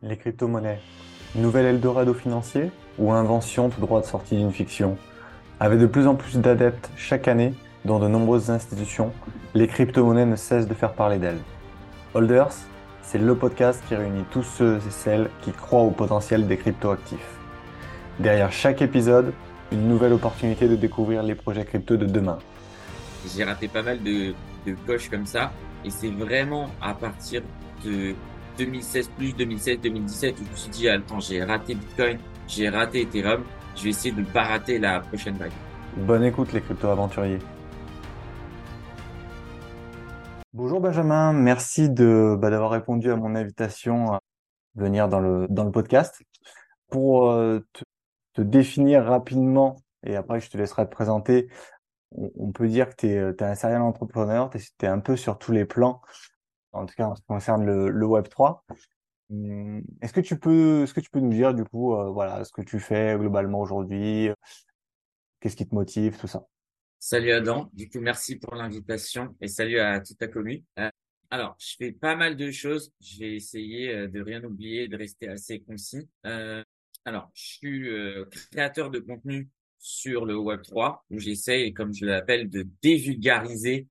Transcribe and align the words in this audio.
Les 0.00 0.16
crypto-monnaies, 0.16 0.78
nouvel 1.34 1.66
Eldorado 1.66 2.14
financier 2.14 2.70
ou 3.00 3.10
invention 3.10 3.68
tout 3.68 3.80
droit 3.80 4.00
de 4.00 4.06
sortie 4.06 4.36
d'une 4.36 4.52
fiction 4.52 4.96
Avec 5.58 5.80
de 5.80 5.86
plus 5.86 6.06
en 6.06 6.14
plus 6.14 6.36
d'adeptes 6.36 6.88
chaque 6.96 7.26
année 7.26 7.52
dans 7.84 7.98
de 7.98 8.06
nombreuses 8.06 8.48
institutions, 8.48 9.12
les 9.54 9.66
crypto-monnaies 9.66 10.24
ne 10.24 10.36
cessent 10.36 10.68
de 10.68 10.74
faire 10.74 10.92
parler 10.92 11.18
d'elles. 11.18 11.40
Holders, 12.14 12.54
c'est 13.02 13.18
le 13.18 13.34
podcast 13.34 13.82
qui 13.88 13.96
réunit 13.96 14.22
tous 14.30 14.44
ceux 14.44 14.76
et 14.76 14.90
celles 14.90 15.30
qui 15.42 15.50
croient 15.50 15.82
au 15.82 15.90
potentiel 15.90 16.46
des 16.46 16.58
crypto-actifs. 16.58 17.36
Derrière 18.20 18.52
chaque 18.52 18.80
épisode, 18.80 19.32
une 19.72 19.88
nouvelle 19.88 20.12
opportunité 20.12 20.68
de 20.68 20.76
découvrir 20.76 21.24
les 21.24 21.34
projets 21.34 21.64
crypto 21.64 21.96
de 21.96 22.06
demain. 22.06 22.38
J'ai 23.26 23.42
raté 23.42 23.66
pas 23.66 23.82
mal 23.82 24.00
de, 24.00 24.32
de 24.64 24.76
coches 24.86 25.10
comme 25.10 25.26
ça 25.26 25.50
et 25.84 25.90
c'est 25.90 26.10
vraiment 26.10 26.70
à 26.80 26.94
partir 26.94 27.42
de 27.84 28.14
2016 28.58 29.08
plus 29.16 29.32
2016 29.34 29.80
2017 29.80 30.34
où 30.40 30.44
je 30.44 30.50
me 30.50 30.56
suis 30.56 30.70
dit 30.70 30.88
attends 30.88 31.20
j'ai 31.20 31.42
raté 31.42 31.74
Bitcoin 31.74 32.18
j'ai 32.46 32.68
raté 32.68 33.02
Ethereum 33.02 33.44
je 33.76 33.84
vais 33.84 33.90
essayer 33.90 34.12
de 34.12 34.20
ne 34.20 34.26
pas 34.26 34.42
rater 34.42 34.78
la 34.78 35.00
prochaine 35.00 35.36
vague. 35.36 35.52
Bonne 35.96 36.24
écoute 36.24 36.52
les 36.52 36.60
crypto 36.60 36.88
aventuriers 36.88 37.38
bonjour 40.58 40.80
Benjamin. 40.80 41.32
Merci 41.32 41.88
de 41.88 42.36
bah, 42.36 42.50
d'avoir 42.50 42.72
répondu 42.72 43.12
à 43.12 43.16
mon 43.16 43.36
invitation 43.36 44.12
à 44.12 44.20
venir 44.74 45.08
dans 45.08 45.20
le 45.20 45.46
dans 45.48 45.64
le 45.64 45.70
podcast. 45.70 46.20
Pour 46.88 47.30
euh, 47.30 47.60
te, 48.34 48.42
définir 48.42 49.04
rapidement 49.04 49.76
et 50.04 50.16
après 50.16 50.40
je 50.40 50.50
te 50.50 50.58
laisserai 50.58 50.84
te 50.84 50.90
présenter 50.90 51.48
on, 52.12 52.52
peut 52.52 52.68
dire 52.68 52.88
que 52.88 52.94
tu 52.96 53.06
es, 53.08 53.14
es, 53.14 53.42
un 53.42 53.54
serial 53.54 53.82
entrepreneur, 53.82 54.48
tu 54.50 54.58
es, 54.82 54.86
un 54.86 55.00
peu 55.00 55.16
sur 55.16 55.38
tous 55.38 55.52
les 55.52 55.64
plans 55.64 56.00
en 56.72 56.86
tout 56.86 56.94
cas 56.96 57.06
en 57.06 57.14
ce 57.14 57.20
qui 57.20 57.26
concerne 57.26 57.64
le, 57.64 57.90
le 57.90 58.06
Web 58.06 58.28
3. 58.28 58.64
Hum, 59.30 59.82
est-ce 60.00 60.12
que 60.12 60.20
tu 60.20 60.38
peux, 60.38 60.82
est-ce 60.82 60.94
que 60.94 61.00
tu 61.00 61.10
peux 61.10 61.20
nous 61.20 61.32
dire 61.32 61.54
du 61.54 61.64
coup, 61.64 61.94
euh, 61.94 62.10
voilà, 62.10 62.44
ce 62.44 62.52
que 62.52 62.62
tu 62.62 62.80
fais 62.80 63.16
globalement 63.18 63.60
aujourd'hui, 63.60 64.30
qu'est-ce 65.40 65.56
qui 65.56 65.68
te 65.68 65.74
motive, 65.74 66.16
tout 66.18 66.26
ça? 66.26 66.46
Salut 67.00 67.30
Adam, 67.30 67.70
du 67.72 67.88
coup 67.88 68.00
merci 68.00 68.36
pour 68.36 68.56
l'invitation 68.56 69.36
et 69.40 69.46
salut 69.46 69.78
à 69.78 70.00
toute 70.00 70.18
ta 70.18 70.26
commune. 70.26 70.64
Euh, 70.80 70.90
alors, 71.30 71.56
je 71.60 71.74
fais 71.78 71.92
pas 71.92 72.16
mal 72.16 72.36
de 72.36 72.50
choses. 72.50 72.92
Je 73.00 73.20
vais 73.20 73.36
essayer 73.36 73.94
euh, 73.94 74.08
de 74.08 74.20
rien 74.20 74.42
oublier, 74.42 74.88
de 74.88 74.96
rester 74.96 75.28
assez 75.28 75.60
concis. 75.60 76.08
Euh, 76.26 76.64
alors, 77.04 77.30
je 77.34 77.42
suis 77.42 77.88
créateur 78.50 78.90
de 78.90 78.98
contenu 78.98 79.48
sur 79.78 80.26
le 80.26 80.36
Web 80.36 80.62
3 80.62 81.04
où 81.10 81.18
j'essaye, 81.18 81.72
comme 81.72 81.94
je 81.94 82.04
l'appelle, 82.04 82.50
de 82.50 82.66
dévulgariser 82.82 83.86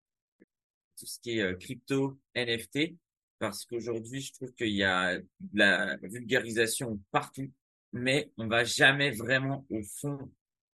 tout 0.97 1.05
ce 1.05 1.19
qui 1.19 1.39
est 1.39 1.41
euh, 1.41 1.55
crypto, 1.55 2.19
NFT, 2.35 2.95
parce 3.39 3.65
qu'aujourd'hui, 3.65 4.21
je 4.21 4.33
trouve 4.33 4.53
qu'il 4.53 4.73
y 4.73 4.83
a 4.83 5.17
de 5.17 5.23
la 5.53 5.97
vulgarisation 6.01 6.99
partout, 7.11 7.51
mais 7.93 8.31
on 8.37 8.47
va 8.47 8.63
jamais 8.63 9.11
vraiment 9.11 9.65
au 9.69 9.81
fond 9.83 10.17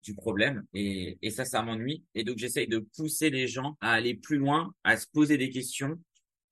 du 0.03 0.15
problème 0.15 0.65
et, 0.73 1.17
ça, 1.31 1.45
ça 1.45 1.61
m'ennuie. 1.61 2.03
Et 2.15 2.23
donc, 2.23 2.37
j'essaye 2.37 2.67
de 2.67 2.79
pousser 2.79 3.29
les 3.29 3.47
gens 3.47 3.77
à 3.81 3.93
aller 3.93 4.15
plus 4.15 4.37
loin, 4.37 4.73
à 4.83 4.97
se 4.97 5.07
poser 5.07 5.37
des 5.37 5.49
questions 5.49 5.99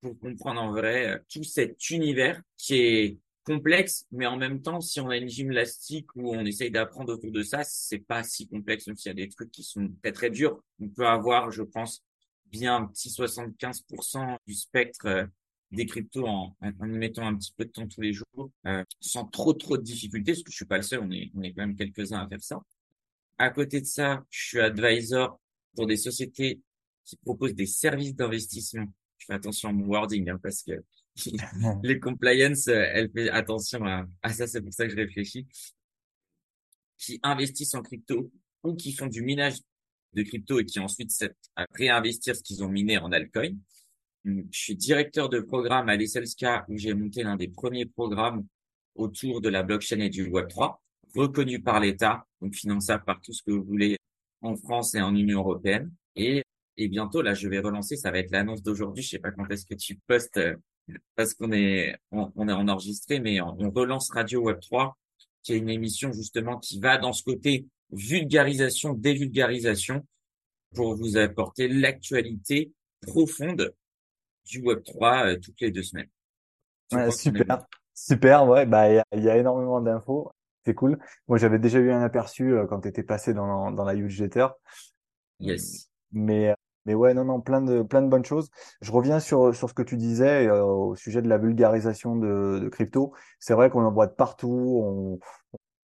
pour 0.02 0.18
comprendre 0.20 0.62
en 0.62 0.72
vrai 0.72 1.08
euh, 1.08 1.20
tout 1.32 1.44
cet 1.44 1.90
univers 1.90 2.42
qui 2.58 2.76
est 2.76 3.18
complexe, 3.44 4.06
mais 4.12 4.28
en 4.28 4.38
même 4.38 4.62
temps, 4.62 4.80
si 4.80 5.00
on 5.00 5.10
a 5.10 5.18
une 5.18 5.28
gymnastique 5.28 6.16
où 6.16 6.36
on 6.36 6.46
essaye 6.46 6.70
d'apprendre 6.70 7.14
autour 7.14 7.32
de 7.32 7.42
ça, 7.42 7.64
c'est 7.64 8.00
pas 8.00 8.24
si 8.24 8.48
complexe, 8.48 8.86
même 8.88 8.96
s'il 8.96 9.10
y 9.10 9.12
a 9.12 9.26
des 9.26 9.30
trucs 9.30 9.52
qui 9.52 9.64
sont 9.64 9.92
très 10.04 10.12
très 10.12 10.30
durs. 10.30 10.62
On 10.80 10.88
peut 10.88 11.08
avoir, 11.08 11.52
je 11.52 11.64
pense, 11.64 12.04
bien 12.52 12.76
un 12.76 12.86
petit 12.88 13.10
75% 13.10 14.38
du 14.46 14.54
spectre 14.54 15.06
euh, 15.06 15.26
des 15.72 15.86
cryptos 15.86 16.26
en, 16.26 16.56
en 16.62 16.92
y 16.92 16.98
mettant 16.98 17.28
un 17.28 17.36
petit 17.36 17.54
peu 17.56 17.66
de 17.66 17.70
temps 17.70 17.88
tous 17.88 18.02
les 18.02 18.14
jours, 18.14 18.52
euh, 18.66 18.84
sans 19.00 19.26
trop 19.26 19.54
trop 19.54 19.78
de 19.78 19.84
difficultés, 19.84 20.34
parce 20.34 20.44
que 20.44 20.52
je 20.52 20.56
suis 20.56 20.66
pas 20.66 20.78
le 20.78 20.84
seul, 20.84 21.00
on 21.02 21.12
est, 21.12 21.32
on 21.36 21.44
est 21.44 21.54
quand 21.54 21.62
même 21.62 21.76
quelques-uns 21.76 22.20
à 22.20 22.28
faire 22.28 22.42
ça. 22.42 22.60
À 23.38 23.50
côté 23.52 23.82
de 23.82 23.86
ça, 23.86 24.26
je 24.30 24.48
suis 24.48 24.60
advisor 24.60 25.40
pour 25.76 25.88
des 25.88 25.98
sociétés 25.98 26.62
qui 27.06 27.16
proposent 27.18 27.56
des 27.56 27.68
services 27.68 28.16
d'investissement. 28.16 28.88
Je 29.18 29.26
fais 29.28 29.34
attention 29.34 29.70
à 29.70 29.72
mon 29.72 29.86
wording, 29.86 30.30
hein, 30.30 30.40
parce 30.42 30.64
que 30.64 30.84
les 31.84 32.00
compliance, 32.00 32.68
euh, 32.68 32.86
elle 32.94 33.12
fait 33.12 33.30
attention 33.30 33.86
à, 33.86 34.06
à 34.24 34.34
ça, 34.34 34.48
c'est 34.48 34.62
pour 34.62 34.74
ça 34.74 34.86
que 34.86 34.92
je 34.92 34.98
réfléchis. 34.98 35.48
Qui 36.98 37.20
investissent 37.24 37.76
en 37.76 37.82
crypto 37.82 38.32
ou 38.64 38.76
qui 38.76 38.92
font 38.92 39.08
du 39.08 39.22
minage 39.22 39.60
de 40.14 40.24
crypto 40.24 40.60
et 40.60 40.66
qui 40.66 40.80
ensuite 40.80 41.12
à 41.56 41.66
réinvestir 41.74 42.36
ce 42.36 42.44
qu'ils 42.44 42.64
ont 42.64 42.70
miné 42.70 42.98
en 42.98 43.12
altcoin. 43.12 43.52
Je 44.26 44.44
suis 44.52 44.76
directeur 44.76 45.30
de 45.30 45.40
programme 45.40 45.90
à 45.90 45.96
l'Esselska 45.96 46.66
où 46.68 46.78
j'ai 46.78 46.94
monté 46.94 47.24
l'un 47.24 47.36
des 47.36 47.48
premiers 47.48 47.86
programmes 47.86 48.46
autour 48.96 49.42
de 49.42 49.50
la 49.50 49.64
blockchain 49.64 50.00
et 50.00 50.10
du 50.10 50.30
Web3, 50.30 50.76
reconnu 51.16 51.62
par 51.62 51.80
l'État, 51.80 52.26
donc 52.42 52.54
finançable 52.54 53.04
par 53.06 53.22
tout 53.22 53.34
ce 53.34 53.42
que 53.44 53.52
vous 53.52 53.64
voulez 53.64 53.98
en 54.42 54.56
France 54.56 54.94
et 54.96 55.02
en 55.02 55.16
Union 55.16 55.40
européenne. 55.40 55.92
Et, 56.16 56.44
et 56.78 56.88
bientôt, 56.88 57.22
là, 57.22 57.34
je 57.34 57.48
vais 57.48 57.60
relancer, 57.60 57.96
ça 57.96 58.12
va 58.12 58.20
être 58.20 58.32
l'annonce 58.32 58.62
d'aujourd'hui. 58.62 59.04
Je 59.04 59.10
sais 59.10 59.20
pas 59.20 59.32
quand 59.32 59.50
est-ce 59.50 59.66
que 59.66 59.76
tu 59.76 59.96
postes 60.08 60.38
euh, 60.38 60.56
parce 61.16 61.34
qu'on 61.34 61.52
est, 61.52 61.96
on, 62.12 62.48
est 62.48 62.52
enregistré, 62.52 63.20
mais 63.20 63.40
on 63.42 63.56
relance 63.72 64.12
Radio 64.12 64.50
Web3, 64.50 64.94
qui 65.44 65.54
est 65.54 65.58
une 65.58 65.70
émission 65.70 66.12
justement 66.12 66.58
qui 66.58 66.80
va 66.80 66.98
dans 66.98 67.14
ce 67.14 67.24
côté 67.24 67.68
vulgarisation, 67.92 68.94
dévulgarisation 68.94 70.06
pour 70.76 70.96
vous 70.96 71.18
apporter 71.18 71.68
l'actualité 71.68 72.72
profonde 73.02 73.74
du 74.46 74.62
Web3 74.62 75.26
euh, 75.26 75.40
toutes 75.40 75.60
les 75.62 75.72
deux 75.72 75.84
semaines. 75.84 76.10
Ouais, 76.92 77.12
super, 77.12 77.66
super, 77.94 78.48
ouais, 78.48 78.66
bah 78.66 78.90
il 79.14 79.24
y, 79.24 79.30
a 79.30 79.38
énormément 79.38 79.82
d'infos, 79.82 80.32
c'est 80.66 80.74
cool. 80.74 80.98
Moi 81.28 81.38
j'avais 81.38 81.60
déjà 81.60 81.80
eu 81.80 81.92
un 81.92 82.02
aperçu 82.02 82.54
euh, 82.54 82.66
quand 82.66 82.82
tu 82.82 82.88
étais 82.88 83.04
passé 83.04 83.34
dans, 83.34 83.72
dans 83.72 83.84
la 83.84 83.96
newsletter. 83.96 84.48
Yes. 85.40 85.90
Mais 86.12 86.56
mais 86.86 86.96
ouais, 86.96 87.14
non, 87.14 87.26
non, 87.26 87.42
plein 87.42 87.62
de 87.62 87.84
plein 87.84 88.02
de 88.02 88.08
bonnes 88.08 88.26
choses. 88.26 88.50
Je 88.82 88.92
reviens 88.92 89.20
sur 89.20 89.54
sur 89.56 89.70
ce 89.70 89.74
que 89.76 89.84
tu 89.84 89.98
disais 89.98 90.48
euh, 90.48 90.64
au 90.64 90.96
sujet 90.96 91.22
de 91.22 91.28
la 91.28 91.38
vulgarisation 91.38 92.16
de, 92.16 92.60
de 92.60 92.70
crypto. 92.70 93.14
C'est 93.40 93.54
vrai 93.54 93.70
qu'on 93.70 93.84
en 93.84 93.92
voit 93.92 94.08
de 94.08 94.14
partout. 94.14 94.82
On, 94.84 95.20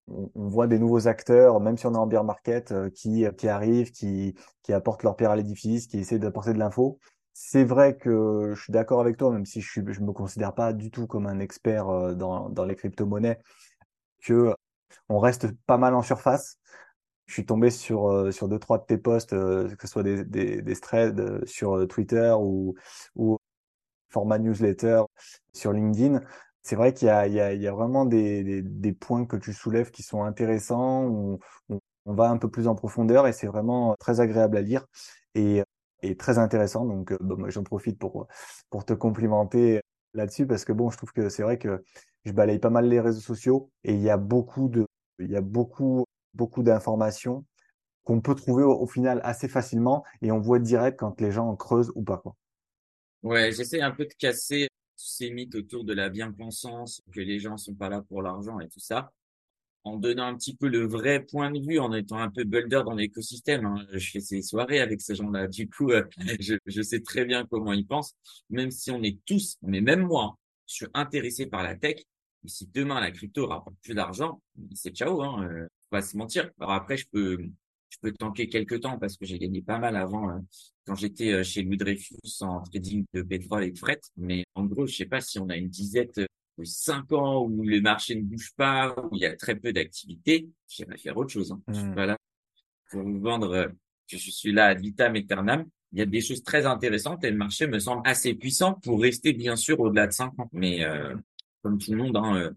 on, 0.07 0.29
voit 0.35 0.67
des 0.67 0.79
nouveaux 0.79 1.07
acteurs, 1.07 1.59
même 1.59 1.77
si 1.77 1.85
on 1.85 1.93
est 1.93 1.97
en 1.97 2.07
bear 2.07 2.23
market, 2.23 2.71
euh, 2.71 2.89
qui, 2.89 3.25
qui 3.37 3.47
arrivent, 3.47 3.91
qui, 3.91 4.35
qui 4.63 4.73
apportent 4.73 5.03
leur 5.03 5.15
pierre 5.15 5.31
à 5.31 5.35
l'édifice, 5.35 5.87
qui 5.87 5.99
essaient 5.99 6.19
d'apporter 6.19 6.53
de 6.53 6.59
l'info. 6.59 6.99
C'est 7.33 7.63
vrai 7.63 7.97
que 7.97 8.53
je 8.55 8.61
suis 8.61 8.71
d'accord 8.71 9.01
avec 9.01 9.17
toi, 9.17 9.31
même 9.31 9.45
si 9.45 9.61
je 9.61 9.81
ne 9.81 9.91
je 9.91 10.01
me 10.01 10.13
considère 10.13 10.53
pas 10.53 10.73
du 10.73 10.91
tout 10.91 11.07
comme 11.07 11.27
un 11.27 11.39
expert 11.39 11.89
euh, 11.89 12.13
dans, 12.13 12.49
dans 12.49 12.65
les 12.65 12.75
crypto-monnaies, 12.75 13.39
que 14.21 14.53
on 15.09 15.19
reste 15.19 15.47
pas 15.65 15.77
mal 15.77 15.95
en 15.95 16.01
surface. 16.01 16.57
Je 17.25 17.33
suis 17.33 17.45
tombé 17.45 17.71
sur, 17.71 18.09
euh, 18.11 18.31
sur 18.31 18.47
deux, 18.47 18.59
trois 18.59 18.77
de 18.77 18.85
tes 18.85 18.97
posts, 18.97 19.31
que 19.31 19.75
ce 19.81 19.87
soit 19.87 20.03
des, 20.03 20.23
des, 20.25 20.61
des 20.61 20.75
threads 20.75 21.45
sur 21.45 21.87
Twitter 21.87 22.33
ou, 22.39 22.75
ou 23.15 23.37
format 24.09 24.37
newsletter 24.39 25.01
sur 25.53 25.73
LinkedIn 25.73 26.21
c'est 26.65 26.75
vrai 26.75 26.93
qu'il 26.95 27.07
y 27.07 27.11
a, 27.11 27.27
il 27.27 27.33
y, 27.33 27.39
a, 27.39 27.53
il 27.53 27.61
y 27.61 27.67
a 27.67 27.71
vraiment 27.71 28.05
des, 28.05 28.43
des, 28.43 28.61
des, 28.63 28.91
points 28.91 29.27
que 29.27 29.37
tu 29.37 29.53
soulèves 29.53 29.91
qui 29.91 30.01
sont 30.01 30.23
intéressants, 30.23 31.03
on, 31.03 31.39
on, 32.05 32.13
va 32.13 32.29
un 32.29 32.37
peu 32.37 32.49
plus 32.49 32.67
en 32.67 32.73
profondeur 32.73 33.27
et 33.27 33.33
c'est 33.33 33.45
vraiment 33.45 33.95
très 33.99 34.19
agréable 34.19 34.57
à 34.57 34.61
lire 34.61 34.87
et, 35.35 35.61
et 36.01 36.17
très 36.17 36.39
intéressant. 36.39 36.85
Donc, 36.85 37.11
euh, 37.11 37.17
bon, 37.21 37.37
moi, 37.37 37.51
j'en 37.51 37.63
profite 37.63 37.99
pour, 37.99 38.27
pour 38.71 38.83
te 38.83 38.93
complimenter 38.93 39.79
là-dessus 40.15 40.47
parce 40.47 40.65
que 40.65 40.73
bon, 40.73 40.89
je 40.89 40.97
trouve 40.97 41.11
que 41.11 41.29
c'est 41.29 41.43
vrai 41.43 41.59
que 41.59 41.83
je 42.25 42.31
balaye 42.31 42.57
pas 42.57 42.71
mal 42.71 42.89
les 42.89 42.99
réseaux 42.99 43.21
sociaux 43.21 43.69
et 43.83 43.93
il 43.93 44.01
y 44.01 44.09
a 44.09 44.17
beaucoup 44.17 44.67
de, 44.67 44.87
il 45.19 45.29
y 45.29 45.35
a 45.35 45.41
beaucoup, 45.41 46.05
beaucoup 46.33 46.63
d'informations 46.63 47.45
qu'on 48.05 48.21
peut 48.21 48.33
trouver 48.33 48.63
au, 48.63 48.73
au, 48.73 48.87
final 48.87 49.21
assez 49.23 49.47
facilement 49.47 50.03
et 50.23 50.31
on 50.31 50.39
voit 50.39 50.59
direct 50.59 50.99
quand 50.99 51.21
les 51.21 51.31
gens 51.31 51.47
en 51.47 51.55
creusent 51.55 51.91
ou 51.93 52.01
pas, 52.01 52.17
quoi. 52.17 52.35
Ouais, 53.21 53.51
j'essaie 53.51 53.81
un 53.81 53.91
peu 53.91 54.05
de 54.05 54.13
casser 54.17 54.67
ces 54.95 55.31
mythes 55.31 55.55
autour 55.55 55.83
de 55.83 55.93
la 55.93 56.09
bien-pensance, 56.09 57.01
que 57.11 57.19
les 57.19 57.39
gens 57.39 57.57
sont 57.57 57.75
pas 57.75 57.89
là 57.89 58.01
pour 58.01 58.21
l'argent 58.21 58.59
et 58.59 58.67
tout 58.67 58.79
ça, 58.79 59.11
en 59.83 59.97
donnant 59.97 60.25
un 60.25 60.35
petit 60.35 60.55
peu 60.55 60.67
le 60.67 60.85
vrai 60.85 61.23
point 61.23 61.51
de 61.51 61.59
vue, 61.59 61.79
en 61.79 61.93
étant 61.93 62.17
un 62.17 62.29
peu 62.29 62.43
builder 62.43 62.81
dans 62.85 62.95
l'écosystème. 62.95 63.65
Hein. 63.65 63.85
Je 63.93 64.11
fais 64.11 64.19
ces 64.19 64.41
soirées 64.41 64.79
avec 64.79 65.01
ces 65.01 65.15
gens-là. 65.15 65.47
Du 65.47 65.69
coup, 65.69 65.91
euh, 65.91 66.03
je, 66.39 66.55
je, 66.65 66.81
sais 66.81 67.01
très 67.01 67.23
bien 67.25 67.45
comment 67.45 67.71
ils 67.71 67.85
pensent, 67.85 68.15
même 68.49 68.71
si 68.71 68.89
on 68.91 69.03
est 69.03 69.19
tous, 69.25 69.57
mais 69.61 69.81
même 69.81 70.01
moi, 70.01 70.37
je 70.67 70.73
suis 70.75 70.87
intéressé 70.93 71.45
par 71.45 71.63
la 71.63 71.75
tech. 71.75 72.01
Mais 72.43 72.49
si 72.49 72.67
demain 72.73 72.99
la 72.99 73.11
crypto 73.11 73.47
rapporte 73.47 73.75
plus 73.81 73.93
d'argent, 73.93 74.41
c'est 74.73 74.95
ciao. 74.95 75.21
Hein. 75.21 75.47
Euh, 75.47 75.63
faut 75.63 75.89
pas 75.91 76.01
se 76.01 76.17
mentir. 76.17 76.51
Alors 76.59 76.73
après, 76.73 76.97
je 76.97 77.07
peux 77.11 77.37
je 77.89 77.97
peux 78.01 78.11
tanker 78.11 78.47
quelques 78.47 78.81
temps 78.81 78.97
parce 78.97 79.17
que 79.17 79.25
j'ai 79.25 79.39
gagné 79.39 79.61
pas 79.61 79.79
mal 79.79 79.95
avant 79.95 80.29
euh, 80.29 80.39
quand 80.85 80.95
j'étais 80.95 81.31
euh, 81.31 81.43
chez 81.43 81.63
Louis 81.63 81.77
Dreyfus 81.77 82.15
en 82.41 82.61
trading 82.61 83.05
de 83.13 83.21
pétrole 83.21 83.63
et 83.63 83.71
de 83.71 83.77
fret. 83.77 84.01
Mais 84.17 84.45
en 84.55 84.65
gros, 84.65 84.85
je 84.85 84.95
sais 84.95 85.05
pas 85.05 85.21
si 85.21 85.39
on 85.39 85.49
a 85.49 85.55
une 85.55 85.69
dizaine 85.69 86.09
de 86.15 86.27
cinq 86.63 87.11
ans 87.11 87.43
où 87.43 87.63
le 87.63 87.81
marché 87.81 88.15
ne 88.15 88.21
bouge 88.21 88.53
pas, 88.55 88.95
où 89.11 89.15
il 89.15 89.21
y 89.21 89.25
a 89.25 89.35
très 89.35 89.55
peu 89.55 89.73
d'activité, 89.73 90.49
j'aimerais 90.67 90.97
faire 90.97 91.17
autre 91.17 91.31
chose. 91.31 91.51
Hein. 91.51 91.61
Je 91.67 91.73
suis 91.73 91.83
mmh. 91.83 91.95
pas 91.95 92.05
là 92.05 92.17
pour 92.91 93.03
vous 93.03 93.19
vendre 93.19 93.51
euh, 93.53 93.67
que 94.09 94.17
je 94.17 94.31
suis 94.31 94.51
là 94.51 94.67
à 94.67 94.73
vitam 94.73 95.15
aeternam. 95.15 95.65
Il 95.91 95.99
y 95.99 96.01
a 96.01 96.05
des 96.05 96.21
choses 96.21 96.43
très 96.43 96.65
intéressantes 96.65 97.23
et 97.23 97.31
le 97.31 97.37
marché 97.37 97.67
me 97.67 97.79
semble 97.79 98.01
assez 98.05 98.33
puissant 98.33 98.73
pour 98.73 99.01
rester 99.01 99.31
bien 99.33 99.55
sûr 99.55 99.79
au-delà 99.79 100.07
de 100.07 100.11
cinq 100.11 100.37
ans. 100.39 100.49
Mais 100.51 100.85
comme 101.61 101.77
tout 101.77 101.91
le 101.91 101.97
monde, 101.97 102.17
hein, 102.17 102.51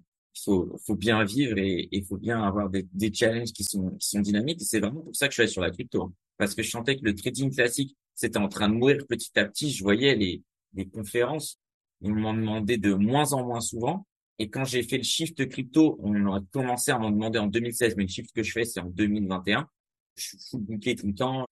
faut, 0.44 0.76
faut 0.84 0.96
bien 0.96 1.24
vivre 1.24 1.58
et 1.58 1.88
il 1.90 2.04
faut 2.04 2.16
bien 2.16 2.42
avoir 2.42 2.70
des, 2.70 2.86
des 2.92 3.12
challenges 3.12 3.52
qui 3.52 3.64
sont, 3.64 3.90
qui 3.96 4.08
sont 4.08 4.20
dynamiques. 4.20 4.60
C'est 4.62 4.80
vraiment 4.80 5.00
pour 5.00 5.16
ça 5.16 5.26
que 5.28 5.32
je 5.32 5.34
suis 5.34 5.42
allé 5.42 5.52
sur 5.52 5.62
la 5.62 5.70
crypto. 5.70 6.04
Hein. 6.04 6.12
Parce 6.36 6.54
que 6.54 6.62
je 6.62 6.70
sentais 6.70 6.96
que 6.96 7.04
le 7.04 7.14
trading 7.14 7.54
classique, 7.54 7.96
c'était 8.14 8.38
en 8.38 8.48
train 8.48 8.68
de 8.68 8.74
mourir 8.74 9.06
petit 9.08 9.36
à 9.38 9.44
petit. 9.44 9.70
Je 9.70 9.82
voyais 9.82 10.14
les, 10.14 10.42
les 10.74 10.86
conférences, 10.86 11.58
ils 12.00 12.14
m'en 12.14 12.34
demandaient 12.34 12.78
de 12.78 12.94
moins 12.94 13.32
en 13.32 13.44
moins 13.44 13.60
souvent. 13.60 14.06
Et 14.38 14.50
quand 14.50 14.64
j'ai 14.64 14.82
fait 14.82 14.98
le 14.98 15.02
shift 15.02 15.48
crypto, 15.48 15.98
on 16.00 16.32
a 16.32 16.40
commencé 16.52 16.92
à 16.92 16.98
m'en 16.98 17.10
demander 17.10 17.38
en 17.38 17.48
2016, 17.48 17.96
mais 17.96 18.04
le 18.04 18.08
shift 18.08 18.30
que 18.32 18.42
je 18.42 18.52
fais, 18.52 18.64
c'est 18.64 18.80
en 18.80 18.88
2021. 18.88 19.68
Je 20.14 20.22
suis 20.22 20.38
full 20.50 20.60
booké 20.60 20.94
tout 20.94 21.08
le 21.08 21.14
temps. 21.14 21.44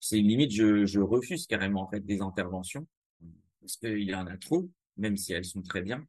C'est 0.00 0.18
limite, 0.18 0.50
je, 0.50 0.84
je 0.84 1.00
refuse 1.00 1.46
carrément 1.46 1.82
en 1.82 1.88
fait 1.88 2.00
des 2.00 2.20
interventions 2.20 2.86
parce 3.60 3.76
qu'il 3.76 4.02
y 4.02 4.14
en 4.14 4.26
a 4.26 4.36
trop, 4.36 4.68
même 4.98 5.16
si 5.16 5.32
elles 5.32 5.46
sont 5.46 5.62
très 5.62 5.80
bien 5.80 6.04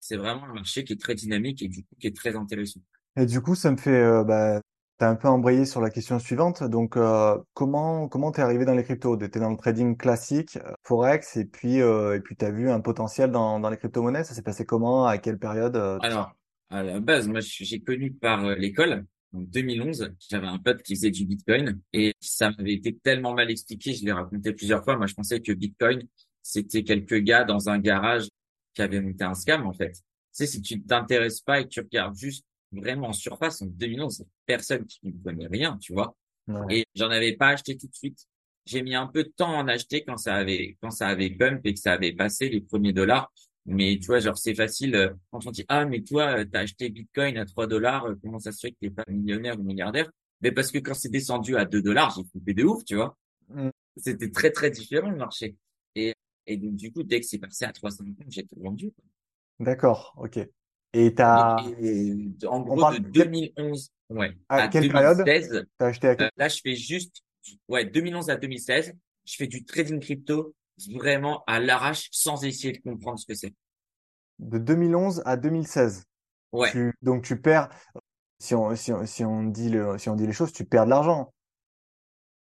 c'est 0.00 0.16
vraiment 0.16 0.44
un 0.44 0.54
marché 0.54 0.84
qui 0.84 0.92
est 0.92 1.00
très 1.00 1.14
dynamique 1.14 1.62
et 1.62 1.68
du 1.68 1.82
coup 1.82 1.94
qui 2.00 2.06
est 2.06 2.16
très 2.16 2.36
intéressant. 2.36 2.80
Et 3.18 3.26
du 3.26 3.40
coup, 3.40 3.54
ça 3.54 3.70
me 3.70 3.76
fait, 3.78 4.02
euh, 4.02 4.24
bah, 4.24 4.60
t'as 4.98 5.10
un 5.10 5.16
peu 5.16 5.28
embrayé 5.28 5.64
sur 5.64 5.80
la 5.80 5.90
question 5.90 6.18
suivante. 6.18 6.62
Donc, 6.62 6.96
euh, 6.96 7.38
comment 7.54 8.08
comment 8.08 8.32
t'es 8.32 8.42
arrivé 8.42 8.64
dans 8.64 8.74
les 8.74 8.84
cryptos? 8.84 9.16
T'es 9.16 9.40
dans 9.40 9.50
le 9.50 9.56
trading 9.56 9.96
classique, 9.96 10.56
euh, 10.56 10.72
forex, 10.84 11.36
et 11.36 11.44
puis 11.44 11.80
euh, 11.80 12.16
et 12.16 12.20
puis 12.20 12.36
t'as 12.36 12.50
vu 12.50 12.70
un 12.70 12.80
potentiel 12.80 13.30
dans 13.30 13.60
dans 13.60 13.70
les 13.70 13.76
crypto-monnaies? 13.76 14.24
Ça 14.24 14.34
s'est 14.34 14.42
passé 14.42 14.64
comment? 14.64 15.06
À 15.06 15.18
quelle 15.18 15.38
période 15.38 15.76
euh, 15.76 15.98
Alors, 16.00 16.32
à 16.70 16.82
la 16.82 17.00
base, 17.00 17.28
moi, 17.28 17.40
j'ai 17.40 17.80
connu 17.80 18.12
par 18.12 18.42
l'école. 18.56 19.06
En 19.32 19.40
2011, 19.40 20.12
j'avais 20.30 20.46
un 20.46 20.58
pote 20.58 20.82
qui 20.82 20.94
faisait 20.94 21.10
du 21.10 21.26
Bitcoin 21.26 21.80
et 21.92 22.14
ça 22.20 22.50
m'avait 22.50 22.74
été 22.74 22.96
tellement 22.96 23.34
mal 23.34 23.50
expliqué, 23.50 23.92
je 23.92 24.04
l'ai 24.04 24.12
raconté 24.12 24.52
plusieurs 24.52 24.82
fois. 24.84 24.96
Moi, 24.96 25.06
je 25.06 25.14
pensais 25.14 25.40
que 25.40 25.52
Bitcoin, 25.52 26.06
c'était 26.42 26.84
quelques 26.84 27.18
gars 27.18 27.44
dans 27.44 27.68
un 27.68 27.78
garage 27.78 28.28
qui 28.76 28.82
avait 28.82 29.00
monté 29.00 29.24
un 29.24 29.34
scam, 29.34 29.66
en 29.66 29.72
fait. 29.72 29.92
Tu 29.92 30.00
sais, 30.32 30.46
si 30.46 30.62
tu 30.62 30.80
t'intéresses 30.82 31.40
pas 31.40 31.60
et 31.60 31.64
que 31.64 31.70
tu 31.70 31.80
regardes 31.80 32.16
juste 32.16 32.44
vraiment 32.70 33.08
en 33.08 33.12
surface, 33.12 33.62
en 33.62 33.66
2011, 33.66 34.24
personne 34.44 34.86
qui 34.86 35.00
ne 35.02 35.12
connaît 35.24 35.48
rien, 35.48 35.78
tu 35.78 35.92
vois. 35.94 36.14
Et 36.70 36.86
j'en 36.94 37.10
avais 37.10 37.32
pas 37.32 37.48
acheté 37.48 37.76
tout 37.76 37.88
de 37.88 37.94
suite. 37.94 38.26
J'ai 38.66 38.82
mis 38.82 38.94
un 38.94 39.06
peu 39.06 39.24
de 39.24 39.32
temps 39.34 39.52
à 39.58 39.62
en 39.62 39.68
acheter 39.68 40.04
quand 40.04 40.16
ça 40.16 40.34
avait, 40.34 40.76
quand 40.80 40.90
ça 40.90 41.08
avait 41.08 41.30
bump 41.30 41.60
et 41.64 41.74
que 41.74 41.80
ça 41.80 41.92
avait 41.92 42.12
passé 42.12 42.48
les 42.48 42.60
premiers 42.60 42.92
dollars. 42.92 43.32
Mais 43.64 43.98
tu 44.00 44.06
vois, 44.06 44.20
genre, 44.20 44.38
c'est 44.38 44.54
facile, 44.54 44.94
euh, 44.94 45.12
quand 45.30 45.44
on 45.44 45.50
dit, 45.50 45.64
ah, 45.66 45.84
mais 45.84 46.02
toi, 46.02 46.38
euh, 46.38 46.44
t'as 46.44 46.60
acheté 46.60 46.88
Bitcoin 46.88 47.36
à 47.36 47.44
3 47.44 47.66
dollars, 47.66 48.06
euh, 48.06 48.14
comment 48.22 48.38
ça 48.38 48.52
se 48.52 48.60
fait 48.60 48.70
que 48.70 48.76
t'es 48.80 48.90
pas 48.90 49.02
millionnaire 49.08 49.58
ou 49.58 49.64
milliardaire? 49.64 50.08
Mais 50.40 50.52
parce 50.52 50.70
que 50.70 50.78
quand 50.78 50.94
c'est 50.94 51.08
descendu 51.08 51.56
à 51.56 51.64
2 51.64 51.82
dollars, 51.82 52.14
j'ai 52.16 52.22
coupé 52.30 52.54
de 52.54 52.62
ouf, 52.62 52.84
tu 52.84 52.94
vois. 52.94 53.16
Mm. 53.48 53.70
C'était 53.96 54.30
très, 54.30 54.52
très 54.52 54.70
différent, 54.70 55.10
le 55.10 55.16
marché. 55.16 55.56
Et 56.46 56.56
donc, 56.56 56.76
du 56.76 56.92
coup, 56.92 57.02
dès 57.02 57.20
que 57.20 57.26
c'est 57.26 57.38
passé 57.38 57.64
à 57.64 57.72
350, 57.72 58.26
j'ai 58.28 58.46
tout 58.46 58.60
vendu. 58.60 58.92
D'accord, 59.58 60.14
ok. 60.18 60.38
Et 60.92 61.14
t'as. 61.14 61.56
En 62.46 62.60
gros, 62.60 62.92
de 62.92 62.98
2011, 62.98 63.90
ouais. 64.10 64.36
À, 64.48 64.68
quelle 64.68 64.88
2016, 64.88 65.48
période 65.48 65.68
t'as 65.78 65.86
acheté 65.86 66.08
à... 66.08 66.10
euh, 66.20 66.28
Là, 66.36 66.48
je 66.48 66.60
fais 66.62 66.74
juste, 66.74 67.22
ouais, 67.68 67.84
2011 67.84 68.30
à 68.30 68.36
2016, 68.36 68.94
je 69.24 69.36
fais 69.36 69.46
du 69.46 69.64
trading 69.64 70.00
crypto 70.00 70.54
vraiment 70.94 71.42
à 71.46 71.58
l'arrache 71.58 72.08
sans 72.12 72.44
essayer 72.44 72.72
de 72.72 72.82
comprendre 72.82 73.18
ce 73.18 73.26
que 73.26 73.34
c'est. 73.34 73.54
De 74.38 74.58
2011 74.58 75.22
à 75.24 75.36
2016. 75.36 76.04
Ouais. 76.52 76.70
Tu, 76.70 76.92
donc 77.02 77.24
tu 77.24 77.40
perds, 77.40 77.68
si 78.38 78.54
on, 78.54 78.74
si 78.76 78.92
on, 78.92 79.04
si 79.04 79.24
on 79.24 79.42
dit 79.44 79.70
le, 79.70 79.98
si 79.98 80.08
on 80.08 80.14
dit 80.14 80.26
les 80.26 80.32
choses, 80.32 80.52
tu 80.52 80.64
perds 80.64 80.84
de 80.84 80.90
l'argent. 80.90 81.32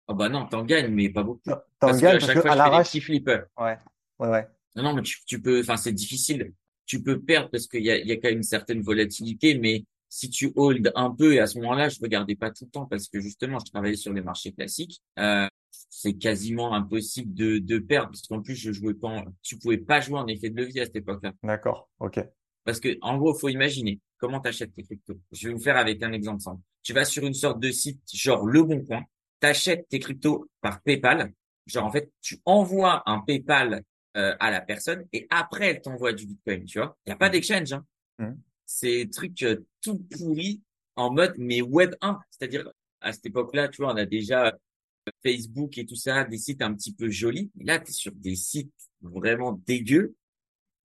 Ah 0.10 0.16
bah 0.16 0.28
non, 0.28 0.48
t'en 0.48 0.64
gagnes, 0.64 0.92
mais 0.92 1.10
pas 1.10 1.22
beaucoup. 1.22 1.42
T'en 1.46 1.62
parce 1.80 2.02
gagnes 2.02 2.20
chaque 2.20 2.40
fois, 2.40 2.52
à 2.52 2.56
l'arrache. 2.56 2.96
Ouais, 2.96 3.40
ouais, 3.58 3.78
ouais. 4.28 4.48
Non, 4.76 4.82
non, 4.82 4.94
mais 4.96 5.04
tu, 5.04 5.24
tu 5.24 5.40
peux, 5.40 5.60
enfin, 5.60 5.78
c'est 5.78 5.94
difficile. 5.94 6.52
Tu 6.88 7.04
peux 7.04 7.22
perdre 7.22 7.52
parce 7.52 7.68
qu'il 7.68 7.84
y 7.84 7.92
a, 7.92 7.98
il 7.98 8.08
y 8.08 8.12
a 8.12 8.16
quand 8.16 8.30
même 8.30 8.38
une 8.38 8.44
certaine 8.44 8.82
volatilité, 8.82 9.60
mais 9.60 9.86
si 10.10 10.32
tu 10.32 10.52
hold 10.56 10.92
un 10.96 11.12
peu, 11.12 11.36
et 11.36 11.40
à 11.40 11.46
ce 11.46 11.60
moment-là, 11.60 11.90
je 11.90 12.00
regardais 12.02 12.36
pas 12.36 12.50
tout 12.50 12.66
le 12.66 12.72
temps 12.72 12.88
parce 12.88 13.08
que 13.08 13.20
justement, 13.20 13.60
je 13.60 13.70
travaillais 13.72 13.96
sur 13.96 14.12
les 14.12 14.24
marchés 14.24 14.52
classiques, 14.52 15.00
euh, 15.20 15.48
c'est 15.70 16.14
quasiment 16.14 16.74
impossible 16.74 17.32
de, 17.36 17.60
de 17.60 17.78
perdre 17.78 18.10
parce 18.10 18.24
qu'en 18.24 18.42
plus, 18.42 18.56
je 18.56 18.72
jouais 18.72 18.96
pas, 18.96 19.10
en, 19.10 19.26
tu 19.44 19.60
pouvais 19.60 19.78
pas 19.78 20.02
jouer 20.02 20.18
en 20.18 20.26
effet 20.26 20.50
de 20.50 20.60
levier 20.60 20.82
à 20.82 20.86
cette 20.86 20.96
époque-là. 20.96 21.34
D'accord, 21.44 21.88
ok. 22.00 22.20
Parce 22.64 22.80
que, 22.80 22.98
en 23.02 23.20
gros, 23.20 23.36
faut 23.36 23.50
imaginer 23.50 24.00
comment 24.18 24.40
t'achètes 24.40 24.74
tes 24.74 24.82
cryptos? 24.82 25.20
Je 25.32 25.48
vais 25.48 25.54
vous 25.54 25.62
faire 25.62 25.78
avec 25.78 26.02
un 26.02 26.12
exemple 26.12 26.42
simple. 26.42 26.62
Tu 26.82 26.94
vas 26.94 27.06
sur 27.06 27.24
une 27.24 27.36
sorte 27.36 27.60
de 27.60 27.70
site 27.70 28.02
genre 28.12 28.48
Le 28.48 28.64
Bon 28.64 28.84
Coin, 28.84 29.04
t'achètes 29.40 29.88
tes 29.90 30.00
cryptos 30.00 30.50
par 30.62 30.82
PayPal. 30.82 31.34
Genre, 31.66 31.86
en 31.86 31.92
fait, 31.92 32.12
tu 32.22 32.40
envoies 32.46 33.04
un 33.06 33.20
PayPal 33.20 33.84
euh, 34.18 34.36
à 34.40 34.52
la 34.52 34.62
personne 34.62 35.06
et 35.14 35.28
après, 35.30 35.68
elle 35.68 35.82
t'envoie 35.82 36.14
du 36.14 36.26
Bitcoin, 36.26 36.66
tu 36.66 36.80
vois. 36.80 36.98
Il 37.06 37.10
n'y 37.10 37.14
a 37.14 37.18
pas 37.18 37.30
d'exchange. 37.30 37.74
Hein. 37.74 37.86
Mmh. 38.18 38.34
C'est 38.66 39.10
truc 39.12 39.42
euh, 39.44 39.66
tout 39.82 40.00
pourri 40.00 40.62
en 40.96 41.14
mode 41.14 41.36
mais 41.38 41.62
Web 41.62 41.96
1. 42.02 42.20
C'est-à-dire, 42.32 42.72
à 43.02 43.14
cette 43.14 43.28
époque-là, 43.28 43.68
tu 43.68 43.82
vois, 43.82 43.94
on 43.94 43.98
a 43.98 44.06
déjà 44.06 44.48
euh, 44.48 44.52
Facebook 45.24 45.78
et 45.78 45.86
tout 45.86 45.96
ça, 45.96 46.24
des 46.24 46.38
sites 46.38 46.62
un 46.62 46.74
petit 46.74 46.94
peu 46.94 47.10
jolis. 47.10 47.52
Là, 47.60 47.80
tu 47.80 47.92
es 47.92 47.94
sur 47.94 48.12
des 48.14 48.36
sites 48.36 48.74
vraiment 49.02 49.54
dégueux, 49.66 50.16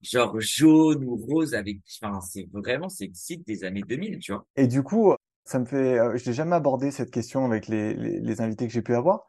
genre 0.03 0.39
jaune 0.41 1.05
ou 1.05 1.17
rose 1.17 1.55
avec, 1.55 1.79
enfin, 2.01 2.21
c'est 2.21 2.49
vraiment, 2.53 2.89
c'est 2.89 3.07
le 3.07 3.15
site 3.15 3.47
des 3.47 3.65
années 3.65 3.83
2000, 3.83 4.19
tu 4.19 4.33
vois. 4.33 4.47
Et 4.57 4.67
du 4.67 4.83
coup, 4.83 5.15
ça 5.45 5.59
me 5.59 5.65
fait, 5.65 5.99
euh, 5.99 6.17
je 6.17 6.29
n'ai 6.29 6.35
jamais 6.35 6.57
abordé 6.57 6.91
cette 6.91 7.11
question 7.11 7.45
avec 7.45 7.69
les, 7.69 7.95
les, 7.95 8.21
les 8.21 8.41
invités 8.41 8.67
que 8.67 8.73
j'ai 8.73 8.83
pu 8.83 8.95
avoir. 8.95 9.27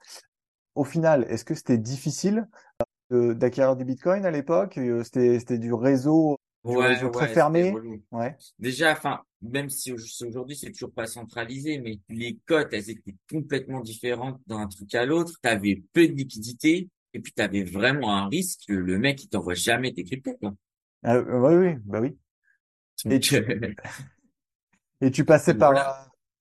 Au 0.76 0.84
final, 0.84 1.26
est-ce 1.30 1.46
que 1.46 1.56
c'était 1.56 1.78
difficile 1.78 2.48
euh, 3.12 3.34
d'acquérir 3.34 3.76
du 3.76 3.86
Bitcoin 3.86 4.26
à 4.26 4.32
l'époque? 4.32 4.80
C'était, 5.04 5.40
c'était 5.40 5.58
du 5.58 5.74
réseau, 5.74 6.38
du 6.66 6.76
ouais, 6.76 6.88
réseau 6.88 7.10
très 7.10 7.28
fermé? 7.28 7.74
Ouais. 8.12 8.36
Déjà, 8.60 8.92
enfin, 8.92 9.22
même 9.42 9.70
si 9.70 9.94
aujourd'hui 9.94 10.56
c'est 10.56 10.72
toujours 10.72 10.92
pas 10.92 11.06
centralisé, 11.06 11.80
mais 11.80 12.00
les 12.10 12.38
cotes, 12.46 12.74
elles 12.74 12.90
étaient 12.90 13.16
complètement 13.30 13.82
différentes 13.82 14.42
d'un 14.48 14.68
truc 14.68 14.94
à 14.96 15.06
l'autre. 15.06 15.34
Tu 15.42 15.50
avais 15.50 15.84
peu 15.94 16.08
de 16.08 16.14
liquidité 16.14 16.90
et 17.14 17.20
puis 17.20 17.32
tu 17.34 17.42
avais 17.42 17.64
vraiment 17.64 18.14
un 18.14 18.28
risque 18.28 18.62
que 18.68 18.74
le 18.74 18.98
mec 18.98 19.24
il 19.24 19.30
t'envoie 19.30 19.54
jamais 19.54 19.94
tes 19.94 20.04
cryptos. 20.04 20.38
Ah, 21.04 21.20
oui, 21.20 21.56
oui, 21.56 21.76
bah 21.86 22.02
oui. 22.02 22.18
Et 23.10 23.20
tu, 23.20 23.36
et 25.06 25.12
tu 25.12 25.24
passais 25.24 25.54
par, 25.54 25.74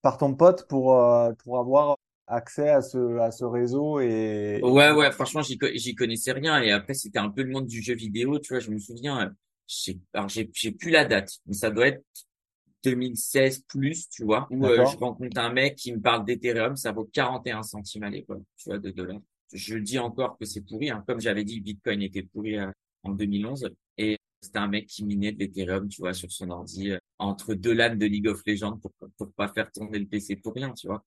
par 0.00 0.16
ton 0.16 0.34
pote 0.34 0.66
pour, 0.68 0.98
euh, 0.98 1.32
pour 1.44 1.58
avoir 1.58 1.96
accès 2.26 2.70
à 2.70 2.80
ce, 2.80 3.18
à 3.18 3.30
ce 3.30 3.44
réseau 3.44 4.00
et. 4.00 4.60
Ouais, 4.62 4.90
ouais, 4.90 5.12
franchement, 5.12 5.42
j'y, 5.42 5.58
j'y 5.74 5.94
connaissais 5.94 6.32
rien. 6.32 6.60
Et 6.62 6.72
après, 6.72 6.94
c'était 6.94 7.18
un 7.18 7.28
peu 7.28 7.42
le 7.42 7.50
monde 7.50 7.66
du 7.66 7.82
jeu 7.82 7.94
vidéo, 7.94 8.38
tu 8.38 8.54
vois, 8.54 8.60
je 8.60 8.70
me 8.70 8.78
souviens, 8.78 9.34
j'ai, 9.66 10.00
alors 10.14 10.28
j'ai, 10.28 10.50
j'ai 10.54 10.72
plus 10.72 10.90
la 10.90 11.04
date, 11.04 11.30
mais 11.46 11.54
ça 11.54 11.70
doit 11.70 11.88
être 11.88 12.02
2016 12.84 13.64
plus, 13.68 14.08
tu 14.08 14.24
vois, 14.24 14.46
où 14.50 14.64
euh, 14.64 14.86
je 14.86 14.96
rencontre 14.96 15.38
un 15.38 15.52
mec 15.52 15.76
qui 15.76 15.92
me 15.92 16.00
parle 16.00 16.24
d'Ethereum, 16.24 16.76
ça 16.76 16.92
vaut 16.92 17.08
41 17.12 17.62
centimes 17.62 18.04
à 18.04 18.10
l'époque, 18.10 18.42
tu 18.56 18.70
vois, 18.70 18.78
de 18.78 18.90
dollars. 18.90 19.20
Je 19.52 19.76
dis 19.76 19.98
encore 19.98 20.38
que 20.38 20.44
c'est 20.46 20.62
pourri, 20.62 20.90
hein. 20.90 21.04
comme 21.06 21.20
j'avais 21.20 21.44
dit, 21.44 21.60
Bitcoin 21.60 22.02
était 22.02 22.22
pourri 22.22 22.58
euh, 22.58 22.70
en 23.02 23.10
2011. 23.10 23.70
Et 23.98 24.18
c'était 24.44 24.58
un 24.58 24.68
mec 24.68 24.86
qui 24.86 25.04
minait 25.04 25.32
de 25.32 25.38
l'Ethereum, 25.38 25.88
tu 25.88 26.00
vois, 26.00 26.14
sur 26.14 26.30
son 26.30 26.50
ordi, 26.50 26.90
euh, 26.90 26.98
entre 27.18 27.54
deux 27.54 27.72
LAN 27.72 27.96
de 27.96 28.06
League 28.06 28.28
of 28.28 28.42
Legends 28.46 28.78
pour, 28.78 28.92
pour 29.16 29.32
pas 29.32 29.48
faire 29.48 29.70
tourner 29.72 29.98
le 29.98 30.06
PC 30.06 30.36
pour 30.36 30.54
rien, 30.54 30.72
tu 30.72 30.86
vois. 30.86 31.04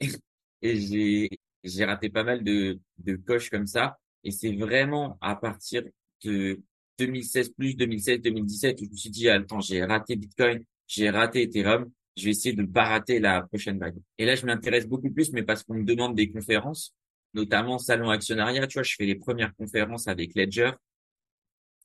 Et, 0.62 0.76
j'ai, 0.76 1.30
j'ai 1.64 1.84
raté 1.84 2.10
pas 2.10 2.24
mal 2.24 2.44
de, 2.44 2.78
de 2.98 3.16
coches 3.16 3.50
comme 3.50 3.66
ça. 3.66 3.98
Et 4.24 4.30
c'est 4.30 4.52
vraiment 4.52 5.16
à 5.20 5.36
partir 5.36 5.82
de 6.24 6.60
2016 6.98 7.50
plus 7.50 7.74
2016, 7.74 8.20
2017 8.20 8.80
où 8.80 8.84
je 8.84 8.90
me 8.90 8.96
suis 8.96 9.10
dit, 9.10 9.28
attends, 9.28 9.60
j'ai 9.60 9.82
raté 9.84 10.16
Bitcoin, 10.16 10.62
j'ai 10.86 11.08
raté 11.08 11.42
Ethereum, 11.42 11.90
je 12.16 12.24
vais 12.24 12.30
essayer 12.30 12.54
de 12.54 12.62
ne 12.62 12.66
pas 12.66 12.84
rater 12.84 13.20
la 13.20 13.42
prochaine 13.42 13.78
vague. 13.78 13.96
Et 14.18 14.26
là, 14.26 14.34
je 14.34 14.44
m'intéresse 14.44 14.86
beaucoup 14.86 15.10
plus, 15.10 15.32
mais 15.32 15.42
parce 15.42 15.62
qu'on 15.62 15.74
me 15.74 15.84
demande 15.84 16.14
des 16.14 16.30
conférences, 16.30 16.94
notamment 17.34 17.78
Salon 17.78 18.10
Actionnariat, 18.10 18.66
tu 18.66 18.74
vois, 18.74 18.82
je 18.82 18.94
fais 18.96 19.06
les 19.06 19.14
premières 19.14 19.54
conférences 19.54 20.08
avec 20.08 20.34
Ledger, 20.34 20.72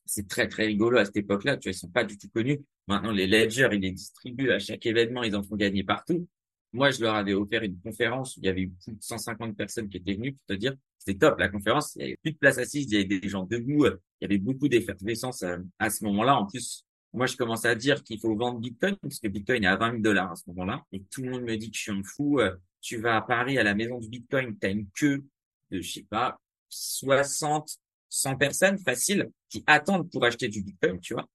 c'est 0.05 0.27
très 0.27 0.47
très 0.47 0.65
rigolo 0.65 0.97
à 0.97 1.05
cette 1.05 1.17
époque-là. 1.17 1.57
Tu 1.57 1.69
vois, 1.69 1.75
ils 1.75 1.79
sont 1.79 1.89
pas 1.89 2.03
du 2.03 2.17
tout 2.17 2.29
connus. 2.29 2.61
Maintenant, 2.87 3.11
les 3.11 3.27
ledgers, 3.27 3.69
ils 3.71 3.79
les 3.79 3.91
distribuent 3.91 4.51
à 4.51 4.59
chaque 4.59 4.85
événement, 4.85 5.23
ils 5.23 5.35
en 5.35 5.43
font 5.43 5.55
gagner 5.55 5.83
partout. 5.83 6.27
Moi, 6.73 6.91
je 6.91 7.01
leur 7.01 7.15
avais 7.15 7.33
offert 7.33 7.63
une 7.63 7.79
conférence 7.79 8.35
où 8.35 8.41
il 8.41 8.45
y 8.45 8.49
avait 8.49 8.67
plus 8.67 8.93
de 8.93 9.01
150 9.01 9.55
personnes 9.55 9.89
qui 9.89 9.97
étaient 9.97 10.15
venues 10.15 10.33
pour 10.33 10.45
te 10.47 10.53
dire, 10.53 10.75
c'était 10.97 11.17
top 11.17 11.39
la 11.39 11.47
conférence. 11.49 11.95
Il 11.95 12.01
y 12.01 12.05
avait 12.05 12.17
plus 12.21 12.33
de 12.33 12.37
place 12.37 12.57
assise, 12.57 12.85
il 12.91 12.93
y 12.93 12.97
avait 12.97 13.19
des 13.19 13.29
gens 13.29 13.43
debout. 13.43 13.85
Il 13.85 13.91
y 14.21 14.25
avait 14.25 14.37
beaucoup 14.37 14.67
d'effervescence 14.67 15.41
à, 15.43 15.57
à 15.79 15.89
ce 15.89 16.03
moment-là. 16.03 16.35
En 16.35 16.45
plus, 16.45 16.85
moi, 17.13 17.27
je 17.27 17.37
commence 17.37 17.63
à 17.63 17.75
dire 17.75 18.03
qu'il 18.03 18.19
faut 18.19 18.35
vendre 18.35 18.59
Bitcoin 18.59 18.97
parce 19.01 19.19
que 19.19 19.29
Bitcoin 19.29 19.63
est 19.63 19.67
à 19.67 19.77
20 19.77 19.91
000 19.91 20.01
dollars 20.01 20.31
à 20.31 20.35
ce 20.35 20.43
moment-là. 20.47 20.83
Et 20.91 21.01
tout 21.03 21.23
le 21.23 21.31
monde 21.31 21.43
me 21.43 21.55
dit 21.55 21.71
que 21.71 21.77
je 21.77 21.81
suis 21.81 21.91
un 21.91 22.03
fou. 22.03 22.41
Tu 22.81 22.97
vas 22.97 23.15
à 23.15 23.21
Paris 23.21 23.57
à 23.57 23.63
la 23.63 23.73
maison 23.73 23.97
du 23.97 24.09
Bitcoin, 24.09 24.57
tu 24.59 24.67
as 24.67 24.71
une 24.71 24.87
queue 24.89 25.23
de, 25.71 25.81
je 25.81 25.91
sais 25.91 26.05
pas, 26.09 26.39
60, 26.69 27.77
100 28.15 28.37
personnes 28.37 28.77
faciles 28.79 29.29
qui 29.49 29.63
attendent 29.67 30.09
pour 30.09 30.23
acheter 30.23 30.47
du 30.47 30.63
Bitcoin, 30.63 30.99
tu 31.01 31.13
vois. 31.13 31.27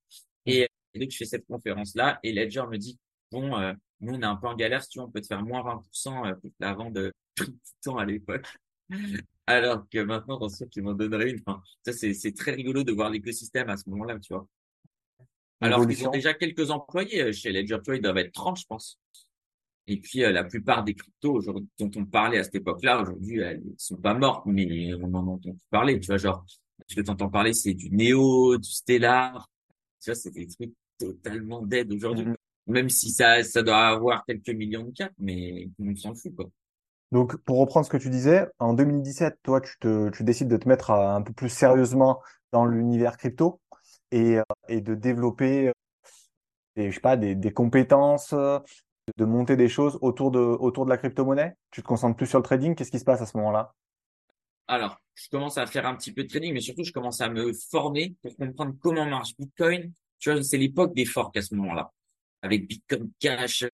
Et, 0.47 0.67
donc, 0.95 1.11
je 1.11 1.17
fais 1.17 1.25
cette 1.25 1.45
conférence-là 1.45 2.19
et 2.23 2.33
Ledger 2.33 2.63
me 2.69 2.77
dit, 2.77 2.97
bon, 3.31 3.55
euh, 3.55 3.73
nous, 3.99 4.15
on 4.15 4.21
est 4.21 4.25
un 4.25 4.35
peu 4.35 4.47
en 4.47 4.55
galère, 4.55 4.81
si 4.83 4.89
tu 4.89 4.99
veux, 4.99 5.05
on 5.05 5.11
peut 5.11 5.21
te 5.21 5.27
faire 5.27 5.43
moins 5.43 5.61
20% 5.61 6.25
euh, 6.25 6.35
pour 6.35 6.51
la 6.59 6.73
vente 6.73 6.93
de 6.93 7.13
tout 7.35 7.45
le 7.45 7.53
temps 7.83 7.97
à 7.97 8.05
l'époque. 8.05 8.47
Alors 9.45 9.87
que 9.89 9.99
maintenant, 9.99 10.39
dans 10.39 10.49
sûr 10.49 10.67
qu'ils 10.69 10.83
m'en 10.83 10.93
donneraient 10.93 11.29
une. 11.29 11.39
Enfin, 11.45 11.61
ça, 11.85 11.93
c'est, 11.93 12.35
très 12.35 12.51
rigolo 12.51 12.83
de 12.83 12.91
voir 12.91 13.09
l'écosystème 13.09 13.69
à 13.69 13.77
ce 13.77 13.87
moment-là, 13.89 14.19
tu 14.19 14.33
vois. 14.33 14.47
Alors 15.61 15.87
qu'ils 15.87 16.07
ont 16.07 16.11
déjà 16.11 16.33
quelques 16.33 16.71
employés 16.71 17.31
chez 17.31 17.51
Ledger, 17.51 17.77
tu 17.85 17.95
ils 17.95 18.01
doivent 18.01 18.17
être 18.17 18.33
30, 18.33 18.59
je 18.59 18.65
pense. 18.65 18.99
Et 19.85 19.97
puis, 19.97 20.19
la 20.19 20.43
plupart 20.43 20.83
des 20.83 20.95
cryptos 20.95 21.41
dont 21.77 21.91
on 21.95 22.05
parlait 22.05 22.39
à 22.39 22.43
cette 22.43 22.55
époque-là, 22.55 23.01
aujourd'hui, 23.01 23.39
elles 23.39 23.61
sont 23.77 23.97
pas 23.97 24.13
mortes, 24.15 24.45
mais 24.45 24.93
on 24.95 25.13
en 25.13 25.27
entend 25.27 25.55
parler, 25.69 25.99
tu 25.99 26.07
vois, 26.07 26.17
genre, 26.17 26.45
ce 26.87 26.95
que 26.95 27.01
tu 27.01 27.09
entends 27.09 27.29
parler, 27.29 27.53
c'est 27.53 27.73
du 27.73 27.89
Neo, 27.91 28.57
du 28.57 28.69
Stellar. 28.69 29.49
Tu 30.01 30.09
vois, 30.11 30.15
c'est 30.15 30.31
des 30.31 30.47
trucs 30.47 30.73
totalement 30.97 31.61
dead 31.61 31.91
aujourd'hui. 31.91 32.25
Mm-hmm. 32.25 32.35
Même 32.67 32.89
si 32.89 33.11
ça, 33.11 33.43
ça 33.43 33.63
doit 33.63 33.87
avoir 33.87 34.25
quelques 34.25 34.49
millions 34.49 34.83
de 34.83 34.91
cap, 34.91 35.11
mais 35.17 35.69
on 35.79 35.95
s'en 35.95 36.13
fout, 36.13 36.35
quoi. 36.35 36.49
Donc, 37.11 37.35
pour 37.37 37.57
reprendre 37.57 37.85
ce 37.85 37.91
que 37.91 37.97
tu 37.97 38.09
disais, 38.09 38.47
en 38.59 38.73
2017, 38.73 39.39
toi, 39.43 39.59
tu, 39.59 39.77
te, 39.79 40.09
tu 40.11 40.23
décides 40.23 40.47
de 40.47 40.55
te 40.55 40.69
mettre 40.69 40.91
un 40.91 41.21
peu 41.21 41.33
plus 41.33 41.49
sérieusement 41.49 42.21
dans 42.53 42.65
l'univers 42.65 43.17
crypto 43.17 43.59
et, 44.11 44.37
euh, 44.37 44.43
et 44.69 44.79
de 44.79 44.95
développer 44.95 45.67
euh, 45.67 45.71
des, 46.77 46.89
je 46.89 46.95
sais 46.95 47.01
pas, 47.01 47.17
des, 47.17 47.35
des 47.35 47.51
compétences, 47.51 48.33
de 48.33 49.25
monter 49.25 49.57
des 49.57 49.67
choses 49.67 49.97
autour 50.01 50.31
de, 50.31 50.39
autour 50.39 50.85
de 50.85 50.89
la 50.89 50.97
crypto-monnaie. 50.97 51.55
Tu 51.71 51.81
te 51.81 51.87
concentres 51.87 52.15
plus 52.15 52.27
sur 52.27 52.39
le 52.39 52.43
trading. 52.43 52.75
Qu'est-ce 52.75 52.91
qui 52.91 52.99
se 52.99 53.05
passe 53.05 53.21
à 53.21 53.25
ce 53.25 53.35
moment-là? 53.37 53.73
Alors, 54.71 55.01
je 55.15 55.27
commence 55.27 55.57
à 55.57 55.65
faire 55.65 55.85
un 55.85 55.97
petit 55.97 56.13
peu 56.13 56.23
de 56.23 56.29
trading, 56.29 56.53
mais 56.53 56.61
surtout, 56.61 56.85
je 56.85 56.93
commence 56.93 57.19
à 57.19 57.29
me 57.29 57.51
former 57.51 58.15
pour 58.21 58.33
comprendre 58.37 58.73
comment 58.79 59.05
marche 59.05 59.35
Bitcoin. 59.37 59.91
Tu 60.17 60.31
vois, 60.31 60.41
c'est 60.43 60.57
l'époque 60.57 60.95
des 60.95 61.03
forks 61.03 61.35
à 61.35 61.41
ce 61.41 61.53
moment-là, 61.55 61.91
avec 62.41 62.69
Bitcoin 62.69 63.11
Cash, 63.19 63.65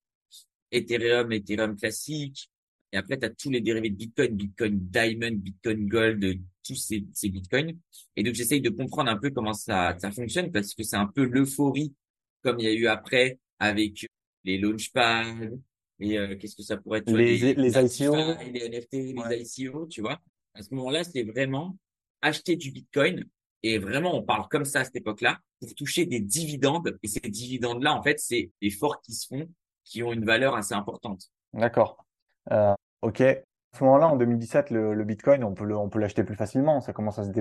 Ethereum, 0.71 1.31
Ethereum 1.31 1.75
classique, 1.75 2.49
et 2.91 2.97
après, 2.97 3.19
tu 3.19 3.25
as 3.27 3.29
tous 3.29 3.51
les 3.51 3.61
dérivés 3.61 3.91
de 3.91 3.95
Bitcoin, 3.95 4.35
Bitcoin 4.35 4.79
Diamond, 4.79 5.35
Bitcoin 5.35 5.87
Gold, 5.87 6.39
tous 6.65 6.73
ces, 6.73 7.05
ces 7.13 7.29
Bitcoins. 7.29 7.77
Et 8.15 8.23
donc, 8.23 8.33
j'essaye 8.33 8.61
de 8.61 8.71
comprendre 8.71 9.11
un 9.11 9.17
peu 9.17 9.29
comment 9.29 9.53
ça, 9.53 9.95
ça 9.99 10.09
fonctionne 10.09 10.51
parce 10.51 10.73
que 10.73 10.81
c'est 10.81 10.95
un 10.95 11.05
peu 11.05 11.25
l'euphorie 11.25 11.93
comme 12.41 12.59
il 12.59 12.65
y 12.65 12.69
a 12.69 12.73
eu 12.73 12.87
après 12.87 13.37
avec 13.59 14.07
les 14.43 14.57
launchpads, 14.57 15.51
et 15.99 16.17
euh, 16.17 16.35
qu'est-ce 16.37 16.55
que 16.55 16.63
ça 16.63 16.77
pourrait 16.77 16.99
être 16.99 17.11
Les, 17.11 17.37
les, 17.37 17.53
les 17.53 18.01
ICO. 18.01 18.15
Les 18.51 18.69
NFT, 18.69 18.93
les 19.29 19.59
ICO, 19.59 19.85
tu 19.85 20.01
vois. 20.01 20.19
À 20.57 20.63
ce 20.63 20.73
moment-là, 20.73 21.03
c'est 21.03 21.23
vraiment 21.23 21.77
acheter 22.21 22.55
du 22.55 22.71
Bitcoin. 22.71 23.25
Et 23.63 23.77
vraiment, 23.77 24.15
on 24.15 24.23
parle 24.23 24.47
comme 24.49 24.65
ça 24.65 24.79
à 24.81 24.83
cette 24.85 24.95
époque-là 24.95 25.39
pour 25.59 25.73
toucher 25.75 26.05
des 26.05 26.19
dividendes. 26.19 26.97
Et 27.03 27.07
ces 27.07 27.19
dividendes-là, 27.19 27.93
en 27.93 28.01
fait, 28.01 28.19
c'est 28.19 28.51
les 28.61 28.71
forts 28.71 29.01
qui 29.01 29.13
se 29.13 29.27
font, 29.27 29.47
qui 29.83 30.03
ont 30.03 30.13
une 30.13 30.25
valeur 30.25 30.55
assez 30.55 30.73
importante. 30.73 31.23
D'accord. 31.53 32.05
Euh, 32.51 32.73
ok. 33.01 33.21
À 33.21 33.77
ce 33.77 33.83
moment-là, 33.83 34.07
en 34.07 34.15
2017, 34.15 34.71
le, 34.71 34.93
le 34.93 35.03
Bitcoin, 35.03 35.43
on 35.43 35.53
peut 35.53 35.65
le, 35.65 35.77
on 35.77 35.89
peut 35.89 35.99
l'acheter 35.99 36.23
plus 36.23 36.35
facilement. 36.35 36.81
Ça 36.81 36.93
commence 36.93 37.19
à 37.19 37.25
se, 37.25 37.31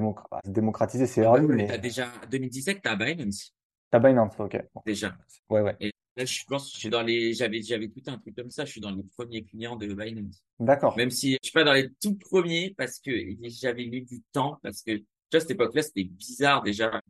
démocratiser. 0.45 1.07
C'est 1.07 1.25
ah, 1.25 1.39
mais... 1.39 1.71
As 1.71 1.79
déjà 1.79 2.09
2017, 2.31 2.81
t'as 2.83 2.97
Binance. 2.97 3.55
T'as 3.91 3.99
Binance, 3.99 4.39
ok. 4.39 4.63
Déjà. 4.85 5.17
Ouais, 5.49 5.63
ouais. 5.63 5.77
Et 5.81 5.93
là, 6.17 6.25
je 6.25 6.45
pense, 6.47 6.73
je 6.73 6.79
suis 6.79 6.89
dans 6.89 7.03
les, 7.03 7.35
j'avais, 7.35 7.63
j'avais 7.63 7.89
tout 7.89 8.03
un 8.07 8.19
truc 8.19 8.35
comme 8.35 8.51
ça. 8.51 8.65
Je 8.65 8.73
suis 8.73 8.81
dans 8.81 8.91
les 8.91 9.03
premiers 9.17 9.45
clients 9.45 9.77
de 9.77 9.93
Binance. 9.93 10.43
D'accord. 10.59 10.97
Même 10.97 11.11
si 11.11 11.33
je 11.33 11.39
suis 11.43 11.53
pas 11.53 11.65
dans 11.65 11.73
les 11.73 11.91
tout 12.03 12.15
premiers 12.15 12.75
parce 12.77 12.99
que 12.99 13.11
j'avais 13.43 13.87
mis 13.87 14.03
du 14.03 14.23
temps 14.33 14.59
parce 14.63 14.83
que, 14.83 14.97
tu 14.97 15.07
vois, 15.33 15.41
cette 15.41 15.51
époque-là, 15.51 15.83
c'était 15.83 16.05
bizarre 16.05 16.63
déjà. 16.63 17.01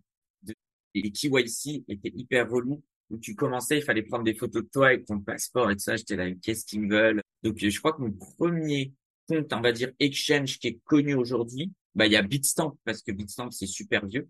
Les 0.94 1.10
KYC 1.10 1.84
étaient 1.88 2.12
hyper 2.14 2.50
relous 2.50 2.82
où 3.10 3.18
tu 3.18 3.34
commençais, 3.34 3.78
il 3.78 3.82
fallait 3.82 4.02
prendre 4.02 4.25
des 4.25 4.34
photos 4.34 4.64
de 4.64 4.68
toi 4.68 4.88
avec 4.88 5.04
ton 5.04 5.20
passeport 5.20 5.70
et 5.70 5.76
tout 5.76 5.82
ça. 5.82 5.96
J'étais 5.96 6.16
là, 6.16 6.30
qu'est-ce 6.42 6.64
qu'ils 6.64 6.88
veulent? 6.88 7.22
Donc, 7.42 7.56
je 7.58 7.78
crois 7.78 7.92
que 7.92 8.02
mon 8.02 8.10
premier 8.10 8.92
compte, 9.28 9.52
on 9.52 9.60
va 9.60 9.72
dire, 9.72 9.92
exchange 10.00 10.58
qui 10.58 10.68
est 10.68 10.80
connu 10.84 11.14
aujourd'hui, 11.14 11.72
bah, 11.94 12.06
il 12.06 12.12
y 12.12 12.16
a 12.16 12.22
Bitstamp 12.22 12.76
parce 12.84 13.02
que 13.02 13.12
Bitstamp, 13.12 13.50
c'est 13.50 13.66
super 13.66 14.06
vieux. 14.06 14.28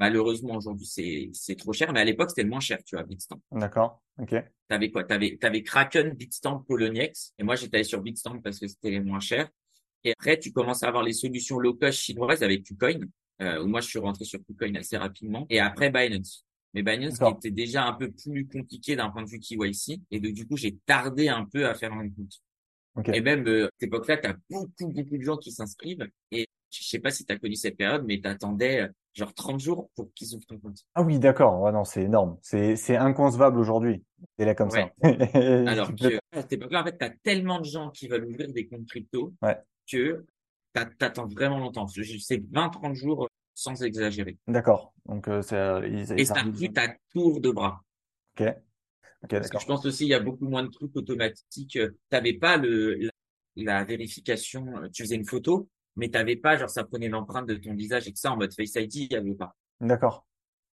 Malheureusement, 0.00 0.54
aujourd'hui, 0.56 0.86
c'est, 0.86 1.30
c'est 1.32 1.56
trop 1.56 1.72
cher, 1.72 1.92
mais 1.92 2.00
à 2.00 2.04
l'époque, 2.04 2.30
c'était 2.30 2.44
le 2.44 2.50
moins 2.50 2.60
cher, 2.60 2.78
tu 2.84 2.94
vois, 2.94 3.04
Bitstamp. 3.04 3.40
D'accord. 3.50 4.00
OK. 4.20 4.34
T'avais 4.68 4.90
quoi? 4.90 5.04
T'avais, 5.04 5.36
t'avais 5.36 5.62
Kraken, 5.62 6.12
Bitstamp, 6.12 6.64
Poloniex. 6.68 7.34
Et 7.38 7.42
moi, 7.42 7.56
j'étais 7.56 7.78
allé 7.78 7.84
sur 7.84 8.00
Bitstamp 8.00 8.40
parce 8.40 8.60
que 8.60 8.68
c'était 8.68 8.90
les 8.90 9.00
moins 9.00 9.20
chers. 9.20 9.48
Et 10.04 10.12
après, 10.12 10.38
tu 10.38 10.52
commences 10.52 10.84
à 10.84 10.88
avoir 10.88 11.02
les 11.02 11.12
solutions 11.12 11.58
low 11.58 11.74
cost 11.74 11.98
chinoises 11.98 12.42
avec 12.42 12.64
KuCoin, 12.64 13.00
euh, 13.42 13.62
où 13.62 13.66
moi, 13.66 13.80
je 13.80 13.88
suis 13.88 13.98
rentré 13.98 14.24
sur 14.24 14.38
KuCoin 14.44 14.74
assez 14.76 14.96
rapidement. 14.96 15.46
Et 15.50 15.58
après, 15.58 15.90
Binance. 15.90 16.46
Mais 16.74 16.82
Binance, 16.82 17.18
qui 17.18 17.24
était 17.24 17.50
déjà 17.50 17.84
un 17.84 17.94
peu 17.94 18.10
plus 18.10 18.46
compliqué 18.46 18.94
d'un 18.94 19.10
point 19.10 19.24
de 19.24 19.28
vue 19.28 19.40
KYC. 19.40 20.00
Et 20.12 20.20
donc, 20.20 20.32
du 20.32 20.46
coup, 20.46 20.56
j'ai 20.56 20.76
tardé 20.86 21.28
un 21.28 21.44
peu 21.44 21.66
à 21.66 21.74
faire 21.74 21.92
mon 21.92 22.08
compte. 22.08 22.40
Et 23.12 23.20
même, 23.20 23.46
euh, 23.46 23.66
à 23.66 23.70
cette 23.78 23.88
époque-là, 23.88 24.16
tu 24.18 24.28
as 24.28 24.36
beaucoup, 24.50 24.88
beaucoup 24.88 25.16
de 25.16 25.22
gens 25.22 25.36
qui 25.36 25.52
s'inscrivent. 25.52 26.08
Et 26.30 26.46
je 26.70 26.84
sais 26.84 26.98
pas 26.98 27.10
si 27.10 27.24
tu 27.24 27.32
as 27.32 27.38
connu 27.38 27.54
cette 27.54 27.76
période, 27.76 28.04
mais 28.06 28.20
tu 28.20 28.28
attendais 28.28 28.82
euh, 28.82 28.88
genre 29.14 29.32
30 29.32 29.60
jours 29.60 29.90
pour 29.94 30.12
qu'ils 30.14 30.34
ouvrent 30.34 30.46
ton 30.46 30.58
compte. 30.58 30.78
Ah 30.94 31.02
oui, 31.02 31.18
d'accord. 31.18 31.60
Ouais, 31.60 31.72
non, 31.72 31.84
c'est 31.84 32.02
énorme. 32.02 32.38
C'est, 32.42 32.96
inconcevable 32.96 33.58
aujourd'hui. 33.58 34.04
C'est 34.38 34.44
là 34.44 34.54
comme 34.54 34.70
ça. 34.70 34.90
Alors 35.02 35.94
que 35.94 36.16
à 36.16 36.42
cette 36.42 36.52
époque-là, 36.52 36.82
en 36.82 36.84
fait, 36.84 36.98
tu 36.98 37.04
as 37.04 37.10
tellement 37.22 37.60
de 37.60 37.64
gens 37.64 37.90
qui 37.90 38.08
veulent 38.08 38.26
ouvrir 38.26 38.52
des 38.52 38.66
comptes 38.66 38.86
crypto 38.86 39.34
que 39.90 40.24
t'attends 40.72 41.26
vraiment 41.26 41.58
longtemps. 41.58 41.86
C'est 41.88 42.02
20-30 42.02 42.94
jours 42.94 43.28
sans 43.54 43.82
exagérer. 43.82 44.38
D'accord. 44.46 44.92
Donc, 45.06 45.26
euh, 45.28 45.42
c'est, 45.42 46.16
Et 46.16 46.24
ça 46.24 46.44
plus 46.44 46.72
ta 46.72 46.88
tour 47.12 47.40
de 47.40 47.50
bras. 47.50 47.82
Ok. 48.38 48.46
Parce 49.28 49.50
que 49.50 49.58
je 49.58 49.66
pense 49.66 49.84
aussi 49.84 50.04
il 50.04 50.10
y 50.10 50.14
a 50.14 50.20
beaucoup 50.20 50.46
moins 50.46 50.62
de 50.62 50.68
trucs 50.68 50.94
automatiques. 50.94 51.70
Tu 51.72 51.96
n'avais 52.12 52.34
pas 52.34 52.56
le 52.56 53.10
la, 53.56 53.84
vérification. 53.84 54.66
Tu 54.92 55.02
faisais 55.02 55.16
une 55.16 55.26
photo, 55.26 55.68
mais 55.98 56.08
tu 56.08 56.12
n'avais 56.12 56.36
pas 56.36 56.56
genre 56.56 56.70
ça 56.70 56.84
prenait 56.84 57.08
l'empreinte 57.08 57.46
de 57.46 57.54
ton 57.54 57.74
visage 57.74 58.08
et 58.08 58.12
que 58.12 58.18
ça 58.18 58.32
en 58.32 58.36
mode 58.36 58.54
Face 58.54 58.74
ID, 58.74 58.94
il 58.94 59.08
n'y 59.10 59.16
avait 59.16 59.34
pas. 59.34 59.54
D'accord. 59.80 60.26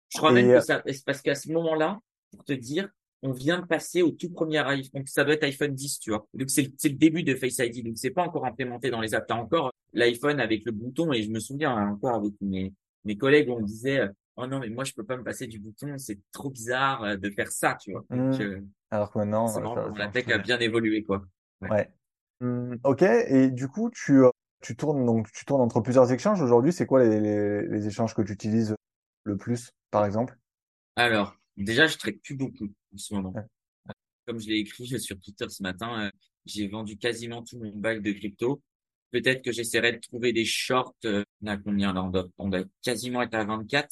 Je 0.10 0.18
crois 0.18 0.32
même 0.32 0.48
que 0.48 0.62
ça, 0.62 0.82
c'est 0.86 1.04
parce 1.06 1.22
qu'à 1.22 1.36
ce 1.36 1.52
moment-là, 1.52 2.00
pour 2.32 2.44
te 2.46 2.54
dire, 2.54 2.88
on 3.22 3.32
vient 3.32 3.60
de 3.60 3.66
passer 3.66 4.02
au 4.02 4.12
tout 4.12 4.30
premier 4.30 4.60
iPhone. 4.60 4.92
Donc 4.94 5.10
ça 5.10 5.24
doit 5.24 5.34
être 5.34 5.44
iPhone 5.44 5.74
10, 5.74 6.00
tu 6.00 6.12
vois. 6.12 6.28
Donc 6.34 6.50
c'est 6.50 6.72
le, 6.84 6.90
début 6.92 7.24
de 7.24 7.34
Face 7.36 7.58
ID. 7.58 7.84
Donc 7.84 7.98
c'est 7.98 8.12
pas 8.12 8.24
encore 8.24 8.46
implémenté 8.46 8.90
dans 8.90 9.02
les 9.02 9.16
apps. 9.16 9.26
T'as 9.28 9.36
encore 9.36 9.74
l'iPhone 9.94 10.40
avec 10.40 10.64
le 10.66 10.72
bouton 10.72 11.12
et 11.12 11.24
je 11.24 11.32
me 11.32 11.40
souviens 11.40 11.76
encore 11.90 12.16
avec 12.16 12.34
mes 12.42 12.74
mes 13.06 13.18
collègues, 13.18 13.50
on 13.50 13.62
disait 13.62 14.10
oh 14.36 14.48
non 14.48 14.60
mais 14.60 14.70
moi 14.70 14.84
je 14.84 14.94
peux 14.94 15.04
pas 15.04 15.16
me 15.18 15.24
passer 15.24 15.48
du 15.48 15.60
bouton, 15.60 15.98
c'est 15.98 16.20
trop 16.32 16.50
bizarre 16.50 17.04
euh, 17.04 17.16
de 17.16 17.30
faire 17.30 17.52
ça, 17.52 17.78
tu 17.80 17.92
vois. 17.92 18.04
Mmh. 18.10 18.42
Euh, 18.42 18.62
Alors 18.92 19.12
que 19.12 19.20
maintenant, 19.20 19.94
la 19.96 20.08
tech 20.08 20.28
a 20.30 20.38
bien 20.40 20.60
évolué 20.60 21.04
quoi. 21.04 21.24
Ouais. 21.62 21.90
Mmh, 22.42 22.76
ok. 22.84 23.02
Et 23.02 23.50
du 23.50 23.68
coup, 23.68 23.90
tu 23.92 24.24
euh, 24.24 24.30
tu 24.66 24.76
tournes 24.76 25.06
donc 25.06 25.32
tu 25.32 25.46
tournes 25.46 25.62
entre 25.62 25.80
plusieurs 25.82 26.12
échanges 26.12 26.42
aujourd'hui. 26.42 26.74
C'est 26.74 26.86
quoi 26.86 27.04
les, 27.04 27.20
les, 27.20 27.68
les, 27.68 27.88
échanges 27.88 28.16
que 28.16 28.22
tu 28.22 28.34
utilises 28.34 28.76
le 29.24 29.38
plus, 29.38 29.72
par 29.92 30.06
exemple? 30.06 30.38
Alors 30.96 31.36
déjà, 31.56 31.88
je 31.88 31.98
traite 31.98 32.22
plus 32.22 32.36
beaucoup 32.36 32.68
en 32.94 32.98
ce 32.98 33.14
moment. 33.14 33.34
Comme 34.26 34.40
je 34.40 34.48
l'ai 34.48 34.58
écrit 34.58 34.88
sur 35.00 35.20
Twitter 35.20 35.46
ce 35.50 35.62
matin, 35.62 36.10
j'ai 36.46 36.68
vendu 36.68 36.98
quasiment 36.98 37.44
tout 37.44 37.60
mon 37.60 37.72
bac 37.76 38.02
de 38.02 38.12
crypto. 38.12 38.62
Peut-être 39.12 39.44
que 39.44 39.52
j'essaierai 39.52 39.94
de 39.94 40.00
trouver 40.00 40.34
des 40.34 40.46
shorts. 40.46 40.96
on 41.04 41.48
a 41.48 41.58
combien 41.58 41.94
là 41.94 42.04
on 42.04 42.10
doit, 42.10 42.28
on 42.38 42.50
doit 42.50 42.64
quasiment 42.82 43.22
être 43.22 43.36
à 43.36 43.46
24. 43.46 43.88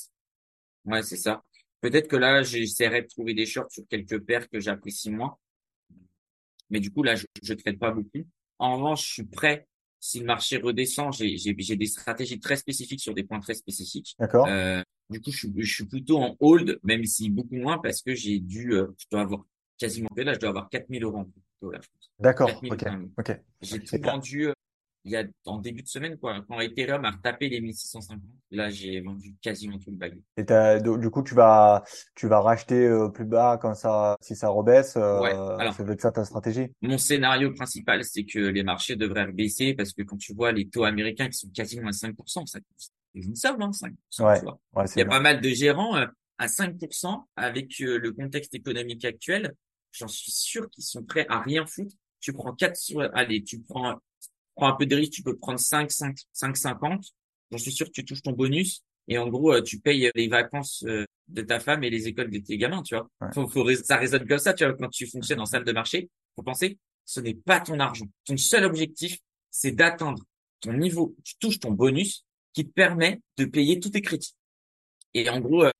Ouais, 0.85 1.03
c'est 1.03 1.17
ça. 1.17 1.43
Peut-être 1.81 2.07
que 2.07 2.15
là, 2.15 2.43
j'essaierai 2.43 3.03
de 3.03 3.07
trouver 3.07 3.33
des 3.33 3.45
shorts 3.45 3.71
sur 3.71 3.83
quelques 3.87 4.19
paires 4.19 4.49
que 4.49 4.59
j'apprécie 4.59 5.11
moins. 5.11 5.37
Mais 6.69 6.79
du 6.79 6.91
coup, 6.91 7.03
là, 7.03 7.15
je 7.15 7.25
ne 7.47 7.53
traite 7.53 7.77
pas 7.77 7.91
beaucoup. 7.91 8.25
En 8.57 8.77
revanche, 8.77 9.07
je 9.07 9.13
suis 9.13 9.25
prêt. 9.25 9.67
Si 10.05 10.19
le 10.19 10.25
marché 10.25 10.57
redescend, 10.57 11.13
j'ai 11.13 11.53
des 11.53 11.85
stratégies 11.85 12.37
très 12.37 12.57
spécifiques 12.57 12.99
sur 12.99 13.13
des 13.13 13.23
points 13.23 13.39
très 13.39 13.53
spécifiques. 13.53 14.15
D'accord. 14.19 14.47
Euh, 14.49 14.83
du 15.09 15.21
coup, 15.21 15.31
je, 15.31 15.47
je, 15.55 15.73
suis 15.73 15.85
plutôt 15.85 16.17
en 16.17 16.35
hold, 16.41 16.77
même 16.83 17.05
si 17.05 17.29
beaucoup 17.29 17.55
moins, 17.55 17.77
parce 17.77 18.01
que 18.01 18.13
j'ai 18.13 18.39
dû, 18.39 18.73
euh, 18.73 18.87
je 18.97 19.05
dois 19.09 19.21
avoir 19.21 19.45
quasiment, 19.77 20.09
là, 20.17 20.33
je 20.33 20.39
dois 20.39 20.49
avoir 20.49 20.69
4000 20.69 21.05
euros 21.05 21.19
en 21.19 21.71
D'accord. 22.19 22.49
Ok. 22.69 22.83
Ok. 23.17 23.39
J'ai 23.61 23.79
tout 23.79 23.97
vendu 24.03 24.47
euh, 24.47 24.53
il 25.05 25.11
y 25.11 25.17
a 25.17 25.23
en 25.45 25.57
début 25.57 25.83
de 25.83 25.87
semaine, 25.87 26.17
quoi, 26.17 26.41
quand 26.47 26.59
Ethereum 26.61 27.03
a 27.03 27.11
retapé 27.11 27.49
les 27.49 27.59
1650, 27.59 28.21
là, 28.51 28.69
j'ai 28.69 29.01
vendu 29.01 29.35
quasiment 29.41 29.77
tout 29.77 29.91
le 29.91 29.97
bag. 29.97 30.17
Et 30.37 30.43
du 30.97 31.09
coup, 31.09 31.23
tu 31.23 31.35
vas, 31.35 31.83
tu 32.15 32.27
vas 32.27 32.39
racheter 32.39 32.87
euh, 32.87 33.09
plus 33.09 33.25
bas 33.25 33.57
quand 33.61 33.73
ça, 33.73 34.15
si 34.21 34.35
ça 34.35 34.47
rebaisse. 34.47 34.95
Euh, 34.95 35.19
ouais. 35.19 35.31
Alors, 35.31 35.73
ça 35.73 35.83
veut 35.83 35.93
être 35.93 36.01
ça 36.01 36.11
ta 36.11 36.23
stratégie. 36.23 36.67
Mon 36.81 36.97
scénario 36.97 37.51
principal, 37.53 38.03
c'est 38.05 38.23
que 38.23 38.39
les 38.39 38.63
marchés 38.63 38.95
devraient 38.95 39.29
baisser 39.31 39.73
parce 39.73 39.91
que 39.91 40.03
quand 40.03 40.17
tu 40.17 40.33
vois 40.33 40.53
les 40.53 40.69
taux 40.69 40.85
américains 40.85 41.27
qui 41.27 41.37
sont 41.37 41.49
quasiment 41.49 41.89
à 41.89 41.91
5%, 41.91 42.45
ça 42.45 42.59
c'est 42.77 42.91
une 43.13 43.35
somme, 43.35 43.61
hein, 43.61 43.71
5%. 43.71 44.23
Ouais. 44.23 44.41
ouais 44.75 44.85
il 44.95 44.99
y 44.99 45.01
a 45.01 45.05
pas 45.05 45.19
mal 45.19 45.41
de 45.41 45.49
gérants 45.49 45.97
euh, 45.97 46.05
à 46.37 46.47
5% 46.47 47.23
avec 47.35 47.77
le 47.79 48.11
contexte 48.11 48.55
économique 48.55 49.03
actuel. 49.03 49.53
J'en 49.91 50.07
suis 50.07 50.31
sûr 50.31 50.69
qu'ils 50.69 50.85
sont 50.85 51.03
prêts 51.03 51.25
à 51.29 51.41
rien 51.41 51.65
foutre. 51.65 51.93
Tu 52.21 52.31
prends 52.31 52.53
4 52.53 52.77
sur, 52.77 53.01
allez, 53.13 53.43
tu 53.43 53.59
prends 53.59 53.99
prends 54.55 54.67
un 54.67 54.75
peu 54.75 54.85
de 54.85 54.95
risque, 54.95 55.11
tu 55.11 55.23
peux 55.23 55.37
prendre 55.37 55.59
5, 55.59 55.91
5, 55.91 56.17
5, 56.31 56.57
50. 56.57 57.05
J'en 57.51 57.57
suis 57.57 57.71
sûr 57.71 57.87
que 57.87 57.91
tu 57.91 58.05
touches 58.05 58.21
ton 58.21 58.31
bonus. 58.31 58.83
Et 59.07 59.17
en 59.17 59.27
gros, 59.27 59.53
euh, 59.53 59.61
tu 59.61 59.79
payes 59.79 60.09
les 60.15 60.27
vacances 60.27 60.83
euh, 60.87 61.05
de 61.27 61.41
ta 61.41 61.59
femme 61.59 61.83
et 61.83 61.89
les 61.89 62.07
écoles 62.07 62.29
de 62.29 62.39
tes 62.39 62.57
gamins, 62.57 62.81
tu 62.83 62.95
vois. 62.95 63.09
Faut, 63.33 63.47
faut, 63.47 63.73
ça 63.75 63.97
résonne 63.97 64.25
comme 64.27 64.37
ça, 64.37 64.53
tu 64.53 64.63
vois, 64.63 64.73
quand 64.75 64.89
tu 64.89 65.07
fonctionnes 65.07 65.41
en 65.41 65.45
salle 65.45 65.65
de 65.65 65.71
marché. 65.71 66.09
Faut 66.35 66.43
penser, 66.43 66.77
ce 67.05 67.19
n'est 67.19 67.33
pas 67.33 67.59
ton 67.59 67.79
argent. 67.79 68.05
Ton 68.25 68.37
seul 68.37 68.63
objectif, 68.63 69.19
c'est 69.51 69.71
d'atteindre 69.71 70.23
ton 70.61 70.73
niveau. 70.73 71.15
Tu 71.23 71.35
touches 71.37 71.59
ton 71.59 71.71
bonus 71.71 72.25
qui 72.53 72.65
te 72.65 72.71
permet 72.71 73.19
de 73.37 73.45
payer 73.45 73.79
tous 73.79 73.89
tes 73.89 74.01
crédits. 74.01 74.35
Et 75.13 75.29
en 75.29 75.39
gros, 75.39 75.65
euh, 75.65 75.71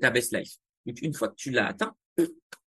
ta 0.00 0.10
best 0.10 0.34
life. 0.34 0.54
Donc, 0.86 1.00
une 1.02 1.12
fois 1.12 1.28
que 1.28 1.36
tu 1.36 1.50
l'as 1.50 1.66
atteint, 1.66 1.94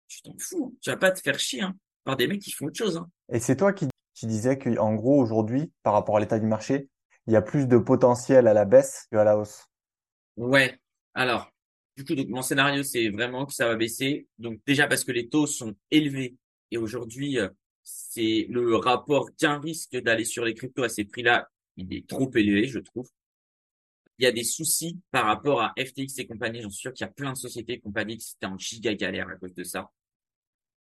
tu 0.08 0.22
t'en 0.22 0.36
fous. 0.40 0.72
Hein. 0.72 0.78
Tu 0.82 0.90
vas 0.90 0.98
pas 0.98 1.12
te 1.12 1.20
faire 1.20 1.38
chier 1.38 1.62
hein, 1.62 1.76
par 2.04 2.16
des 2.16 2.28
mecs 2.28 2.42
qui 2.42 2.52
font 2.52 2.68
autre 2.68 2.78
chose. 2.78 2.98
Hein. 2.98 3.10
Et 3.32 3.40
c'est 3.40 3.58
toi 3.58 3.74
qui, 3.74 3.88
qui 4.18 4.26
disais 4.26 4.58
qu'en 4.58 4.96
gros, 4.96 5.22
aujourd'hui, 5.22 5.72
par 5.84 5.94
rapport 5.94 6.18
à 6.18 6.20
l'état 6.20 6.40
du 6.40 6.48
marché, 6.48 6.90
il 7.28 7.34
y 7.34 7.36
a 7.36 7.42
plus 7.44 7.68
de 7.68 7.78
potentiel 7.78 8.48
à 8.48 8.54
la 8.54 8.66
baisse 8.66 9.06
qu'à 9.12 9.24
la 9.24 9.38
hausse. 9.38 9.68
Ouais. 10.38 10.80
Alors, 11.14 11.52
du 11.96 12.04
coup, 12.04 12.16
donc, 12.16 12.28
mon 12.30 12.42
scénario, 12.42 12.82
c'est 12.82 13.10
vraiment 13.10 13.46
que 13.46 13.54
ça 13.54 13.68
va 13.68 13.76
baisser. 13.76 14.28
Donc, 14.40 14.60
déjà 14.66 14.88
parce 14.88 15.04
que 15.04 15.12
les 15.12 15.30
taux 15.30 15.46
sont 15.46 15.76
élevés. 15.92 16.36
Et 16.72 16.78
aujourd'hui, 16.78 17.38
euh, 17.38 17.48
c'est 17.84 18.48
le 18.50 18.76
rapport 18.76 19.30
qu'un 19.36 19.60
risque 19.60 19.96
d'aller 19.96 20.26
sur 20.26 20.44
les 20.44 20.56
cryptos 20.56 20.84
à 20.84 20.90
ces 20.90 21.06
prix-là, 21.06 21.48
il 21.76 21.94
est 21.94 22.08
trop 22.08 22.32
élevé, 22.34 22.68
je 22.68 22.80
trouve. 22.80 23.08
Il 24.18 24.24
y 24.24 24.28
a 24.28 24.32
des 24.32 24.44
soucis 24.44 25.00
par 25.12 25.26
rapport 25.26 25.62
à 25.62 25.76
FTX 25.78 26.18
et 26.18 26.26
compagnie. 26.26 26.62
J'en 26.64 26.72
suis 26.72 26.82
sûr 26.82 26.94
qu'il 26.94 27.06
y 27.06 27.10
a 27.10 27.14
plein 27.14 27.34
de 27.34 27.38
sociétés 27.38 27.74
et 27.74 27.80
compagnies 27.80 28.18
qui 28.18 28.34
étaient 28.36 28.52
en 28.52 28.58
giga 28.58 28.96
galère 28.96 29.30
à 29.30 29.36
cause 29.36 29.54
de 29.54 29.64
ça. 29.64 29.92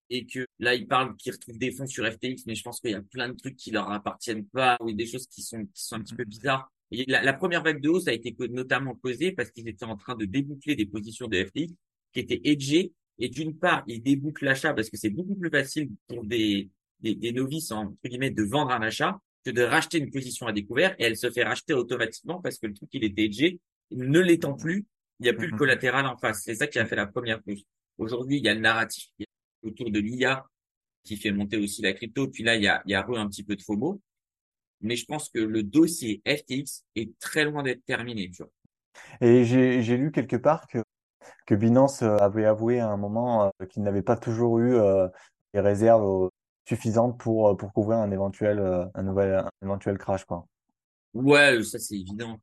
Et 0.09 0.25
que 0.25 0.45
là, 0.59 0.73
ils 0.73 0.87
parlent 0.87 1.15
qu'ils 1.17 1.33
retrouvent 1.33 1.57
des 1.57 1.71
fonds 1.71 1.87
sur 1.87 2.05
FTX, 2.05 2.45
mais 2.45 2.55
je 2.55 2.63
pense 2.63 2.79
qu'il 2.79 2.91
y 2.91 2.95
a 2.95 3.01
plein 3.01 3.29
de 3.29 3.35
trucs 3.35 3.57
qui 3.57 3.71
leur 3.71 3.91
appartiennent 3.91 4.45
pas 4.45 4.77
ou 4.79 4.91
des 4.93 5.05
choses 5.05 5.27
qui 5.27 5.41
sont, 5.41 5.65
qui 5.65 5.83
sont 5.83 5.95
un 5.95 6.01
petit 6.01 6.15
peu 6.15 6.23
bizarres. 6.23 6.71
Et 6.91 7.03
la, 7.07 7.21
la, 7.21 7.33
première 7.33 7.63
vague 7.63 7.81
de 7.81 7.89
hausse 7.89 8.07
a 8.07 8.13
été 8.13 8.35
notamment 8.49 8.95
causée 8.95 9.33
parce 9.33 9.51
qu'ils 9.51 9.67
étaient 9.67 9.85
en 9.85 9.97
train 9.97 10.15
de 10.15 10.25
déboucler 10.25 10.75
des 10.75 10.85
positions 10.85 11.27
de 11.27 11.43
FTX 11.43 11.73
qui 12.13 12.19
étaient 12.19 12.41
edgées. 12.45 12.93
Et 13.19 13.29
d'une 13.29 13.57
part, 13.57 13.83
ils 13.87 14.01
débouclent 14.01 14.45
l'achat 14.45 14.73
parce 14.73 14.89
que 14.89 14.97
c'est 14.97 15.09
beaucoup 15.09 15.35
plus 15.35 15.49
facile 15.49 15.89
pour 16.07 16.23
des, 16.23 16.69
des, 17.01 17.15
des 17.15 17.31
novices, 17.33 17.71
entre 17.71 17.97
guillemets, 18.05 18.31
de 18.31 18.43
vendre 18.43 18.71
un 18.71 18.81
achat 18.81 19.19
que 19.43 19.51
de 19.51 19.63
racheter 19.63 19.97
une 19.97 20.11
position 20.11 20.47
à 20.47 20.53
découvert 20.53 20.95
et 20.99 21.03
elle 21.03 21.17
se 21.17 21.29
fait 21.31 21.43
racheter 21.43 21.73
automatiquement 21.73 22.41
parce 22.41 22.57
que 22.57 22.67
le 22.67 22.73
truc, 22.73 22.89
il 22.93 23.03
était 23.03 23.25
edgé. 23.25 23.59
Ne 23.91 24.19
l'étant 24.19 24.53
plus, 24.53 24.85
il 25.19 25.23
n'y 25.23 25.29
a 25.29 25.33
plus 25.33 25.47
le 25.47 25.53
mhm. 25.53 25.59
collatéral 25.59 26.05
en 26.05 26.17
face. 26.17 26.41
C'est 26.43 26.55
ça 26.55 26.67
qui 26.67 26.79
a 26.79 26.85
fait 26.85 26.95
la 26.95 27.07
première 27.07 27.41
pousse. 27.41 27.63
Aujourd'hui, 27.97 28.37
il 28.37 28.43
y 28.43 28.49
a 28.49 28.53
le 28.53 28.59
narratif 28.59 29.09
autour 29.67 29.91
de 29.91 29.99
l'IA 29.99 30.45
qui 31.03 31.17
fait 31.17 31.31
monter 31.31 31.57
aussi 31.57 31.81
la 31.81 31.93
crypto. 31.93 32.27
Puis 32.27 32.43
là, 32.43 32.55
il 32.55 32.63
y 32.63 32.67
a, 32.67 32.81
il 32.85 32.91
y 32.91 32.95
a 32.95 33.05
un 33.07 33.27
petit 33.27 33.43
peu 33.43 33.55
de 33.55 33.61
FOMO. 33.61 34.01
Mais 34.81 34.95
je 34.95 35.05
pense 35.05 35.29
que 35.29 35.39
le 35.39 35.63
dossier 35.63 36.21
FTX 36.27 36.85
est 36.95 37.17
très 37.19 37.45
loin 37.45 37.63
d'être 37.63 37.83
terminé. 37.85 38.29
Tu 38.29 38.43
vois. 38.43 38.51
Et 39.21 39.43
j'ai 39.45 39.97
lu 39.97 40.11
quelque 40.11 40.35
part 40.35 40.67
que, 40.67 40.79
que 41.45 41.55
Binance 41.55 42.03
avait 42.03 42.45
avoué 42.45 42.79
à 42.79 42.89
un 42.89 42.97
moment 42.97 43.45
euh, 43.45 43.65
qu'il 43.65 43.83
n'avait 43.83 44.01
pas 44.01 44.17
toujours 44.17 44.59
eu 44.59 44.75
euh, 44.75 45.07
les 45.53 45.61
réserves 45.61 46.29
suffisantes 46.67 47.17
pour, 47.19 47.49
euh, 47.49 47.55
pour 47.55 47.73
couvrir 47.73 47.97
un 47.97 48.11
éventuel, 48.11 48.59
un 48.93 49.03
nouvel, 49.03 49.33
un 49.33 49.49
éventuel 49.63 49.97
crash. 49.97 50.25
Quoi. 50.25 50.45
Ouais, 51.13 51.63
ça 51.63 51.79
c'est 51.79 51.95
évident. 51.95 52.39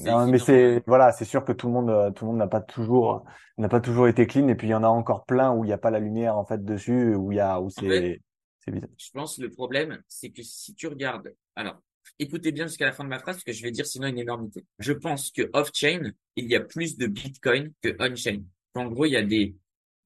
Non, 0.00 0.26
mais 0.26 0.38
c'est 0.38 0.82
voilà, 0.86 1.12
c'est 1.12 1.24
sûr 1.24 1.44
que 1.44 1.52
tout 1.52 1.66
le 1.66 1.72
monde, 1.72 2.14
tout 2.14 2.24
le 2.24 2.30
monde 2.30 2.38
n'a 2.38 2.46
pas 2.46 2.60
toujours, 2.60 3.24
n'a 3.58 3.68
pas 3.68 3.80
toujours 3.80 4.08
été 4.08 4.26
clean. 4.26 4.48
Et 4.48 4.54
puis 4.54 4.68
il 4.68 4.70
y 4.70 4.74
en 4.74 4.84
a 4.84 4.88
encore 4.88 5.24
plein 5.24 5.52
où 5.52 5.64
il 5.64 5.68
n'y 5.68 5.72
a 5.72 5.78
pas 5.78 5.90
la 5.90 6.00
lumière 6.00 6.36
en 6.36 6.44
fait 6.44 6.64
dessus, 6.64 7.14
où 7.14 7.32
il 7.32 7.36
y 7.36 7.40
a, 7.40 7.60
où 7.60 7.70
c'est, 7.70 8.22
c'est 8.60 8.70
bizarre. 8.70 8.90
Je 8.96 9.10
pense 9.12 9.36
que 9.36 9.42
le 9.42 9.50
problème, 9.50 10.02
c'est 10.08 10.30
que 10.30 10.42
si 10.42 10.74
tu 10.74 10.86
regardes, 10.86 11.34
alors 11.54 11.80
écoutez 12.18 12.52
bien 12.52 12.66
jusqu'à 12.66 12.86
la 12.86 12.92
fin 12.92 13.04
de 13.04 13.08
ma 13.08 13.18
phrase, 13.18 13.36
parce 13.36 13.44
que 13.44 13.52
je 13.52 13.62
vais 13.62 13.70
dire 13.70 13.86
sinon 13.86 14.08
une 14.08 14.18
énormité. 14.18 14.64
Je 14.78 14.92
pense 14.92 15.30
que 15.30 15.50
off-chain, 15.52 16.12
il 16.36 16.46
y 16.46 16.54
a 16.54 16.60
plus 16.60 16.96
de 16.96 17.06
Bitcoin 17.06 17.72
que 17.82 17.96
on-chain. 17.98 18.42
En 18.74 18.86
gros, 18.86 19.06
il 19.06 19.12
y 19.12 19.16
a 19.16 19.22
des, 19.22 19.56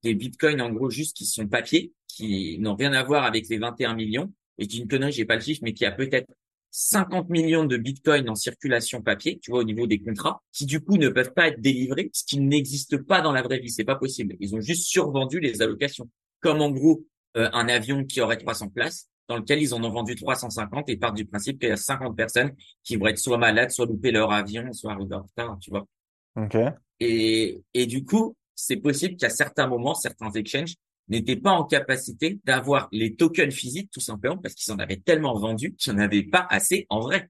des 0.03 0.15
Bitcoins, 0.15 0.61
en 0.61 0.71
gros, 0.71 0.91
juste 0.91 1.17
qui 1.17 1.27
sont 1.27 1.47
papier, 1.47 1.93
qui 2.07 2.59
n'ont 2.59 2.77
rien 2.77 2.93
à 2.93 3.03
voir 3.03 3.25
avec 3.25 3.49
les 3.49 3.59
21 3.59 3.95
millions. 3.95 4.33
Et 4.59 4.67
d'une 4.67 4.87
connerie, 4.89 5.13
j'ai 5.13 5.25
pas 5.25 5.37
le 5.37 5.41
chiffre, 5.41 5.61
mais 5.63 5.73
qui 5.73 5.87
a 5.87 5.93
peut-être 5.93 6.29
50 6.71 7.29
millions 7.29 7.65
de 7.65 7.77
bitcoins 7.77 8.29
en 8.29 8.35
circulation 8.35 9.03
papier, 9.03 9.39
tu 9.41 9.51
vois, 9.51 9.61
au 9.61 9.65
niveau 9.65 9.87
des 9.87 10.01
contrats, 10.01 10.43
qui 10.53 10.67
du 10.67 10.81
coup 10.81 10.97
ne 10.97 11.09
peuvent 11.09 11.33
pas 11.33 11.49
être 11.49 11.61
délivrés, 11.61 12.11
ce 12.13 12.25
qui 12.25 12.39
n'existe 12.41 12.99
pas 12.99 13.21
dans 13.21 13.33
la 13.33 13.43
vraie 13.43 13.59
vie, 13.59 13.71
c'est 13.71 13.85
pas 13.85 13.97
possible. 13.97 14.37
Ils 14.41 14.55
ont 14.55 14.61
juste 14.61 14.87
survendu 14.87 15.41
les 15.41 15.63
allocations. 15.63 16.09
Comme 16.41 16.61
en 16.61 16.71
gros, 16.71 17.05
euh, 17.37 17.51
un 17.53 17.69
avion 17.69 18.05
qui 18.05 18.21
aurait 18.21 18.39
300 18.39 18.69
places, 18.69 19.09
dans 19.29 19.37
lequel 19.37 19.63
ils 19.63 19.75
en 19.75 19.83
ont 19.85 19.91
vendu 19.91 20.17
350 20.17 20.89
et 20.89 20.97
partent 20.97 21.17
du 21.17 21.25
principe 21.25 21.61
qu'il 21.61 21.69
y 21.69 21.73
a 21.73 21.77
50 21.77 22.17
personnes 22.17 22.53
qui 22.83 22.97
vont 22.97 23.07
être 23.07 23.19
soit 23.19 23.39
malades, 23.39 23.71
soit 23.71 23.87
louper 23.87 24.11
leur 24.11 24.33
avion, 24.33 24.73
soit 24.73 24.93
arriver 24.93 25.15
en 25.15 25.23
retard, 25.23 25.59
tu 25.61 25.71
vois. 25.71 25.87
Ok. 26.37 26.57
Et, 26.99 27.63
et 27.75 27.87
du 27.87 28.05
coup, 28.05 28.37
c'est 28.55 28.77
possible 28.77 29.17
qu'à 29.17 29.31
certains 29.31 29.67
moments, 29.67 29.95
certains 29.95 30.31
exchanges 30.33 30.75
n'étaient 31.09 31.37
pas 31.37 31.53
en 31.53 31.65
capacité 31.65 32.41
d'avoir 32.45 32.89
les 32.93 33.17
tokens 33.17 33.53
physiques, 33.53 33.91
tout 33.91 34.01
simplement, 34.01 34.37
parce 34.37 34.55
qu'ils 34.55 34.73
en 34.73 34.79
avaient 34.79 35.01
tellement 35.01 35.39
vendu 35.39 35.75
qu'ils 35.75 35.93
n'en 35.93 36.01
avaient 36.01 36.23
pas 36.23 36.47
assez 36.51 36.87
en 36.89 37.01
vrai. 37.01 37.29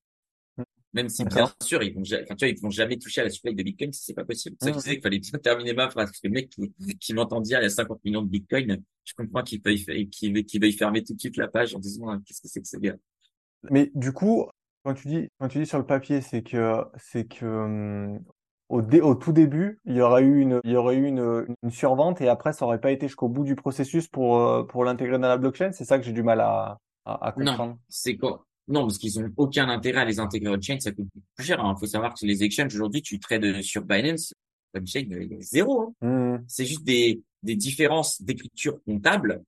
Même 0.92 1.08
si, 1.08 1.24
bien 1.24 1.48
sûr, 1.62 1.82
ils 1.84 1.94
vont, 1.94 2.02
enfin, 2.02 2.34
tu 2.34 2.44
vois, 2.44 2.48
ils 2.48 2.60
vont 2.60 2.70
jamais 2.70 2.98
toucher 2.98 3.20
à 3.20 3.24
la 3.24 3.30
supply 3.30 3.54
de 3.54 3.62
Bitcoin 3.62 3.92
si 3.92 4.02
c'est 4.02 4.14
pas 4.14 4.24
possible. 4.24 4.56
C'est 4.58 4.66
ça 4.66 4.72
que 4.72 4.78
je 4.78 4.82
disais 4.82 4.94
qu'il 4.94 5.02
fallait 5.02 5.20
bien 5.20 5.38
terminer 5.38 5.72
ma 5.72 5.88
phrase. 5.88 6.06
Parce 6.10 6.20
que 6.20 6.26
le 6.26 6.32
mec 6.32 6.50
qui, 6.50 6.72
qui 6.98 7.14
m'entend 7.14 7.40
dire 7.40 7.60
il 7.60 7.62
y 7.62 7.66
a 7.66 7.70
50 7.70 8.04
millions 8.04 8.22
de 8.22 8.28
Bitcoin, 8.28 8.82
je 9.04 9.14
comprends 9.14 9.44
qu'il 9.44 9.60
veuille, 9.62 10.10
qu'il 10.10 10.60
veuille 10.60 10.72
fermer 10.72 11.04
tout 11.04 11.14
de 11.14 11.20
suite 11.20 11.36
la 11.36 11.46
page 11.46 11.76
en 11.76 11.78
disant, 11.78 12.08
ah, 12.08 12.18
qu'est-ce 12.26 12.40
que 12.42 12.48
c'est 12.48 12.60
que 12.60 12.66
c'est 12.66 12.80
bien. 12.80 12.96
Mais 13.70 13.92
du 13.94 14.12
coup, 14.12 14.48
quand 14.84 14.94
tu 14.94 15.08
dis, 15.08 15.28
quand 15.38 15.48
tu 15.48 15.58
dis 15.58 15.66
sur 15.66 15.78
le 15.78 15.86
papier, 15.86 16.20
c'est 16.22 16.42
que, 16.42 16.84
c'est 16.96 17.28
que, 17.28 18.18
au, 18.70 18.80
au, 18.80 19.14
tout 19.14 19.32
début, 19.32 19.80
il 19.84 19.96
y 19.96 20.00
aurait 20.00 20.22
eu 20.22 20.40
une, 20.40 20.60
il 20.64 20.70
y 20.70 20.76
aurait 20.76 20.96
eu 20.96 21.06
une, 21.06 21.44
une 21.62 21.70
survente 21.70 22.20
et 22.20 22.28
après, 22.28 22.52
ça 22.52 22.64
aurait 22.64 22.80
pas 22.80 22.92
été 22.92 23.08
jusqu'au 23.08 23.28
bout 23.28 23.44
du 23.44 23.56
processus 23.56 24.08
pour, 24.08 24.38
euh, 24.38 24.62
pour 24.62 24.84
l'intégrer 24.84 25.18
dans 25.18 25.28
la 25.28 25.36
blockchain? 25.36 25.72
C'est 25.72 25.84
ça 25.84 25.98
que 25.98 26.04
j'ai 26.04 26.12
du 26.12 26.22
mal 26.22 26.40
à, 26.40 26.78
à, 27.04 27.26
à 27.26 27.32
comprendre. 27.32 27.72
Non, 27.72 27.78
c'est 27.88 28.16
quoi? 28.16 28.46
Non, 28.68 28.82
parce 28.82 28.98
qu'ils 28.98 29.18
ont 29.18 29.28
aucun 29.36 29.68
intérêt 29.68 30.02
à 30.02 30.04
les 30.04 30.20
intégrer 30.20 30.54
on-chain, 30.54 30.78
ça 30.78 30.92
coûte 30.92 31.08
plus 31.34 31.44
cher. 31.44 31.58
Il 31.60 31.66
hein. 31.66 31.74
faut 31.78 31.86
savoir 31.86 32.14
que 32.14 32.24
les 32.24 32.44
exchanges 32.44 32.72
aujourd'hui, 32.74 33.02
tu 33.02 33.18
trades 33.18 33.60
sur 33.62 33.82
Binance, 33.82 34.32
on-chain, 34.74 35.08
zéro. 35.40 35.94
Hein. 36.02 36.36
Mmh. 36.36 36.44
C'est 36.46 36.64
juste 36.64 36.84
des, 36.84 37.20
des 37.42 37.56
différences 37.56 38.22
d'écriture 38.22 38.80
comptable 38.84 39.42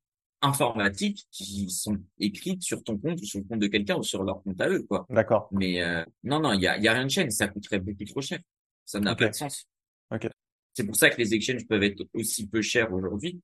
informatiques 0.45 1.29
qui 1.31 1.71
sont 1.71 1.99
écrites 2.19 2.65
sur 2.65 2.83
ton 2.83 2.99
compte 2.99 3.21
ou 3.21 3.25
sur 3.25 3.39
le 3.39 3.45
compte 3.45 3.61
de 3.61 3.69
quelqu'un 3.69 3.97
ou 3.97 4.03
sur 4.03 4.25
leur 4.25 4.43
compte 4.43 4.61
à 4.61 4.69
eux, 4.69 4.85
quoi. 4.89 5.07
D'accord. 5.09 5.49
Mais 5.53 5.81
euh, 5.81 6.05
non, 6.25 6.41
non, 6.41 6.53
il 6.53 6.61
y 6.61 6.67
a, 6.67 6.77
y 6.79 6.89
a 6.89 6.93
rien 6.93 7.05
de 7.05 7.11
chaîne, 7.11 7.31
ça 7.31 7.47
coûterait 7.47 7.79
beaucoup 7.79 8.05
trop 8.05 8.21
cher. 8.21 8.41
Ça 8.85 9.01
n'a 9.01 9.15
pas 9.15 9.29
de 9.29 9.35
sens. 9.35 9.67
Ok. 10.11 10.29
C'est 10.75 10.85
pour 10.85 10.97
ça 10.97 11.11
que 11.11 11.19
les 11.19 11.35
exchanges 11.35 11.67
peuvent 11.67 11.83
être 11.83 12.05
aussi 12.15 12.49
peu 12.49 12.63
chers 12.63 12.93
aujourd'hui 12.93 13.41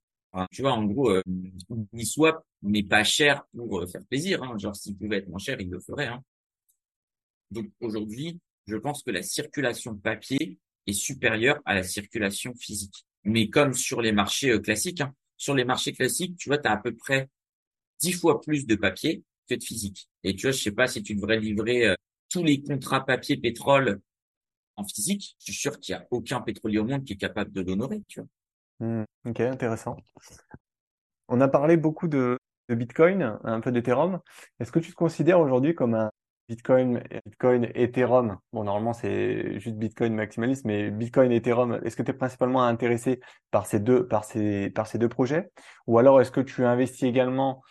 tu 0.51 0.63
vois, 0.63 0.73
en 0.73 0.85
gros, 0.85 1.11
euh, 1.11 1.23
Uniswap 1.93 2.45
n'est 2.63 2.83
pas 2.83 3.05
cher 3.05 3.45
pour 3.57 3.81
euh, 3.81 3.87
faire 3.87 4.05
plaisir. 4.07 4.43
Hein. 4.43 4.57
Genre, 4.59 4.77
s'il 4.77 4.97
pouvait 4.97 5.19
être 5.19 5.29
moins 5.29 5.39
cher, 5.39 5.61
il 5.61 5.71
le 5.71 5.81
ferait. 5.81 6.07
Hein. 6.07 6.23
Donc 7.51 7.71
aujourd'hui, 7.81 8.39
je 8.67 8.77
pense 8.77 9.03
que 9.03 9.11
la 9.11 9.23
circulation 9.23 9.97
papier 9.97 10.59
est 10.87 10.93
supérieure 10.93 11.61
à 11.65 11.75
la 11.75 11.83
circulation 11.83 12.55
physique. 12.55 13.05
Mais 13.25 13.49
comme 13.49 13.75
sur 13.75 14.03
les 14.03 14.13
marchés 14.13 14.51
euh, 14.51 14.59
classiques, 14.59 15.01
hein. 15.01 15.15
sur 15.37 15.55
les 15.55 15.65
marchés 15.65 15.93
classiques, 15.93 16.37
tu 16.37 16.51
vois, 16.51 16.59
tu 16.59 16.69
as 16.69 16.73
à 16.73 16.77
peu 16.77 16.95
près 16.95 17.29
dix 18.01 18.13
fois 18.13 18.41
plus 18.41 18.67
de 18.67 18.75
papier 18.75 19.23
que 19.49 19.55
de 19.55 19.63
physique. 19.63 20.09
Et 20.25 20.37
tu 20.37 20.43
vois, 20.43 20.53
je 20.53 20.63
sais 20.63 20.73
pas 20.73 20.87
si 20.87 21.03
tu 21.03 21.15
devrais 21.15 21.41
livrer 21.41 21.87
euh, 21.87 21.95
tous 22.29 22.45
les 22.45 22.63
contrats 22.63 23.05
papier 23.05 23.39
pétrole 23.39 24.01
en 24.79 24.85
physique. 24.85 25.37
Je 25.41 25.53
suis 25.53 25.61
sûr 25.61 25.79
qu'il 25.79 25.95
n'y 25.95 26.01
a 26.01 26.07
aucun 26.11 26.41
pétrolier 26.41 26.79
au 26.79 26.85
monde 26.85 27.05
qui 27.05 27.15
est 27.15 27.17
capable 27.17 27.53
de 27.53 27.61
l'honorer, 27.61 28.03
tu 28.09 28.21
vois. 28.21 28.29
Mmh, 28.81 29.05
ok, 29.27 29.41
intéressant. 29.41 29.97
On 31.29 31.41
a 31.41 31.49
parlé 31.49 31.77
beaucoup 31.77 32.09
de, 32.09 32.39
Bitcoin, 32.71 33.39
un 33.45 33.61
peu 33.61 33.73
d'Ethereum. 33.73 34.21
Est-ce 34.61 34.73
que 34.73 34.79
tu 34.79 34.91
te 34.91 34.97
considères 34.97 35.41
aujourd'hui 35.41 35.75
comme 35.75 35.95
un 35.95 36.11
Bitcoin, 36.49 37.03
Bitcoin, 37.25 37.71
Ethereum? 37.75 38.39
Bon, 38.53 38.65
normalement, 38.65 38.93
c'est 38.93 39.59
juste 39.59 39.77
Bitcoin 39.77 40.15
maximaliste, 40.15 40.65
mais 40.65 40.91
Bitcoin, 40.91 41.33
Ethereum, 41.33 41.81
est-ce 41.85 41.97
que 41.97 42.03
tu 42.03 42.11
es 42.11 42.15
principalement 42.15 42.63
intéressé 42.65 43.21
par 43.51 43.67
ces 43.67 43.81
deux, 43.81 44.07
par 44.07 44.25
ces, 44.25 44.71
par 44.71 44.87
ces 44.87 44.99
deux 44.99 45.09
projets? 45.09 45.51
Ou 45.87 45.99
alors, 45.99 46.21
est-ce 46.21 46.31
que 46.31 46.41
tu 46.41 46.65
investis 46.65 47.05
également 47.05 47.63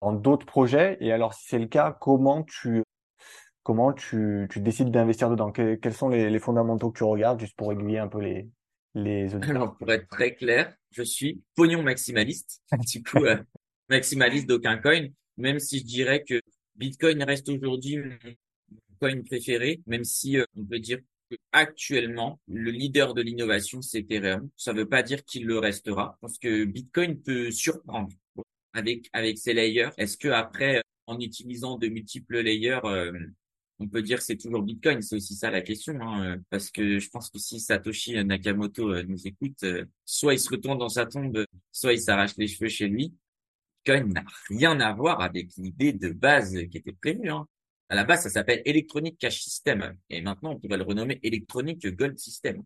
dans 0.00 0.12
d'autres 0.12 0.46
projets? 0.46 0.96
Et 1.00 1.12
alors, 1.12 1.34
si 1.34 1.48
c'est 1.48 1.58
le 1.58 1.66
cas, 1.66 1.96
comment 2.00 2.44
tu, 2.44 2.82
comment 3.68 3.92
tu, 3.92 4.48
décides 4.56 4.90
d'investir 4.90 5.28
dedans? 5.28 5.52
quels 5.52 5.92
sont 5.92 6.08
les, 6.08 6.38
fondamentaux 6.38 6.90
que 6.90 6.96
tu 6.96 7.04
regardes, 7.04 7.38
juste 7.38 7.54
pour 7.54 7.70
aiguiller 7.70 7.98
un 7.98 8.08
peu 8.08 8.18
les, 8.18 8.48
les 8.94 9.34
Alors, 9.44 9.76
pour 9.76 9.92
être 9.92 10.08
très 10.08 10.34
clair, 10.34 10.74
je 10.90 11.02
suis 11.02 11.42
pognon 11.54 11.82
maximaliste. 11.82 12.62
du 12.90 13.02
coup, 13.02 13.18
euh, 13.26 13.36
maximaliste 13.90 14.48
d'aucun 14.48 14.78
coin, 14.78 15.08
même 15.36 15.58
si 15.58 15.80
je 15.80 15.84
dirais 15.84 16.24
que 16.26 16.40
Bitcoin 16.76 17.22
reste 17.22 17.50
aujourd'hui 17.50 17.98
mon 17.98 18.78
coin 18.98 19.20
préféré, 19.20 19.82
même 19.86 20.04
si 20.04 20.38
euh, 20.38 20.46
on 20.56 20.64
peut 20.64 20.78
dire 20.78 21.00
que 21.30 21.36
actuellement, 21.52 22.40
le 22.48 22.70
leader 22.70 23.12
de 23.12 23.20
l'innovation, 23.20 23.82
c'est 23.82 23.98
Ethereum. 23.98 24.48
Ça 24.56 24.72
ne 24.72 24.78
veut 24.78 24.88
pas 24.88 25.02
dire 25.02 25.22
qu'il 25.26 25.44
le 25.44 25.58
restera, 25.58 26.16
parce 26.22 26.38
que 26.38 26.64
Bitcoin 26.64 27.20
peut 27.20 27.50
surprendre 27.50 28.08
avec 28.72 29.10
avec 29.12 29.36
ses 29.36 29.52
layers. 29.52 29.90
Est-ce 29.98 30.16
que 30.16 30.28
après, 30.28 30.82
en 31.06 31.20
utilisant 31.20 31.76
de 31.76 31.88
multiples 31.88 32.40
layers, 32.40 32.80
euh, 32.84 33.12
on 33.80 33.88
peut 33.88 34.02
dire 34.02 34.18
que 34.18 34.24
c'est 34.24 34.36
toujours 34.36 34.62
Bitcoin, 34.62 35.02
c'est 35.02 35.16
aussi 35.16 35.34
ça 35.34 35.50
la 35.50 35.60
question, 35.60 35.98
hein, 36.00 36.24
euh, 36.24 36.38
parce 36.50 36.70
que 36.70 36.98
je 36.98 37.08
pense 37.10 37.30
que 37.30 37.38
si 37.38 37.60
Satoshi 37.60 38.22
Nakamoto 38.24 38.90
euh, 38.90 39.02
nous 39.04 39.26
écoute, 39.26 39.62
euh, 39.62 39.84
soit 40.04 40.34
il 40.34 40.40
se 40.40 40.50
retourne 40.50 40.78
dans 40.78 40.88
sa 40.88 41.06
tombe, 41.06 41.44
soit 41.70 41.92
il 41.92 42.00
s'arrache 42.00 42.36
les 42.36 42.48
cheveux 42.48 42.68
chez 42.68 42.88
lui. 42.88 43.14
Bitcoin 43.84 44.12
n'a 44.12 44.24
rien 44.48 44.80
à 44.80 44.92
voir 44.92 45.20
avec 45.20 45.50
l'idée 45.56 45.92
de 45.92 46.10
base 46.10 46.58
qui 46.70 46.78
était 46.78 46.92
prévue. 46.92 47.30
Hein. 47.30 47.46
À 47.88 47.94
la 47.94 48.04
base, 48.04 48.22
ça 48.22 48.30
s'appelle 48.30 48.62
Electronic 48.64 49.16
Cash 49.18 49.42
System, 49.42 49.96
et 50.10 50.20
maintenant 50.20 50.52
on 50.52 50.58
pourrait 50.58 50.76
le 50.76 50.84
renommer 50.84 51.20
Electronic 51.22 51.86
Gold 51.86 52.18
System. 52.18 52.62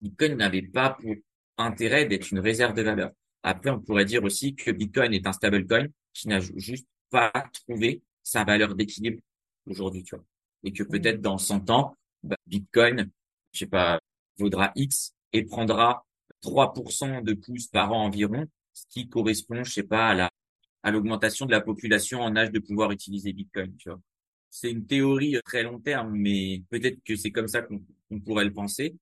Bitcoin 0.00 0.36
n'avait 0.36 0.62
pas 0.62 0.90
pour 0.90 1.14
intérêt 1.58 2.06
d'être 2.06 2.30
une 2.30 2.38
réserve 2.38 2.74
de 2.74 2.82
valeur. 2.82 3.10
Après, 3.42 3.70
on 3.70 3.80
pourrait 3.80 4.04
dire 4.04 4.24
aussi 4.24 4.54
que 4.54 4.70
Bitcoin 4.70 5.12
est 5.12 5.26
un 5.26 5.32
stablecoin 5.32 5.86
qui 6.12 6.28
n'a 6.28 6.40
juste 6.40 6.86
pas 7.10 7.32
trouvé 7.52 8.02
sa 8.22 8.44
valeur 8.44 8.74
d'équilibre 8.74 9.20
aujourd'hui, 9.66 10.02
tu 10.02 10.16
vois. 10.16 10.24
Et 10.64 10.72
que 10.72 10.82
peut-être 10.82 11.20
dans 11.20 11.38
100 11.38 11.70
ans, 11.70 11.96
bah, 12.22 12.36
Bitcoin, 12.46 13.10
je 13.52 13.58
sais 13.60 13.66
pas, 13.66 14.00
vaudra 14.38 14.72
X 14.76 15.14
et 15.32 15.44
prendra 15.44 16.04
3% 16.42 17.22
de 17.22 17.34
plus 17.34 17.66
par 17.68 17.92
an 17.92 18.04
environ, 18.04 18.46
ce 18.72 18.84
qui 18.88 19.08
correspond, 19.08 19.64
je 19.64 19.72
sais 19.72 19.82
pas, 19.82 20.08
à 20.08 20.14
la 20.14 20.30
à 20.84 20.90
l'augmentation 20.90 21.46
de 21.46 21.50
la 21.50 21.62
population 21.62 22.20
en 22.20 22.36
âge 22.36 22.50
de 22.50 22.58
pouvoir 22.58 22.92
utiliser 22.92 23.32
Bitcoin, 23.32 23.74
tu 23.78 23.88
vois. 23.88 24.00
C'est 24.50 24.70
une 24.70 24.86
théorie 24.86 25.36
très 25.44 25.62
long 25.62 25.80
terme, 25.80 26.14
mais 26.14 26.62
peut-être 26.70 27.02
que 27.02 27.16
c'est 27.16 27.30
comme 27.30 27.48
ça 27.48 27.62
qu'on 27.62 28.20
pourrait 28.20 28.44
le 28.44 28.52
penser. 28.52 28.94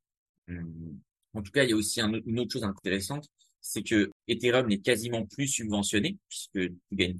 Hum, 0.48 1.00
en 1.34 1.42
tout 1.42 1.50
cas, 1.50 1.64
il 1.64 1.70
y 1.70 1.72
a 1.72 1.76
aussi 1.76 2.00
une 2.00 2.38
autre 2.38 2.52
chose 2.52 2.64
intéressante, 2.64 3.28
c'est 3.60 3.82
que 3.82 4.12
Ethereum 4.28 4.68
n'est 4.68 4.78
quasiment 4.78 5.26
plus 5.26 5.48
subventionné 5.48 6.16
puisque 6.28 6.60
tu 6.60 6.78
gagnes 6.92 7.18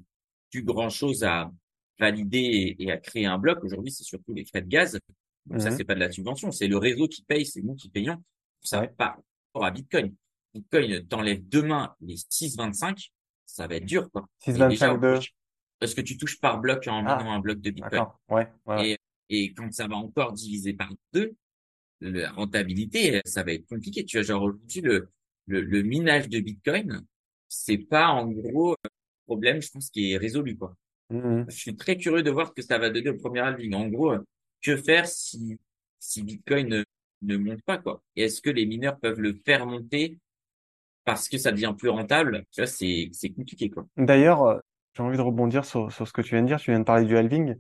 plus 0.51 0.63
grand 0.63 0.91
chose 0.91 1.25
à 1.25 1.51
valider 1.99 2.77
et, 2.79 2.91
à 2.91 2.97
créer 2.97 3.27
un 3.27 3.39
bloc. 3.39 3.63
Aujourd'hui, 3.65 3.93
c'est 3.93 4.05
surtout 4.05 4.35
les 4.35 4.45
frais 4.45 4.63
de 4.63 4.69
gaz. 4.69 4.99
Donc 5.47 5.61
ça, 5.61 5.71
mhm. 5.71 5.77
c'est 5.77 5.85
pas 5.85 5.95
de 5.95 6.01
la 6.01 6.11
subvention, 6.11 6.53
c'est 6.53 6.69
le 6.69 6.77
réseau 6.77 7.09
qui 7.09 7.23
paye, 7.23 7.45
c'est 7.45 7.63
nous 7.63 7.75
qui 7.75 7.89
payons. 7.89 8.23
Ça 8.61 8.87
pas 8.87 9.19
rapport 9.53 9.67
à 9.67 9.71
Bitcoin. 9.71 10.15
Bitcoin 10.55 11.07
t'enlève 11.09 11.49
demain 11.49 11.95
les 12.01 12.17
6,25, 12.17 13.11
ça 13.45 13.67
va 13.67 13.77
être 13.77 13.87
dur, 13.87 14.11
quoi. 14.11 14.27
6,25 14.47 15.01
de... 15.01 15.21
Parce 15.79 15.95
que 15.95 16.01
tu 16.01 16.17
touches 16.17 16.39
par 16.39 16.61
bloc 16.61 16.87
en 16.87 17.05
ah, 17.07 17.23
un 17.23 17.41
bloc 17.41 17.61
de 17.61 17.71
Bitcoin. 17.71 18.07
Ouais, 18.29 18.49
ouais. 18.67 18.91
Et, 18.91 18.99
et 19.29 19.53
quand 19.53 19.73
ça 19.73 19.89
va 19.89 19.97
encore 19.97 20.33
diviser 20.33 20.75
par 20.75 20.93
deux, 21.13 21.35
la 22.01 22.31
rentabilité, 22.33 23.21
ça 23.25 23.43
va 23.43 23.53
être 23.53 23.67
compliqué. 23.67 24.05
Tu 24.05 24.17
vois, 24.17 24.25
genre 24.25 24.43
aujourd'hui, 24.43 24.81
le, 24.81 25.09
le, 25.47 25.61
le, 25.61 25.83
minage 25.83 26.29
de 26.29 26.41
Bitcoin, 26.41 27.05
c'est 27.49 27.79
pas 27.79 28.09
en 28.09 28.29
gros 28.29 28.73
un 28.73 28.89
problème, 29.27 29.61
je 29.61 29.71
pense, 29.71 29.91
qui 29.91 30.13
est 30.13 30.17
résolu, 30.17 30.57
quoi. 30.57 30.75
Mmh 31.13 31.45
je 31.49 31.57
suis 31.57 31.77
très 31.77 31.97
curieux 31.97 32.23
de 32.23 32.31
voir 32.31 32.49
ce 32.49 32.53
que 32.53 32.63
ça 32.63 32.79
va 32.79 32.91
donner 32.91 33.11
au 33.11 33.17
premier 33.17 33.41
halving. 33.41 33.75
En 33.75 33.87
gros, 33.89 34.15
que 34.63 34.77
faire 34.77 35.07
si, 35.07 35.59
si 35.99 36.23
Bitcoin 36.23 36.69
ne, 36.69 36.85
ne 37.23 37.37
monte 37.37 37.63
pas, 37.63 37.79
quoi? 37.79 38.03
Et 38.17 38.25
est-ce 38.25 38.41
que 38.41 38.51
les 38.51 38.67
mineurs 38.67 38.99
peuvent 38.99 39.21
le 39.21 39.35
faire 39.45 39.67
monter 39.67 40.19
parce 41.05 41.29
que 41.29 41.37
ça 41.39 41.53
devient 41.53 41.75
plus 41.77 41.89
rentable? 41.89 42.45
Tu 42.51 42.61
vois, 42.61 42.67
c'est, 42.67 43.11
c'est 43.13 43.31
compliqué, 43.31 43.69
quoi. 43.71 43.87
D'ailleurs, 43.97 44.43
euh, 44.45 44.59
j'ai 44.95 45.03
envie 45.03 45.17
de 45.17 45.23
rebondir 45.23 45.65
sur, 45.65 45.93
sur 45.93 46.09
ce 46.09 46.13
que 46.13 46.23
tu 46.23 46.31
viens 46.35 46.43
de 46.43 46.47
dire. 46.49 46.61
Tu 46.61 46.71
viens 46.71 46.81
de 46.81 46.85
parler 46.85 47.05
du 47.05 47.17
halving. 47.17 47.57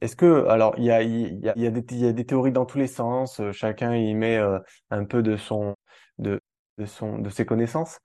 Est-ce 0.00 0.16
que, 0.16 0.46
alors, 0.46 0.74
il 0.78 0.84
y 0.84 0.90
a, 0.90 1.02
y 1.02 1.48
a, 1.48 1.56
y 1.56 1.66
a, 1.66 1.70
des, 1.70 1.96
y 1.96 2.06
a 2.06 2.12
des 2.12 2.24
théories 2.24 2.52
dans 2.52 2.66
tous 2.66 2.78
les 2.78 2.88
sens, 2.88 3.38
euh, 3.40 3.52
chacun 3.52 3.94
y 3.94 4.14
met 4.14 4.36
euh, 4.36 4.58
un 4.90 5.04
peu 5.04 5.22
de 5.22 5.36
son, 5.36 5.76
de, 6.18 6.40
de 6.78 6.86
son, 6.86 7.18
de 7.18 7.30
ses 7.30 7.46
connaissances. 7.46 7.98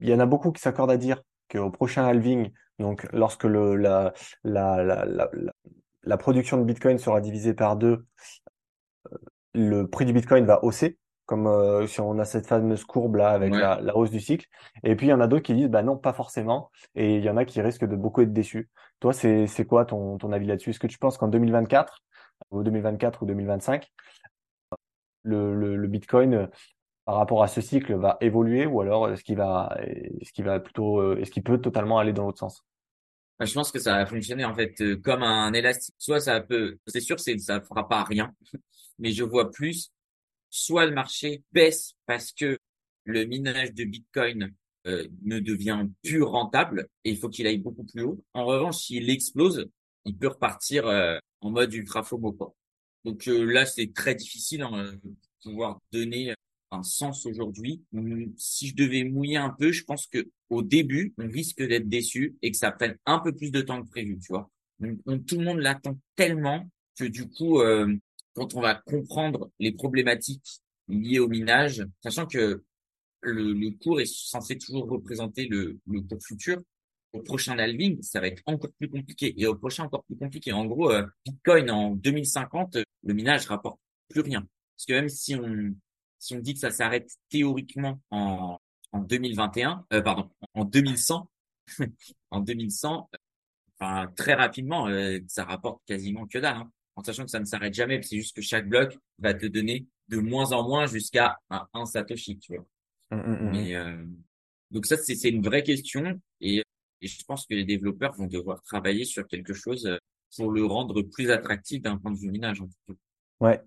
Il 0.00 0.08
y 0.08 0.14
en 0.14 0.20
a 0.20 0.26
beaucoup 0.26 0.52
qui 0.52 0.60
s'accordent 0.60 0.92
à 0.92 0.96
dire 0.96 1.22
qu'au 1.50 1.70
prochain 1.70 2.04
halving, 2.04 2.50
donc 2.78 3.06
lorsque 3.12 3.44
le, 3.44 3.76
la, 3.76 4.12
la, 4.42 4.82
la, 4.82 5.04
la, 5.04 5.30
la 6.02 6.16
production 6.16 6.58
de 6.58 6.64
Bitcoin 6.64 6.98
sera 6.98 7.20
divisée 7.20 7.54
par 7.54 7.76
deux, 7.76 8.04
euh, 9.12 9.18
le 9.54 9.88
prix 9.88 10.04
du 10.04 10.12
Bitcoin 10.12 10.44
va 10.44 10.64
hausser 10.64 10.98
comme 11.26 11.46
euh, 11.46 11.86
si 11.86 12.00
on 12.00 12.18
a 12.18 12.24
cette 12.24 12.46
fameuse 12.46 12.84
courbe 12.84 13.16
là 13.16 13.30
avec 13.30 13.54
la, 13.54 13.80
la, 13.80 13.96
hausse 13.96 14.10
du 14.10 14.20
cycle. 14.20 14.46
Et 14.82 14.94
puis 14.94 15.06
il 15.06 15.10
y 15.10 15.12
en 15.12 15.20
a 15.20 15.26
d'autres 15.26 15.42
qui 15.42 15.54
disent 15.54 15.70
bah 15.70 15.82
non, 15.82 15.96
pas 15.96 16.12
forcément. 16.12 16.70
Et 16.94 17.16
il 17.16 17.24
y 17.24 17.30
en 17.30 17.36
a 17.36 17.44
qui 17.44 17.60
risquent 17.60 17.86
de 17.86 17.96
beaucoup 17.96 18.20
être 18.20 18.32
déçus. 18.32 18.68
Toi, 19.00 19.12
c'est 19.12 19.46
c'est 19.46 19.64
quoi 19.64 19.84
ton 19.84 20.18
ton 20.18 20.32
avis 20.32 20.46
là-dessus? 20.46 20.70
Est-ce 20.70 20.80
que 20.80 20.86
tu 20.86 20.98
penses 20.98 21.16
qu'en 21.16 21.28
2024 21.28 22.02
ou 22.50 22.62
2024 22.62 23.22
ou 23.22 23.26
2025 23.26 23.90
le, 25.22 25.54
le, 25.54 25.76
le 25.76 25.88
Bitcoin 25.88 26.34
euh, 26.34 26.46
par 27.04 27.16
rapport 27.16 27.42
à 27.42 27.48
ce 27.48 27.60
cycle 27.60 27.94
va 27.94 28.16
évoluer 28.20 28.66
ou 28.66 28.80
alors 28.80 29.10
est-ce 29.10 29.22
qu'il 29.24 29.36
va 29.36 29.76
est-ce 29.80 30.32
qu'il 30.32 30.44
va 30.44 30.60
plutôt 30.60 31.00
euh, 31.00 31.18
est-ce 31.20 31.30
qu'il 31.30 31.42
peut 31.42 31.60
totalement 31.60 31.98
aller 31.98 32.12
dans 32.12 32.24
l'autre 32.24 32.38
sens? 32.38 32.64
Bah, 33.38 33.46
je 33.46 33.54
pense 33.54 33.72
que 33.72 33.78
ça 33.78 33.96
va 33.96 34.06
fonctionner 34.06 34.44
en 34.44 34.54
fait 34.54 34.74
comme 35.02 35.22
un 35.22 35.52
élastique. 35.52 35.94
Soit 35.98 36.20
ça 36.20 36.40
peut, 36.40 36.78
c'est 36.86 37.00
sûr, 37.00 37.18
c'est 37.18 37.36
ça 37.38 37.60
fera 37.60 37.88
pas 37.88 38.04
rien, 38.04 38.32
mais 38.98 39.10
je 39.10 39.24
vois 39.24 39.50
plus 39.50 39.90
soit 40.54 40.86
le 40.86 40.92
marché 40.92 41.42
baisse 41.50 41.94
parce 42.06 42.32
que 42.32 42.56
le 43.02 43.24
minage 43.24 43.74
de 43.74 43.82
Bitcoin 43.82 44.54
euh, 44.86 45.08
ne 45.24 45.40
devient 45.40 45.84
plus 46.04 46.22
rentable 46.22 46.86
et 47.04 47.10
il 47.10 47.18
faut 47.18 47.28
qu'il 47.28 47.48
aille 47.48 47.58
beaucoup 47.58 47.82
plus 47.82 48.02
haut. 48.02 48.24
En 48.34 48.44
revanche, 48.44 48.76
s'il 48.76 49.10
explose, 49.10 49.68
il 50.04 50.16
peut 50.16 50.28
repartir 50.28 50.86
euh, 50.86 51.18
en 51.40 51.50
mode 51.50 51.74
ultra 51.74 52.04
FOMO. 52.04 52.32
Quoi. 52.32 52.54
Donc 53.04 53.26
euh, 53.26 53.42
là, 53.44 53.66
c'est 53.66 53.92
très 53.92 54.14
difficile 54.14 54.62
hein, 54.62 54.92
de 55.02 55.14
pouvoir 55.42 55.80
donner 55.90 56.34
un 56.74 56.82
sens 56.82 57.26
aujourd'hui. 57.26 57.82
Si 58.36 58.68
je 58.68 58.74
devais 58.74 59.04
mouiller 59.04 59.36
un 59.36 59.50
peu, 59.50 59.72
je 59.72 59.84
pense 59.84 60.06
que 60.06 60.28
au 60.50 60.62
début, 60.62 61.14
on 61.18 61.28
risque 61.28 61.62
d'être 61.62 61.88
déçu 61.88 62.36
et 62.42 62.50
que 62.50 62.56
ça 62.56 62.72
prenne 62.72 62.96
un 63.06 63.18
peu 63.18 63.32
plus 63.32 63.50
de 63.50 63.60
temps 63.60 63.82
que 63.82 63.88
prévu, 63.88 64.18
tu 64.18 64.32
vois. 64.32 64.50
Donc, 64.80 65.26
tout 65.26 65.38
le 65.38 65.44
monde 65.44 65.58
l'attend 65.58 65.98
tellement 66.16 66.68
que 66.98 67.04
du 67.04 67.28
coup, 67.28 67.62
quand 68.34 68.54
on 68.54 68.60
va 68.60 68.74
comprendre 68.74 69.50
les 69.58 69.72
problématiques 69.72 70.60
liées 70.88 71.18
au 71.18 71.28
minage, 71.28 71.84
sachant 72.02 72.26
que 72.26 72.62
le, 73.22 73.70
cours 73.78 74.00
est 74.00 74.12
censé 74.12 74.58
toujours 74.58 74.88
représenter 74.88 75.46
le, 75.46 75.78
le 75.86 76.00
cours 76.02 76.22
futur, 76.22 76.60
au 77.14 77.22
prochain 77.22 77.58
halving, 77.58 78.02
ça 78.02 78.20
va 78.20 78.26
être 78.26 78.42
encore 78.46 78.72
plus 78.78 78.90
compliqué 78.90 79.34
et 79.40 79.46
au 79.46 79.54
prochain 79.54 79.84
encore 79.84 80.04
plus 80.04 80.16
compliqué. 80.16 80.52
En 80.52 80.66
gros, 80.66 80.90
euh, 80.90 81.06
Bitcoin 81.24 81.70
en 81.70 81.94
2050, 81.94 82.78
le 83.04 83.14
minage 83.14 83.46
rapporte 83.46 83.78
plus 84.08 84.20
rien. 84.20 84.40
Parce 84.76 84.86
que 84.86 84.92
même 84.92 85.08
si 85.08 85.36
on 85.36 85.74
si 86.24 86.34
on 86.34 86.40
dit 86.40 86.54
que 86.54 86.60
ça 86.60 86.70
s'arrête 86.70 87.10
théoriquement 87.28 88.00
en 88.10 88.58
en 88.92 89.00
2021, 89.00 89.86
euh, 89.92 90.02
pardon, 90.02 90.30
en 90.54 90.64
2100, 90.64 91.28
en 92.30 92.40
2100, 92.40 93.10
enfin 93.76 94.06
très 94.16 94.34
rapidement, 94.34 94.86
euh, 94.86 95.18
ça 95.26 95.44
rapporte 95.44 95.82
quasiment 95.84 96.28
que 96.28 96.38
dalle. 96.38 96.58
Hein 96.58 96.70
en 96.96 97.02
sachant 97.02 97.24
que 97.24 97.30
ça 97.30 97.40
ne 97.40 97.44
s'arrête 97.44 97.74
jamais, 97.74 98.00
c'est 98.02 98.16
juste 98.16 98.36
que 98.36 98.42
chaque 98.42 98.68
bloc 98.68 98.96
va 99.18 99.34
te 99.34 99.46
donner 99.46 99.86
de 100.08 100.18
moins 100.18 100.52
en 100.52 100.66
moins 100.66 100.86
jusqu'à 100.86 101.38
un, 101.50 101.86
Satoshi, 101.86 102.38
tu 102.38 102.54
vois. 102.54 102.66
Mmh, 103.10 103.16
mmh, 103.16 103.32
mmh, 103.32 103.50
Mais, 103.50 103.74
euh, 103.74 104.04
donc 104.70 104.86
ça, 104.86 104.96
c'est 104.96 105.28
une 105.28 105.42
vraie 105.42 105.62
question 105.62 106.20
et, 106.40 106.62
je 107.02 107.22
pense 107.24 107.46
que 107.46 107.54
les 107.54 107.64
développeurs 107.64 108.14
vont 108.14 108.26
devoir 108.26 108.62
travailler 108.62 109.04
sur 109.04 109.26
quelque 109.26 109.52
chose 109.52 109.86
euh, 109.86 109.98
pour 110.36 110.50
le 110.50 110.64
rendre 110.64 111.02
plus 111.02 111.30
attractif 111.30 111.82
d'un 111.82 111.98
point 111.98 112.12
de 112.12 112.16
vue 112.16 112.30
minage. 112.30 112.62
En 112.62 112.68
tout 112.86 112.96
Ouais, 113.40 113.60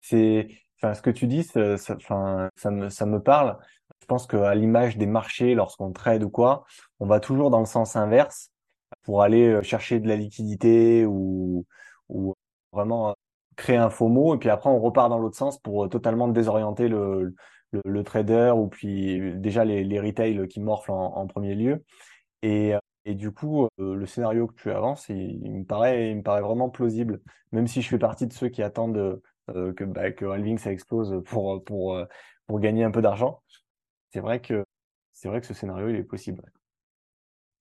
c'est, 0.00 0.48
enfin, 0.80 0.94
ce 0.94 1.02
que 1.02 1.10
tu 1.10 1.26
dis, 1.26 1.42
ça, 1.44 1.60
me, 1.60 3.18
parle. 3.18 3.58
Je 4.00 4.06
pense 4.06 4.26
qu'à 4.26 4.54
l'image 4.54 4.96
des 4.96 5.06
marchés, 5.06 5.54
lorsqu'on 5.54 5.92
trade 5.92 6.22
ou 6.22 6.30
quoi, 6.30 6.64
on 7.00 7.06
va 7.06 7.20
toujours 7.20 7.50
dans 7.50 7.60
le 7.60 7.66
sens 7.66 7.96
inverse 7.96 8.50
pour 9.02 9.22
aller 9.22 9.48
euh, 9.48 9.62
chercher 9.62 10.00
de 10.00 10.08
la 10.08 10.16
liquidité 10.16 11.04
ou, 11.06 11.64
vraiment 12.72 13.10
euh, 13.10 13.12
créer 13.56 13.76
un 13.76 13.90
faux 13.90 14.08
mot. 14.08 14.34
Et 14.34 14.38
puis 14.38 14.50
après 14.50 14.70
on 14.70 14.80
repart 14.80 15.10
dans 15.10 15.18
l'autre 15.18 15.36
sens 15.36 15.58
pour 15.58 15.84
euh, 15.84 15.88
totalement 15.88 16.28
désorienter 16.28 16.88
le, 16.88 17.34
trader 18.04 18.52
ou 18.56 18.68
puis 18.68 19.20
déjà 19.36 19.64
les, 19.64 19.84
les 19.84 20.00
retail 20.00 20.48
qui 20.48 20.60
morflent 20.60 20.92
en, 20.92 21.26
premier 21.26 21.54
lieu. 21.54 21.84
Et, 22.42 22.72
et 23.04 23.14
du 23.14 23.30
coup 23.32 23.68
le 23.78 24.06
scénario 24.06 24.46
que 24.46 24.54
tu 24.54 24.70
avances 24.70 25.08
il, 25.10 25.52
me 25.52 25.64
paraît 25.64 26.10
il 26.10 26.18
me 26.18 26.22
paraît 26.22 26.40
vraiment 26.40 26.70
plausible. 26.70 27.20
Même 27.52 27.66
si 27.66 27.82
je 27.82 27.88
fais 27.88 27.98
partie 27.98 28.26
de 28.26 28.32
ceux 28.32 28.48
qui 28.48 28.62
attendent 28.62 29.20
que 29.76 29.84
bah, 29.84 30.10
que 30.12 30.24
Halving 30.24 30.58
ça 30.58 30.72
explose 30.72 31.22
pour 31.24 31.62
pour 31.64 32.00
pour 32.46 32.60
gagner 32.60 32.84
un 32.84 32.90
peu 32.90 33.02
d'argent 33.02 33.42
c'est 34.10 34.20
vrai 34.20 34.40
que 34.40 34.64
c'est 35.12 35.28
vrai 35.28 35.40
que 35.40 35.46
ce 35.46 35.54
scénario 35.54 35.88
il 35.88 35.96
est 35.96 36.04
possible 36.04 36.42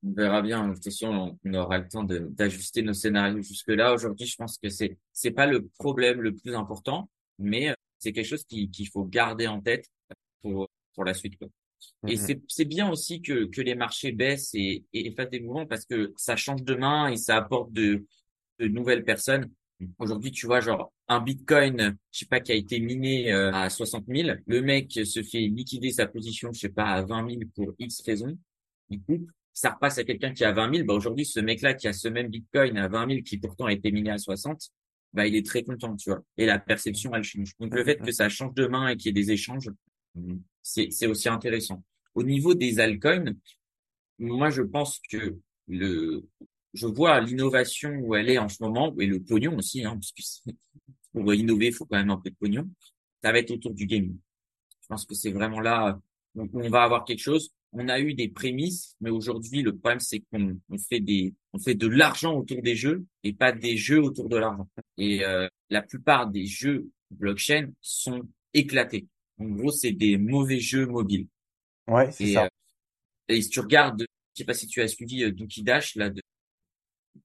on 0.04 0.14
verra 0.14 0.42
bien. 0.42 0.68
De 0.68 0.74
toute 0.74 0.84
façon, 0.84 1.38
on 1.44 1.54
aura 1.54 1.80
le 1.80 1.88
temps 1.88 2.04
d'ajuster 2.04 2.82
nos 2.82 2.94
scénarios 2.94 3.42
jusque-là. 3.42 3.94
Aujourd'hui, 3.94 4.28
je 4.28 4.36
pense 4.36 4.58
que 4.58 4.70
c'est 4.70 4.98
c'est 5.14 5.32
pas 5.32 5.48
le 5.48 5.68
problème 5.80 6.22
le 6.22 6.34
plus 6.34 6.56
important, 6.56 7.10
mais 7.40 7.70
euh, 7.70 7.74
c'est 7.98 8.12
quelque 8.12 8.28
chose 8.28 8.46
qu'il 8.46 8.90
faut 8.90 9.04
garder 9.04 9.48
en 9.48 9.62
tête 9.62 9.86
pour 10.42 10.70
pour 10.94 11.04
la 11.04 11.14
suite. 11.14 11.34
Et 12.08 12.18
c'est 12.18 12.42
c'est 12.48 12.66
bien 12.66 12.90
aussi 12.90 13.22
que 13.22 13.46
que 13.46 13.62
les 13.62 13.76
marchés 13.76 14.12
baissent 14.12 14.54
et 14.54 14.86
et 14.94 15.12
fassent 15.16 15.30
des 15.30 15.40
mouvements 15.40 15.66
parce 15.66 15.86
que 15.86 16.14
ça 16.16 16.36
change 16.36 16.64
de 16.64 16.76
main 16.76 17.08
et 17.08 17.18
ça 17.18 17.38
apporte 17.38 17.72
de 17.74 18.06
de 18.60 18.68
nouvelles 18.68 19.04
personnes. 19.04 19.52
Aujourd'hui, 20.00 20.32
tu 20.32 20.46
vois, 20.46 20.60
genre 20.60 20.92
un 21.08 21.22
Bitcoin, 21.22 21.98
je 22.12 22.20
sais 22.20 22.26
pas, 22.26 22.40
qui 22.40 22.52
a 22.52 22.56
été 22.56 22.80
miné 22.80 23.32
euh, 23.32 23.52
à 23.54 23.70
60 23.70 24.06
000, 24.08 24.38
le 24.46 24.62
mec 24.62 24.92
se 24.92 25.24
fait 25.24 25.40
liquider 25.40 25.92
sa 25.92 26.06
position, 26.06 26.52
je 26.52 26.60
sais 26.60 26.70
pas, 26.70 26.86
à 26.86 27.02
20 27.02 27.30
000 27.30 27.42
pour 27.56 27.74
X 27.80 28.02
raisons. 28.06 28.38
Il 28.90 29.02
coupe, 29.02 29.30
ça 29.54 29.72
repasse 29.72 29.98
à 29.98 30.04
quelqu'un 30.04 30.34
qui 30.34 30.44
a 30.44 30.52
20 30.52 30.76
000, 30.76 30.86
bah 30.86 30.94
aujourd'hui, 30.94 31.26
ce 31.26 31.40
mec-là 31.40 31.74
qui 31.74 31.88
a 31.88 31.94
ce 31.94 32.08
même 32.08 32.28
Bitcoin 32.28 32.78
à 32.78 32.88
20 32.88 33.10
000, 33.10 33.22
qui 33.24 33.38
pourtant 33.38 33.66
a 33.66 33.74
été 33.74 33.92
miné 33.92 34.12
à 34.12 34.18
60, 34.18 34.70
bah 35.14 35.26
il 35.26 35.36
est 35.36 35.46
très 35.46 35.64
content, 35.64 35.96
tu 35.96 36.10
vois. 36.10 36.22
Et 36.38 36.46
la 36.46 36.60
perception, 36.60 37.16
elle 37.16 37.24
change. 37.24 37.54
Donc 37.60 37.74
le 37.74 37.84
fait 37.84 37.98
que 37.98 38.12
ça 38.12 38.28
change 38.30 38.54
de 38.54 38.68
main 38.68 38.90
et 38.90 38.98
qu'il 38.98 39.08
y 39.08 39.10
ait 39.10 39.24
des 39.24 39.32
échanges, 39.32 39.70
c'est 40.62 40.92
c'est 40.92 41.08
aussi 41.08 41.30
intéressant. 41.30 41.84
Au 42.16 42.24
niveau 42.24 42.54
des 42.54 42.80
altcoins, 42.80 43.34
moi 44.20 44.50
je 44.50 44.62
pense 44.62 45.00
que 45.10 45.38
le 45.68 46.26
je 46.74 46.88
vois 46.88 47.20
l'innovation 47.22 47.92
où 48.00 48.16
elle 48.16 48.30
est 48.30 48.38
en 48.38 48.50
ce 48.50 48.62
moment 48.62 48.94
et 49.00 49.06
le 49.06 49.22
pognon 49.22 49.58
aussi, 49.58 49.84
hein, 49.84 50.00
parce 50.00 50.42
que 50.46 50.52
pour 51.14 51.34
innover, 51.34 51.68
il 51.68 51.74
faut 51.74 51.86
quand 51.86 51.98
même 51.98 52.10
un 52.10 52.18
peu 52.18 52.30
de 52.30 52.36
pognon. 52.36 52.70
Ça 53.24 53.32
va 53.32 53.40
être 53.40 53.52
autour 53.52 53.74
du 53.74 53.86
gaming. 53.86 54.18
Je 54.82 54.88
pense 54.88 55.06
que 55.06 55.16
c'est 55.16 55.32
vraiment 55.32 55.60
là 55.60 56.00
Donc, 56.36 56.52
on 56.54 56.70
va 56.70 56.84
avoir 56.84 57.04
quelque 57.06 57.20
chose. 57.20 57.52
On 57.74 57.90
a 57.90 58.00
eu 58.00 58.14
des 58.14 58.30
prémices, 58.30 58.96
mais 59.02 59.10
aujourd'hui, 59.10 59.62
le 59.62 59.76
problème, 59.76 60.00
c'est 60.00 60.22
qu'on 60.32 60.58
on 60.70 60.78
fait 60.78 61.02
des, 61.02 61.34
on 61.52 61.60
fait 61.60 61.76
de 61.76 61.88
l'argent 61.88 62.36
autour 62.36 62.62
des 62.62 62.76
jeux 62.76 63.06
et 63.24 63.34
pas 63.34 63.52
des 63.52 63.76
jeux 63.76 64.02
autour 64.02 64.30
de 64.30 64.38
l'argent. 64.38 64.68
Et 64.98 65.26
euh, 65.26 65.48
la 65.70 65.82
plupart 65.82 66.28
des 66.28 66.46
jeux 66.46 66.90
blockchain 67.12 67.72
sont 67.82 68.22
éclatés. 68.54 69.08
En 69.40 69.46
gros, 69.46 69.72
c'est 69.72 69.92
des 69.92 70.18
mauvais 70.18 70.60
jeux 70.60 70.86
mobiles. 70.86 71.28
Ouais, 71.88 72.12
c'est 72.12 72.34
ça. 72.34 72.46
Euh, 72.46 72.50
et 73.28 73.42
si 73.42 73.50
tu 73.50 73.60
regardes, 73.60 74.02
je 74.02 74.44
sais 74.44 74.46
pas 74.46 74.54
si 74.54 74.68
tu 74.68 74.82
as 74.82 74.88
suivi 74.88 75.24
euh, 75.24 75.32
Dookie 75.32 75.64
Dash 75.64 75.96
là 75.96 76.10
de 76.10 76.22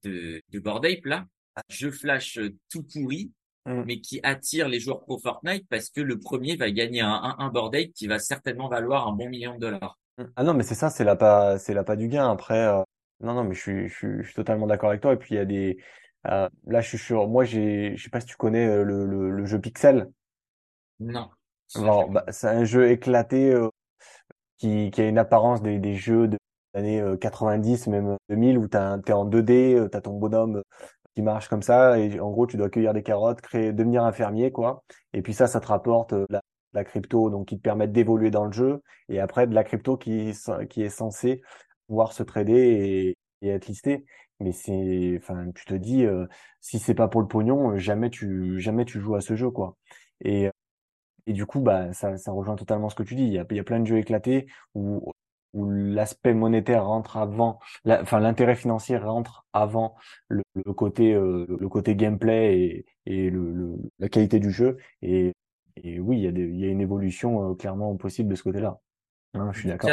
de, 0.03 0.41
de 0.49 0.59
Bored 0.59 0.85
Ape 0.85 1.05
là, 1.05 1.25
jeu 1.69 1.91
flash 1.91 2.37
euh, 2.37 2.55
tout 2.69 2.83
pourri, 2.83 3.31
mm. 3.65 3.83
mais 3.85 3.99
qui 3.99 4.19
attire 4.23 4.67
les 4.67 4.79
joueurs 4.79 5.01
pro 5.01 5.19
Fortnite 5.19 5.65
parce 5.69 5.89
que 5.89 6.01
le 6.01 6.19
premier 6.19 6.55
va 6.55 6.71
gagner 6.71 7.01
un 7.01 7.35
1-1 7.39 7.51
Bored 7.51 7.75
Ape 7.75 7.93
qui 7.93 8.07
va 8.07 8.19
certainement 8.19 8.67
valoir 8.67 9.07
un 9.07 9.13
bon 9.13 9.29
million 9.29 9.55
de 9.55 9.59
dollars. 9.59 9.97
Mm. 10.17 10.23
Ah 10.35 10.43
non, 10.43 10.53
mais 10.53 10.63
c'est 10.63 10.75
ça, 10.75 10.89
c'est 10.89 11.03
la 11.03 11.15
pas, 11.15 11.57
c'est 11.59 11.73
la 11.73 11.83
pas 11.83 11.95
du 11.95 12.07
gain. 12.07 12.29
Après, 12.29 12.67
euh, 12.67 12.81
non, 13.19 13.33
non, 13.33 13.43
mais 13.43 13.55
je 13.55 13.61
suis, 13.61 13.89
je 13.89 13.93
suis, 13.95 14.17
je 14.19 14.23
suis 14.23 14.35
totalement 14.35 14.67
d'accord 14.67 14.89
avec 14.89 15.01
toi. 15.01 15.13
Et 15.13 15.17
puis 15.17 15.35
il 15.35 15.37
y 15.37 15.41
a 15.41 15.45
des, 15.45 15.77
euh, 16.27 16.49
là, 16.67 16.81
je 16.81 16.87
suis 16.89 16.97
sûr. 16.97 17.27
Moi, 17.27 17.43
j'ai, 17.43 17.95
je 17.97 18.03
sais 18.03 18.09
pas 18.09 18.21
si 18.21 18.27
tu 18.27 18.35
connais 18.35 18.83
le, 18.83 19.05
le, 19.05 19.31
le 19.31 19.45
jeu 19.45 19.59
Pixel. 19.59 20.09
Non. 20.99 21.29
Bon, 21.75 22.09
bah, 22.09 22.23
c'est 22.29 22.47
un 22.47 22.65
jeu 22.65 22.91
éclaté 22.91 23.51
euh, 23.51 23.69
qui, 24.57 24.91
qui 24.91 25.01
a 25.01 25.07
une 25.07 25.17
apparence 25.17 25.61
des, 25.61 25.79
des 25.79 25.95
jeux 25.95 26.27
de 26.27 26.37
années 26.73 27.03
90, 27.19 27.87
même 27.87 28.17
2000, 28.29 28.57
où 28.57 28.67
tu 28.67 28.77
es 28.77 29.11
en 29.13 29.25
2D, 29.25 29.87
tu 29.91 29.97
as 29.97 30.01
ton 30.01 30.17
bonhomme 30.17 30.61
qui 31.15 31.21
marche 31.21 31.47
comme 31.47 31.61
ça, 31.61 31.99
et 31.99 32.19
en 32.19 32.31
gros, 32.31 32.47
tu 32.47 32.57
dois 32.57 32.69
cueillir 32.69 32.93
des 32.93 33.03
carottes, 33.03 33.41
créer, 33.41 33.71
devenir 33.73 34.03
un 34.03 34.11
fermier, 34.11 34.51
quoi. 34.51 34.83
Et 35.13 35.21
puis 35.21 35.33
ça, 35.33 35.47
ça 35.47 35.59
te 35.59 35.67
rapporte 35.67 36.13
la, 36.29 36.41
la 36.73 36.83
crypto, 36.83 37.29
donc 37.29 37.47
qui 37.47 37.57
te 37.57 37.61
permet 37.61 37.87
d'évoluer 37.87 38.31
dans 38.31 38.45
le 38.45 38.51
jeu, 38.51 38.81
et 39.09 39.19
après 39.19 39.45
de 39.47 39.53
la 39.53 39.63
crypto 39.63 39.95
qui, 39.97 40.33
qui 40.69 40.81
est 40.83 40.89
censée 40.89 41.41
pouvoir 41.87 42.13
se 42.13 42.23
trader 42.23 42.53
et, 42.53 43.17
et 43.47 43.49
être 43.49 43.67
listée. 43.67 44.05
Mais 44.39 44.51
c'est, 44.51 45.15
enfin, 45.21 45.51
tu 45.55 45.65
te 45.65 45.75
dis, 45.75 46.05
si 46.61 46.79
c'est 46.79 46.95
pas 46.95 47.07
pour 47.07 47.21
le 47.21 47.27
pognon, 47.27 47.77
jamais 47.77 48.09
tu, 48.09 48.59
jamais 48.59 48.85
tu 48.85 48.99
joues 48.99 49.15
à 49.15 49.21
ce 49.21 49.35
jeu, 49.35 49.49
quoi. 49.51 49.77
Et, 50.21 50.49
et 51.27 51.33
du 51.33 51.45
coup, 51.45 51.61
bah, 51.61 51.93
ça, 51.93 52.17
ça 52.17 52.31
rejoint 52.31 52.55
totalement 52.55 52.89
ce 52.89 52.95
que 52.95 53.03
tu 53.03 53.15
dis. 53.15 53.23
Il 53.25 53.33
y 53.33 53.39
a, 53.39 53.45
il 53.49 53.57
y 53.57 53.59
a 53.59 53.63
plein 53.63 53.79
de 53.79 53.85
jeux 53.87 53.97
éclatés 53.99 54.47
où 54.75 55.11
où 55.53 55.69
l'aspect 55.69 56.33
monétaire 56.33 56.85
rentre 56.85 57.17
avant, 57.17 57.59
enfin 57.85 58.19
l'intérêt 58.19 58.55
financier 58.55 58.97
rentre 58.97 59.45
avant 59.53 59.95
le, 60.27 60.43
le 60.53 60.73
côté 60.73 61.13
euh, 61.13 61.45
le 61.59 61.69
côté 61.69 61.95
gameplay 61.95 62.59
et, 62.59 62.85
et 63.05 63.29
le, 63.29 63.75
la 63.99 64.09
qualité 64.09 64.39
du 64.39 64.51
jeu. 64.51 64.77
Et, 65.01 65.33
et 65.77 65.99
oui, 65.99 66.17
il 66.17 66.23
y, 66.23 66.27
a 66.27 66.31
des, 66.31 66.47
y 66.47 66.65
a 66.65 66.69
une 66.69 66.81
évolution 66.81 67.51
euh, 67.51 67.55
clairement 67.55 67.95
possible 67.95 68.29
de 68.29 68.35
ce 68.35 68.43
côté-là. 68.43 68.79
Hein, 69.33 69.51
je 69.53 69.59
suis 69.59 69.69
d'accord. 69.69 69.89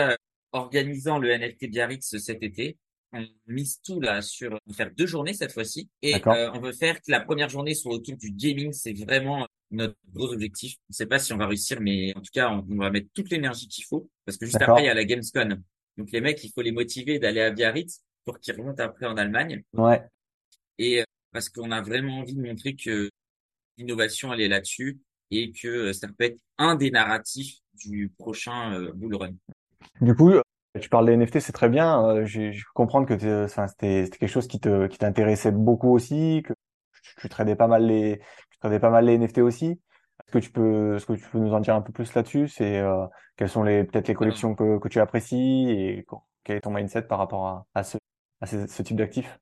Organisant 0.52 1.18
le 1.18 1.30
NFT 1.30 1.70
Biarritz 1.70 2.18
cet 2.18 2.42
été, 2.42 2.76
on 3.12 3.26
mise 3.46 3.80
tout 3.82 4.00
là 4.00 4.22
sur 4.22 4.52
on 4.52 4.70
va 4.70 4.74
faire 4.74 4.90
deux 4.96 5.06
journées 5.06 5.34
cette 5.34 5.52
fois-ci 5.52 5.88
et 6.02 6.14
euh, 6.14 6.50
on 6.54 6.60
veut 6.60 6.72
faire 6.72 6.96
que 6.96 7.10
la 7.10 7.20
première 7.20 7.48
journée 7.48 7.74
soit 7.74 7.92
autour 7.92 8.16
du 8.16 8.30
gaming. 8.30 8.72
C'est 8.72 8.92
vraiment 8.92 9.46
notre 9.70 9.96
gros 10.12 10.32
objectif. 10.32 10.76
On 10.82 10.90
ne 10.90 10.94
sait 10.94 11.06
pas 11.06 11.18
si 11.18 11.32
on 11.32 11.36
va 11.36 11.46
réussir, 11.46 11.80
mais 11.80 12.12
en 12.16 12.20
tout 12.20 12.30
cas, 12.32 12.50
on, 12.50 12.76
va 12.76 12.90
mettre 12.90 13.08
toute 13.14 13.30
l'énergie 13.30 13.68
qu'il 13.68 13.84
faut 13.84 14.08
parce 14.24 14.36
que 14.36 14.46
juste 14.46 14.60
après, 14.60 14.82
il 14.82 14.86
y 14.86 14.88
a 14.88 14.94
la 14.94 15.04
Gamescom. 15.04 15.62
Donc 15.96 16.10
les 16.12 16.20
mecs, 16.20 16.42
il 16.44 16.50
faut 16.52 16.62
les 16.62 16.72
motiver 16.72 17.18
d'aller 17.18 17.40
à 17.40 17.50
Biarritz 17.50 18.02
pour 18.24 18.38
qu'ils 18.38 18.56
remontent 18.56 18.82
après 18.82 19.06
en 19.06 19.16
Allemagne. 19.16 19.62
Ouais. 19.72 20.02
Et 20.78 21.00
euh, 21.00 21.04
parce 21.32 21.48
qu'on 21.48 21.70
a 21.70 21.82
vraiment 21.82 22.18
envie 22.20 22.34
de 22.34 22.42
montrer 22.42 22.74
que 22.74 23.10
l'innovation, 23.76 24.32
elle 24.32 24.40
est 24.40 24.48
là-dessus 24.48 24.98
et 25.30 25.52
que 25.52 25.68
euh, 25.68 25.92
ça 25.92 26.08
peut 26.08 26.24
être 26.24 26.40
un 26.58 26.74
des 26.74 26.90
narratifs 26.90 27.58
du 27.74 28.12
prochain 28.18 28.74
euh, 28.74 28.92
bull 28.92 29.14
run. 29.14 29.34
Du 30.00 30.14
coup, 30.14 30.32
tu 30.78 30.88
parles 30.88 31.06
des 31.06 31.16
NFT, 31.16 31.40
c'est 31.40 31.52
très 31.52 31.68
bien. 31.68 32.24
J'ai 32.24 32.50
pu 32.50 32.64
comprendre 32.74 33.06
que 33.06 33.18
c'était 33.18 34.08
quelque 34.10 34.28
chose 34.28 34.46
qui 34.46 34.60
te 34.60 34.86
qui 34.86 34.98
t'intéressait 34.98 35.50
beaucoup 35.50 35.92
aussi, 35.92 36.42
que 36.46 36.52
tu 37.20 37.28
tradais 37.28 37.56
pas 37.56 37.66
mal 37.66 37.86
les 37.86 38.20
tu 38.50 38.58
tradais 38.58 38.78
pas 38.78 38.90
mal 38.90 39.06
les 39.06 39.18
NFT 39.18 39.38
aussi. 39.38 39.80
Est-ce 40.26 40.32
que 40.32 40.38
tu 40.38 40.50
peux 40.50 40.96
est-ce 40.96 41.06
que 41.06 41.14
tu 41.14 41.28
peux 41.30 41.38
nous 41.38 41.52
en 41.52 41.60
dire 41.60 41.74
un 41.74 41.82
peu 41.82 41.92
plus 41.92 42.14
là-dessus? 42.14 42.48
C'est 42.48 42.78
euh, 42.78 43.06
quelles 43.36 43.48
sont 43.48 43.64
les 43.64 43.84
peut-être 43.84 44.08
les 44.08 44.14
collections 44.14 44.54
que 44.54 44.78
que 44.78 44.88
tu 44.88 45.00
apprécies 45.00 45.70
et 45.70 46.06
quel 46.44 46.56
est 46.56 46.60
ton 46.60 46.70
mindset 46.70 47.02
par 47.02 47.18
rapport 47.18 47.46
à, 47.46 47.66
à 47.74 47.82
ce 47.82 47.98
à 48.40 48.46
ce, 48.46 48.82
type 48.82 48.96
d'actifs? 48.96 49.38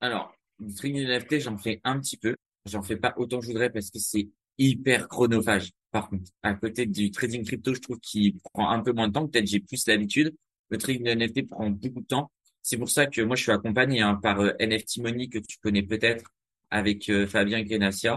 Alors, 0.00 0.34
du 0.58 0.74
trading 0.74 1.06
NFT, 1.06 1.40
j'en 1.40 1.56
fais 1.56 1.80
un 1.84 1.98
petit 2.00 2.16
peu. 2.16 2.36
J'en 2.66 2.82
fais 2.82 2.96
pas 2.96 3.14
autant 3.16 3.38
que 3.38 3.44
je 3.44 3.50
voudrais 3.50 3.70
parce 3.70 3.90
que 3.90 3.98
c'est 3.98 4.28
hyper 4.58 5.08
chronophage. 5.08 5.70
Par 5.90 6.08
contre, 6.08 6.30
à 6.42 6.54
côté 6.54 6.86
du 6.86 7.10
trading 7.10 7.44
crypto, 7.44 7.74
je 7.74 7.80
trouve 7.80 8.00
qu'il 8.00 8.38
prend 8.38 8.70
un 8.70 8.80
peu 8.80 8.92
moins 8.92 9.08
de 9.08 9.12
temps. 9.12 9.28
Peut-être 9.28 9.46
j'ai 9.46 9.60
plus 9.60 9.86
l'habitude. 9.86 10.34
Le 10.74 10.78
trading 10.78 11.06
NFT 11.06 11.46
prend 11.46 11.70
beaucoup 11.70 12.00
de 12.00 12.06
temps. 12.06 12.32
C'est 12.60 12.76
pour 12.76 12.90
ça 12.90 13.06
que 13.06 13.20
moi, 13.20 13.36
je 13.36 13.44
suis 13.44 13.52
accompagné 13.52 14.00
hein, 14.00 14.16
par 14.16 14.40
euh, 14.40 14.50
NFT 14.58 14.98
Money 14.98 15.28
que 15.28 15.38
tu 15.38 15.56
connais 15.58 15.84
peut-être 15.84 16.34
avec 16.68 17.08
euh, 17.10 17.28
Fabien 17.28 17.62
Grenacia, 17.62 18.14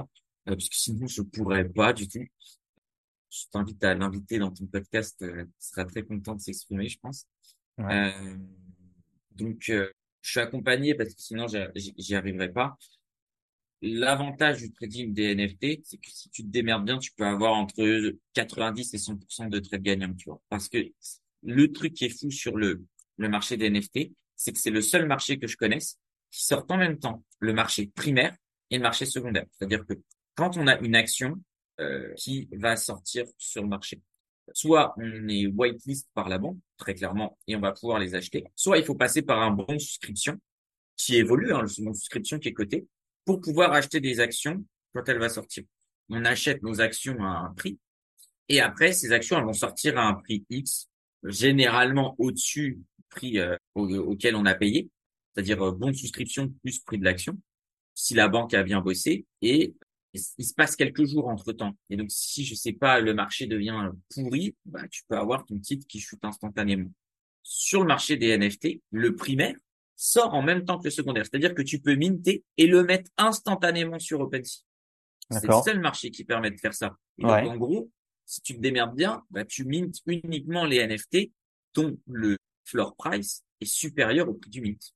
euh, 0.47 0.55
parce 0.55 0.67
que 0.67 0.75
sinon 0.75 1.05
je 1.05 1.21
pourrais 1.21 1.69
pas 1.69 1.93
du 1.93 2.07
tout. 2.07 2.25
Je 3.29 3.43
t'invite 3.51 3.83
à 3.83 3.93
l'inviter 3.93 4.39
dans 4.39 4.49
ton 4.51 4.65
podcast, 4.65 5.17
il 5.21 5.45
sera 5.59 5.85
très 5.85 6.01
content 6.01 6.33
de 6.33 6.41
s'exprimer, 6.41 6.87
je 6.89 6.97
pense. 6.97 7.27
donc, 9.35 9.57
je 9.59 9.91
suis 10.23 10.39
accompagné 10.39 10.95
parce 10.95 11.13
que 11.13 11.21
sinon 11.21 11.45
j'y 11.75 12.15
arriverai 12.15 12.51
pas. 12.51 12.75
L'avantage 13.83 14.61
du 14.61 14.71
trading 14.71 15.13
des 15.13 15.35
NFT, 15.35 15.81
c'est 15.83 15.97
que 15.97 16.09
si 16.09 16.31
tu 16.31 16.41
te 16.41 16.47
démerdes 16.47 16.85
bien, 16.85 16.97
tu 16.97 17.11
peux 17.11 17.27
avoir 17.27 17.53
entre 17.53 18.15
90 18.33 18.95
et 18.95 18.97
100% 18.97 19.49
de 19.49 19.59
trades 19.59 19.83
gagnants, 19.83 20.15
tu 20.15 20.29
vois. 20.29 20.41
Parce 20.49 20.69
que 20.69 20.79
le 21.47 21.71
truc 21.71 21.93
qui 21.93 22.05
est 22.05 22.19
fou 22.19 22.29
sur 22.29 22.57
le, 22.57 22.83
le 23.15 23.29
marché 23.29 23.57
des 23.57 23.69
NFT, 23.69 24.11
c'est 24.35 24.51
que 24.51 24.59
c'est 24.59 24.69
le 24.69 24.81
seul 24.81 25.07
marché 25.07 25.39
que 25.39 25.47
je 25.47 25.55
connaisse 25.55 25.97
qui 26.29 26.45
sort 26.45 26.65
en 26.69 26.77
même 26.77 26.99
temps 26.99 27.23
le 27.39 27.53
marché 27.53 27.87
primaire 27.87 28.35
et 28.69 28.77
le 28.77 28.83
marché 28.83 29.05
secondaire. 29.05 29.45
C'est-à-dire 29.51 29.85
que 29.85 29.93
quand 30.35 30.57
on 30.57 30.67
a 30.67 30.77
une 30.79 30.93
action 30.93 31.41
euh, 31.79 32.13
qui 32.15 32.49
va 32.51 32.75
sortir 32.75 33.25
sur 33.37 33.63
le 33.63 33.69
marché, 33.69 34.01
soit 34.53 34.93
on 34.97 35.27
est 35.29 35.47
whitelist 35.47 36.09
par 36.13 36.27
la 36.27 36.37
banque, 36.37 36.57
très 36.75 36.93
clairement, 36.93 37.37
et 37.47 37.55
on 37.55 37.61
va 37.61 37.71
pouvoir 37.71 37.99
les 37.99 38.13
acheter, 38.13 38.43
soit 38.53 38.77
il 38.77 38.83
faut 38.83 38.95
passer 38.95 39.21
par 39.21 39.41
un 39.41 39.51
bon 39.51 39.79
souscription 39.79 40.37
qui 40.97 41.15
évolue, 41.15 41.53
hein, 41.53 41.61
le 41.61 41.83
bon 41.83 41.93
souscription 41.93 42.39
qui 42.39 42.49
est 42.49 42.53
coté, 42.53 42.87
pour 43.23 43.39
pouvoir 43.39 43.71
acheter 43.71 44.01
des 44.01 44.19
actions 44.19 44.65
quand 44.93 45.07
elle 45.07 45.19
va 45.19 45.29
sortir. 45.29 45.63
On 46.09 46.25
achète 46.25 46.61
nos 46.61 46.81
actions 46.81 47.17
à 47.23 47.47
un 47.47 47.53
prix, 47.53 47.79
et 48.49 48.59
après, 48.59 48.91
ces 48.91 49.11
actions 49.11 49.37
elles 49.37 49.45
vont 49.45 49.53
sortir 49.53 49.97
à 49.97 50.07
un 50.07 50.13
prix 50.13 50.45
X, 50.49 50.89
généralement 51.23 52.15
au-dessus 52.19 52.75
du 52.97 53.03
prix 53.09 53.39
euh, 53.39 53.55
auquel 53.75 54.35
on 54.35 54.45
a 54.45 54.55
payé, 54.55 54.89
c'est-à-dire 55.33 55.61
euh, 55.61 55.71
bon 55.71 55.91
de 55.91 55.95
souscription 55.95 56.53
plus 56.63 56.79
prix 56.79 56.97
de 56.97 57.05
l'action 57.05 57.37
si 57.97 58.13
la 58.13 58.27
banque 58.27 58.53
a 58.53 58.61
bien 58.61 58.79
bossé 58.79 59.25
et 59.41 59.73
il 60.13 60.45
se 60.45 60.53
passe 60.53 60.75
quelques 60.75 61.05
jours 61.05 61.27
entre 61.27 61.51
temps. 61.51 61.73
Et 61.89 61.97
donc, 61.97 62.07
si 62.11 62.45
je 62.45 62.53
sais 62.53 62.73
pas, 62.73 62.99
le 62.99 63.13
marché 63.13 63.47
devient 63.47 63.91
pourri, 64.13 64.55
bah, 64.65 64.87
tu 64.89 65.01
peux 65.07 65.17
avoir 65.17 65.45
ton 65.45 65.59
titre 65.59 65.85
qui 65.87 65.99
chute 65.99 66.23
instantanément. 66.23 66.91
Sur 67.41 67.81
le 67.81 67.87
marché 67.87 68.15
des 68.15 68.37
NFT, 68.37 68.81
le 68.91 69.15
primaire 69.15 69.55
sort 69.95 70.35
en 70.35 70.43
même 70.43 70.63
temps 70.63 70.77
que 70.77 70.85
le 70.85 70.91
secondaire. 70.91 71.25
C'est-à-dire 71.25 71.55
que 71.55 71.63
tu 71.63 71.79
peux 71.79 71.95
minter 71.95 72.43
et 72.57 72.67
le 72.67 72.83
mettre 72.83 73.09
instantanément 73.17 73.99
sur 73.99 74.21
OpenSea. 74.21 74.61
C'est 75.31 75.47
le 75.47 75.61
seul 75.65 75.79
marché 75.79 76.11
qui 76.11 76.23
permet 76.23 76.51
de 76.51 76.59
faire 76.59 76.73
ça. 76.73 76.95
Et 77.17 77.23
donc, 77.23 77.31
en 77.31 77.57
gros, 77.57 77.91
si 78.27 78.41
tu 78.41 78.55
te 78.55 78.59
démerdes 78.59 78.95
bien, 78.95 79.23
bah, 79.31 79.45
tu 79.45 79.65
mintes 79.65 79.95
uniquement 80.05 80.65
les 80.65 80.85
NFT 80.85 81.31
dont 81.73 81.97
le 82.05 82.37
floor 82.65 82.95
price 82.95 83.41
est 83.61 83.65
supérieur 83.65 84.29
au 84.29 84.33
prix 84.33 84.51
du 84.51 84.61
mint. 84.61 84.93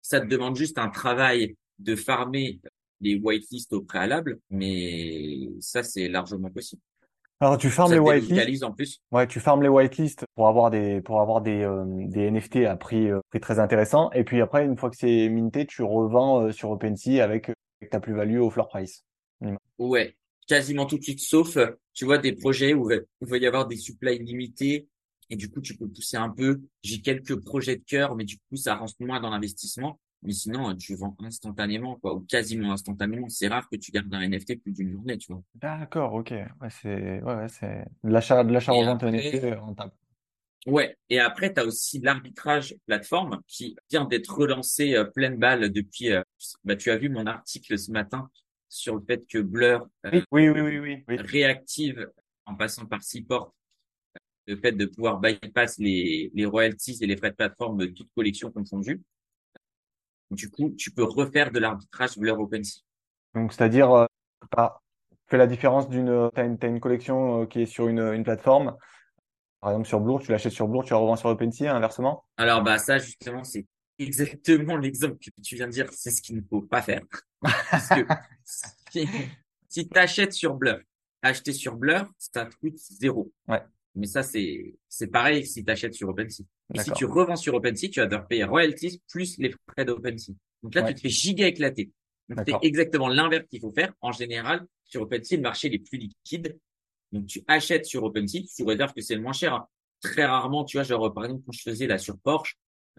Ça 0.00 0.20
te 0.20 0.26
demande 0.26 0.56
juste 0.56 0.78
un 0.78 0.88
travail 0.88 1.56
de 1.78 1.96
farmer 1.96 2.60
les 3.00 3.16
whitelists 3.16 3.72
au 3.72 3.82
préalable, 3.82 4.38
mais 4.50 5.50
ça, 5.60 5.82
c'est 5.82 6.08
largement 6.08 6.50
possible. 6.50 6.80
Alors 7.40 7.58
tu 7.58 7.68
farmes 7.68 7.92
les 7.92 7.98
whitelists. 7.98 8.62
en 8.62 8.72
plus. 8.72 9.02
Ouais, 9.10 9.26
tu 9.26 9.40
farmes 9.40 9.62
les 9.62 9.68
whitelists 9.68 10.24
pour 10.36 10.46
avoir 10.46 10.70
des 10.70 11.02
pour 11.02 11.20
avoir 11.20 11.40
des 11.40 11.62
euh, 11.62 11.84
des 11.86 12.30
NFT 12.30 12.58
à 12.64 12.76
prix 12.76 13.10
euh, 13.10 13.20
prix 13.28 13.40
très 13.40 13.58
intéressant 13.58 14.10
et 14.12 14.22
puis 14.22 14.40
après 14.40 14.64
une 14.64 14.78
fois 14.78 14.88
que 14.88 14.96
c'est 14.96 15.28
minté, 15.28 15.66
tu 15.66 15.82
revends 15.82 16.42
euh, 16.42 16.52
sur 16.52 16.70
OpenSea 16.70 17.22
avec, 17.22 17.50
avec 17.80 17.90
ta 17.90 17.98
plus-value 17.98 18.38
au 18.38 18.50
floor 18.50 18.68
price. 18.68 19.04
Ouais, 19.78 20.16
quasiment 20.46 20.86
tout 20.86 20.98
de 20.98 21.02
suite 21.02 21.20
sauf 21.20 21.58
tu 21.92 22.04
vois 22.04 22.18
des 22.18 22.32
projets 22.32 22.74
où 22.74 22.90
il 22.90 23.02
va 23.20 23.38
y 23.38 23.46
avoir 23.46 23.66
des 23.66 23.76
supplies 23.76 24.18
limitées 24.18 24.88
et 25.30 25.36
du 25.36 25.50
coup 25.50 25.60
tu 25.60 25.76
peux 25.76 25.88
pousser 25.88 26.16
un 26.16 26.30
peu. 26.30 26.60
J'ai 26.82 27.00
quelques 27.00 27.36
projets 27.36 27.76
de 27.76 27.84
cœur 27.84 28.14
mais 28.16 28.24
du 28.24 28.38
coup 28.38 28.56
ça 28.56 28.74
rentre 28.74 28.94
moins 29.00 29.20
dans 29.20 29.30
l'investissement. 29.30 29.98
Mais 30.24 30.32
sinon, 30.32 30.74
tu 30.74 30.94
vends 30.94 31.14
instantanément, 31.20 31.96
quoi, 31.96 32.14
ou 32.14 32.20
quasiment 32.20 32.72
instantanément. 32.72 33.28
C'est 33.28 33.46
rare 33.46 33.68
que 33.68 33.76
tu 33.76 33.92
gardes 33.92 34.12
un 34.14 34.26
NFT 34.26 34.58
plus 34.62 34.72
d'une 34.72 34.90
journée, 34.90 35.18
tu 35.18 35.30
vois. 35.30 35.42
D'accord, 35.54 36.14
ok. 36.14 36.30
Ouais, 36.30 36.70
c'est, 36.70 37.22
ouais, 37.22 37.34
ouais, 37.34 37.48
c'est 37.48 37.84
de 38.02 38.10
l'achat, 38.10 38.42
de 38.42 38.50
l'achat 38.50 38.72
revente 38.72 39.02
NFT 39.02 39.54
rentable. 39.60 39.92
Ouais. 40.66 40.96
Et 41.10 41.20
après, 41.20 41.52
tu 41.52 41.60
as 41.60 41.66
aussi 41.66 42.00
l'arbitrage 42.00 42.74
plateforme 42.86 43.42
qui 43.46 43.76
vient 43.90 44.06
d'être 44.06 44.34
relancé 44.34 44.94
euh, 44.94 45.04
pleine 45.04 45.36
balle 45.36 45.70
depuis, 45.70 46.12
euh, 46.12 46.22
bah, 46.64 46.74
tu 46.74 46.90
as 46.90 46.96
vu 46.96 47.10
mon 47.10 47.26
article 47.26 47.78
ce 47.78 47.90
matin 47.90 48.30
sur 48.74 48.96
le 48.96 49.02
fait 49.06 49.24
que 49.26 49.38
Blur 49.38 49.86
euh, 50.06 50.20
oui, 50.32 50.48
oui, 50.48 50.60
oui, 50.60 51.04
oui, 51.06 51.16
réactive 51.16 52.10
en 52.44 52.56
passant 52.56 52.86
par 52.86 53.02
Seaport 53.02 53.54
le 54.46 54.56
fait 54.56 54.72
de 54.72 54.86
pouvoir 54.86 55.20
bypass 55.20 55.78
les, 55.78 56.30
les 56.34 56.44
royalties 56.44 56.98
et 57.00 57.06
les 57.06 57.16
frais 57.16 57.30
de 57.30 57.36
plateforme 57.36 57.78
de 57.78 57.86
toute 57.86 58.10
collection 58.14 58.50
confondue. 58.50 59.00
Du 60.30 60.50
coup, 60.50 60.74
tu 60.76 60.90
peux 60.90 61.04
refaire 61.04 61.50
de 61.50 61.60
l'arbitrage 61.60 62.18
valeur 62.18 62.40
OpenSea. 62.40 62.80
Donc, 63.34 63.52
c'est-à-dire, 63.52 63.90
euh, 63.92 64.06
pas 64.50 64.82
fais 65.26 65.38
la 65.38 65.46
différence 65.46 65.88
d'une, 65.88 66.30
t'as 66.34 66.44
une, 66.44 66.58
t'as 66.58 66.68
une 66.68 66.80
collection 66.80 67.42
euh, 67.42 67.46
qui 67.46 67.62
est 67.62 67.66
sur 67.66 67.88
une, 67.88 68.00
une 68.00 68.24
plateforme. 68.24 68.76
Par 69.60 69.70
exemple, 69.70 69.88
sur 69.88 70.00
Blur, 70.00 70.20
tu 70.20 70.32
l'achètes 70.32 70.52
sur 70.52 70.68
Blur, 70.68 70.84
tu 70.84 70.92
la 70.92 70.98
revends 70.98 71.16
sur 71.16 71.30
OpenSea, 71.30 71.74
inversement. 71.74 72.24
Alors, 72.36 72.62
bah, 72.62 72.76
ça, 72.78 72.98
justement, 72.98 73.44
c'est 73.44 73.66
exactement 73.98 74.76
l'exemple 74.76 75.16
que 75.18 75.30
tu 75.42 75.56
viens 75.56 75.66
de 75.66 75.72
dire. 75.72 75.88
C'est 75.92 76.10
ce 76.10 76.20
qu'il 76.22 76.36
ne 76.36 76.42
faut 76.42 76.62
pas 76.62 76.82
faire. 76.82 77.02
Parce 77.42 77.88
que 77.88 78.06
si, 78.44 79.08
si 79.68 79.88
tu 79.88 79.98
achètes 79.98 80.32
sur 80.32 80.54
Blur, 80.54 80.80
acheter 81.22 81.52
sur 81.52 81.76
Blur, 81.76 82.10
ça 82.18 82.46
te 82.46 82.54
coûte 82.56 82.76
zéro. 82.78 83.32
Ouais. 83.48 83.62
Mais 83.94 84.06
ça, 84.06 84.22
c'est, 84.22 84.74
c'est 84.88 85.06
pareil 85.06 85.46
si 85.46 85.64
tu 85.64 85.70
achètes 85.70 85.94
sur 85.94 86.08
OpenSea. 86.08 86.42
Et 86.74 86.80
si 86.80 86.90
tu 86.92 87.04
revends 87.04 87.36
sur 87.36 87.54
OpenSea, 87.54 87.88
tu 87.90 88.00
vas 88.00 88.06
devoir 88.06 88.26
payer 88.26 88.44
royalties 88.44 89.00
plus 89.08 89.38
les 89.38 89.54
frais 89.70 89.84
d'OpenSea. 89.84 90.32
Donc 90.62 90.74
là, 90.74 90.82
Ouais. 90.82 90.88
tu 90.88 90.94
te 90.96 91.00
fais 91.00 91.08
giga 91.10 91.46
éclater. 91.46 91.90
Donc 92.28 92.40
c'est 92.46 92.54
exactement 92.66 93.08
l'inverse 93.08 93.46
qu'il 93.48 93.60
faut 93.60 93.70
faire. 93.72 93.92
En 94.00 94.10
général, 94.12 94.66
sur 94.84 95.02
OpenSea, 95.02 95.36
le 95.36 95.42
marché 95.42 95.72
est 95.72 95.78
plus 95.78 95.98
liquide. 95.98 96.58
Donc 97.12 97.26
tu 97.26 97.42
achètes 97.46 97.84
sur 97.84 98.02
OpenSea, 98.02 98.40
tu 98.56 98.64
réserves 98.64 98.92
que 98.94 99.00
c'est 99.02 99.14
le 99.14 99.20
moins 99.20 99.32
cher. 99.32 99.54
hein. 99.54 99.68
Très 100.00 100.24
rarement, 100.24 100.64
tu 100.64 100.76
vois, 100.76 100.84
genre 100.84 101.12
par 101.14 101.24
exemple 101.24 101.42
quand 101.46 101.52
je 101.52 101.62
faisais 101.62 101.86
là 101.86 101.96
sur 101.96 102.18
Porsche, 102.18 102.56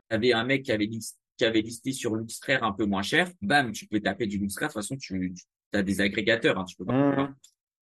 avait 0.09 0.33
un 0.33 0.43
mec 0.43 0.63
qui 0.63 0.71
avait 0.71 0.89
qui 1.37 1.43
avait 1.43 1.61
listé 1.61 1.91
sur 1.91 2.15
Luxrare 2.15 2.63
un 2.63 2.71
peu 2.71 2.85
moins 2.85 3.01
cher. 3.01 3.29
Bam, 3.41 3.71
tu 3.71 3.87
peux 3.87 3.99
taper 3.99 4.25
du 4.25 4.37
Luxrare. 4.37 4.69
De 4.69 4.73
toute 4.73 4.81
façon, 4.81 4.95
tu, 4.95 5.33
tu 5.33 5.43
as 5.77 5.83
des 5.83 5.99
agrégateurs, 5.99 6.57
hein, 6.57 6.63
tu 6.65 6.75
peux 6.77 6.85
pas 6.85 6.93
voir 6.93 7.33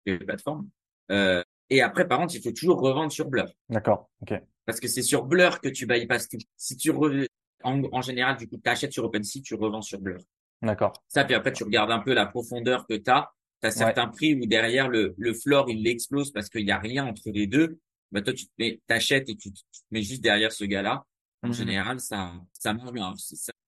les 0.05 0.19
plateformes. 0.19 0.69
Euh, 1.11 1.43
et 1.69 1.81
après, 1.81 2.07
par 2.07 2.19
contre, 2.19 2.35
il 2.35 2.41
faut 2.41 2.51
toujours 2.51 2.79
revendre 2.79 3.11
sur 3.11 3.27
Blur. 3.27 3.51
D'accord. 3.67 4.09
Ok. 4.21 4.33
Parce 4.65 4.79
que 4.79 4.87
c'est 4.87 5.01
sur 5.01 5.25
Blur 5.25 5.61
que 5.61 5.69
tu 5.69 5.87
bypasses 5.87 6.29
tout. 6.29 6.37
Si 6.57 6.77
tu 6.77 6.91
re... 6.91 7.25
en, 7.63 7.81
en 7.91 8.01
général, 8.01 8.37
du 8.37 8.47
coup, 8.47 8.57
tu 8.63 8.69
achètes 8.69 8.93
sur 8.93 9.03
OpenSea, 9.05 9.41
tu 9.43 9.55
revends 9.55 9.81
sur 9.81 9.99
Blur. 9.99 10.19
D'accord. 10.61 10.93
Ça, 11.07 11.25
puis 11.25 11.33
après, 11.33 11.51
tu 11.51 11.63
regardes 11.63 11.91
un 11.91 11.99
peu 11.99 12.13
la 12.13 12.27
profondeur 12.27 12.85
que 12.87 12.95
tu 12.95 13.09
as. 13.09 13.31
Tu 13.61 13.67
as 13.67 13.71
certains 13.71 14.07
prix 14.07 14.35
où 14.35 14.45
derrière 14.45 14.89
le, 14.89 15.15
le 15.17 15.33
floor, 15.33 15.69
il 15.69 15.87
explose 15.87 16.31
parce 16.31 16.49
qu'il 16.49 16.65
n'y 16.65 16.71
a 16.71 16.79
rien 16.79 17.05
entre 17.07 17.29
les 17.31 17.47
deux. 17.47 17.79
Bah, 18.11 18.21
toi, 18.21 18.33
tu 18.33 18.45
t'achètes 18.87 19.29
et 19.29 19.35
tu, 19.35 19.51
tu 19.51 19.63
te 19.63 19.85
mets 19.91 20.01
juste 20.01 20.21
derrière 20.21 20.51
ce 20.51 20.65
gars-là. 20.65 21.03
En 21.41 21.47
Mhm. 21.47 21.53
général, 21.53 21.99
ça, 21.99 22.33
ça 22.53 22.73
marche 22.73 22.91
bien. 22.91 23.13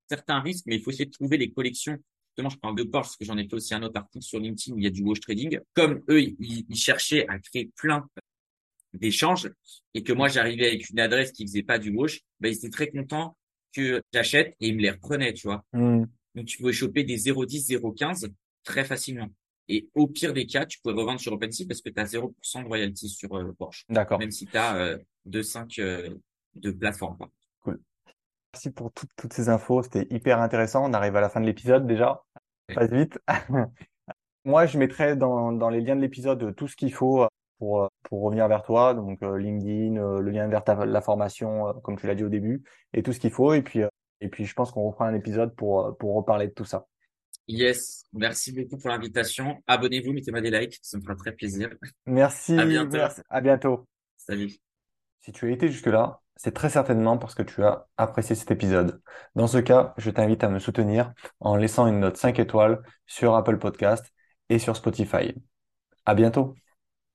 Certains 0.10 0.42
risques, 0.42 0.66
mais 0.68 0.76
il 0.76 0.82
faut 0.84 0.92
essayer 0.92 1.06
de 1.06 1.12
trouver 1.12 1.38
les 1.38 1.52
collections. 1.52 1.98
Justement, 2.32 2.50
je 2.50 2.58
parle 2.58 2.76
de 2.76 2.84
Porsche 2.84 3.10
parce 3.10 3.18
que 3.18 3.26
j'en 3.26 3.38
ai 3.38 3.48
fait 3.48 3.54
aussi 3.56 3.74
un 3.74 3.84
autre 3.84 3.98
article 3.98 4.24
sur 4.24 4.40
LinkedIn 4.40 4.76
où 4.76 4.78
il 4.80 4.84
y 4.84 4.88
a 4.88 4.92
du 4.92 5.04
wash 5.04 5.20
trading. 5.22 5.60
Comme 5.74 6.02
eux, 6.10 6.22
ils, 6.22 6.66
ils 6.70 6.76
cherchaient 6.76 7.26
à 7.28 7.40
créer 7.40 7.72
plein 7.76 8.08
d'échanges 8.94 9.50
et 9.94 10.04
que 10.04 10.12
moi, 10.14 10.28
j'arrivais 10.28 10.68
avec 10.68 10.90
une 10.90 11.00
adresse 11.00 11.32
qui 11.32 11.46
faisait 11.46 11.64
pas 11.64 11.80
du 11.80 11.92
wash, 11.92 12.22
bah, 12.40 12.50
ils 12.50 12.56
étaient 12.56 12.70
très 12.70 12.90
contents 12.90 13.38
que 13.74 14.02
j'achète 14.14 14.56
et 14.60 14.68
ils 14.68 14.76
me 14.76 14.82
les 14.82 14.90
reprenaient, 14.92 15.34
tu 15.34 15.48
vois. 15.48 15.64
Mhm. 15.74 16.08
Donc, 16.36 16.46
tu 16.46 16.58
pouvais 16.58 16.74
choper 16.74 17.04
des 17.04 17.18
0,10, 17.18 17.68
0,15 17.68 18.30
très 18.64 18.84
facilement. 18.84 19.30
Et 19.70 19.88
au 19.94 20.08
pire 20.08 20.34
des 20.34 20.46
cas, 20.46 20.66
tu 20.66 20.80
pouvais 20.82 20.96
revendre 20.96 21.20
sur 21.22 21.32
OpenSea 21.34 21.66
parce 21.68 21.82
que 21.82 21.90
tu 21.90 22.00
as 22.00 22.06
0% 22.06 22.62
de 22.64 22.68
royalties 22.68 23.10
sur 23.10 23.34
euh, 23.38 23.54
Porsche, 23.54 23.86
D'accord. 23.88 24.20
même 24.20 24.32
si 24.32 24.46
tu 24.46 24.58
as 24.58 24.76
euh, 24.76 24.98
2,5 25.26 25.80
euh, 25.80 26.10
de 26.56 26.72
plateforme. 26.72 27.18
Merci 28.54 28.72
pour 28.72 28.92
toutes, 28.92 29.10
toutes 29.16 29.34
ces 29.34 29.50
infos. 29.50 29.82
C'était 29.84 30.08
hyper 30.10 30.42
intéressant. 30.42 30.90
On 30.90 30.94
arrive 30.94 31.16
à 31.16 31.22
la 31.22 31.30
fin 31.30 31.40
de 31.40 31.46
l'épisode 31.46 31.88
déjà. 31.88 32.24
Ça 32.70 32.76
passe 32.76 32.92
vite. 32.92 33.20
Moi, 34.46 34.66
je 34.66 34.78
mettrai 34.78 35.16
dans, 35.16 35.52
dans 35.52 35.70
les 35.70 35.82
liens 35.82 35.96
de 35.96 36.02
l'épisode 36.02 36.56
tout 36.56 36.68
ce 36.68 36.76
qu'il 36.76 36.94
faut 36.94 37.28
pour, 37.60 37.90
pour 38.04 38.24
revenir 38.24 38.48
vers 38.48 38.64
toi. 38.64 38.94
Donc, 38.94 39.22
euh, 39.24 39.38
LinkedIn, 39.38 39.98
euh, 39.98 40.20
le 40.20 40.32
lien 40.32 40.48
vers 40.48 40.64
ta, 40.64 40.86
la 40.86 41.02
formation, 41.02 41.68
euh, 41.68 41.74
comme 41.84 41.98
tu 41.98 42.08
l'as 42.08 42.16
dit 42.16 42.24
au 42.24 42.30
début, 42.30 42.64
et 42.94 43.04
tout 43.04 43.14
ce 43.14 43.20
qu'il 43.20 43.32
faut. 43.32 43.54
Et 43.54 43.62
puis, 43.62 43.84
euh, 43.84 43.90
et 44.22 44.30
puis, 44.30 44.46
je 44.46 44.54
pense 44.54 44.72
qu'on 44.72 44.88
refera 44.88 45.08
un 45.08 45.16
épisode 45.16 45.56
pour, 45.56 45.86
euh, 45.86 45.92
pour 45.94 46.16
reparler 46.16 46.48
de 46.48 46.54
tout 46.54 46.66
ça. 46.66 46.86
Yes, 47.48 48.06
merci 48.14 48.54
beaucoup 48.54 48.78
pour 48.78 48.90
l'invitation. 48.90 49.62
Abonnez-vous, 49.68 50.14
mettez-moi 50.14 50.42
des 50.42 50.52
likes, 50.52 50.78
ça 50.82 50.98
me 50.98 51.04
fera 51.04 51.16
très 51.16 51.34
plaisir. 51.34 51.70
Merci. 52.06 52.58
À 52.58 52.66
bientôt. 52.66 52.98
merci. 52.98 53.22
À 53.30 53.42
bientôt. 53.42 53.88
Salut. 54.16 54.52
Si 55.20 55.32
tu 55.32 55.48
as 55.48 55.50
été 55.50 55.68
jusque-là, 55.68 56.22
c'est 56.44 56.54
très 56.54 56.70
certainement 56.72 57.18
parce 57.20 57.36
que 57.36 57.44
tu 57.44 57.64
as 57.64 57.88
apprécié 57.98 58.36
cet 58.36 58.50
épisode. 58.50 59.02
Dans 59.36 59.46
ce 59.46 59.60
cas, 59.60 59.94
je 59.98 60.10
t'invite 60.10 60.44
à 60.44 60.50
me 60.50 60.58
soutenir 60.58 61.14
en 61.40 61.56
laissant 61.56 61.86
une 61.86 62.00
note 62.00 62.18
5 62.18 62.40
étoiles 62.40 62.82
sur 63.06 63.36
Apple 63.36 63.60
Podcast 63.60 64.12
et 64.50 64.58
sur 64.58 64.76
Spotify. 64.76 65.36
À 66.06 66.16
bientôt. 66.16 66.56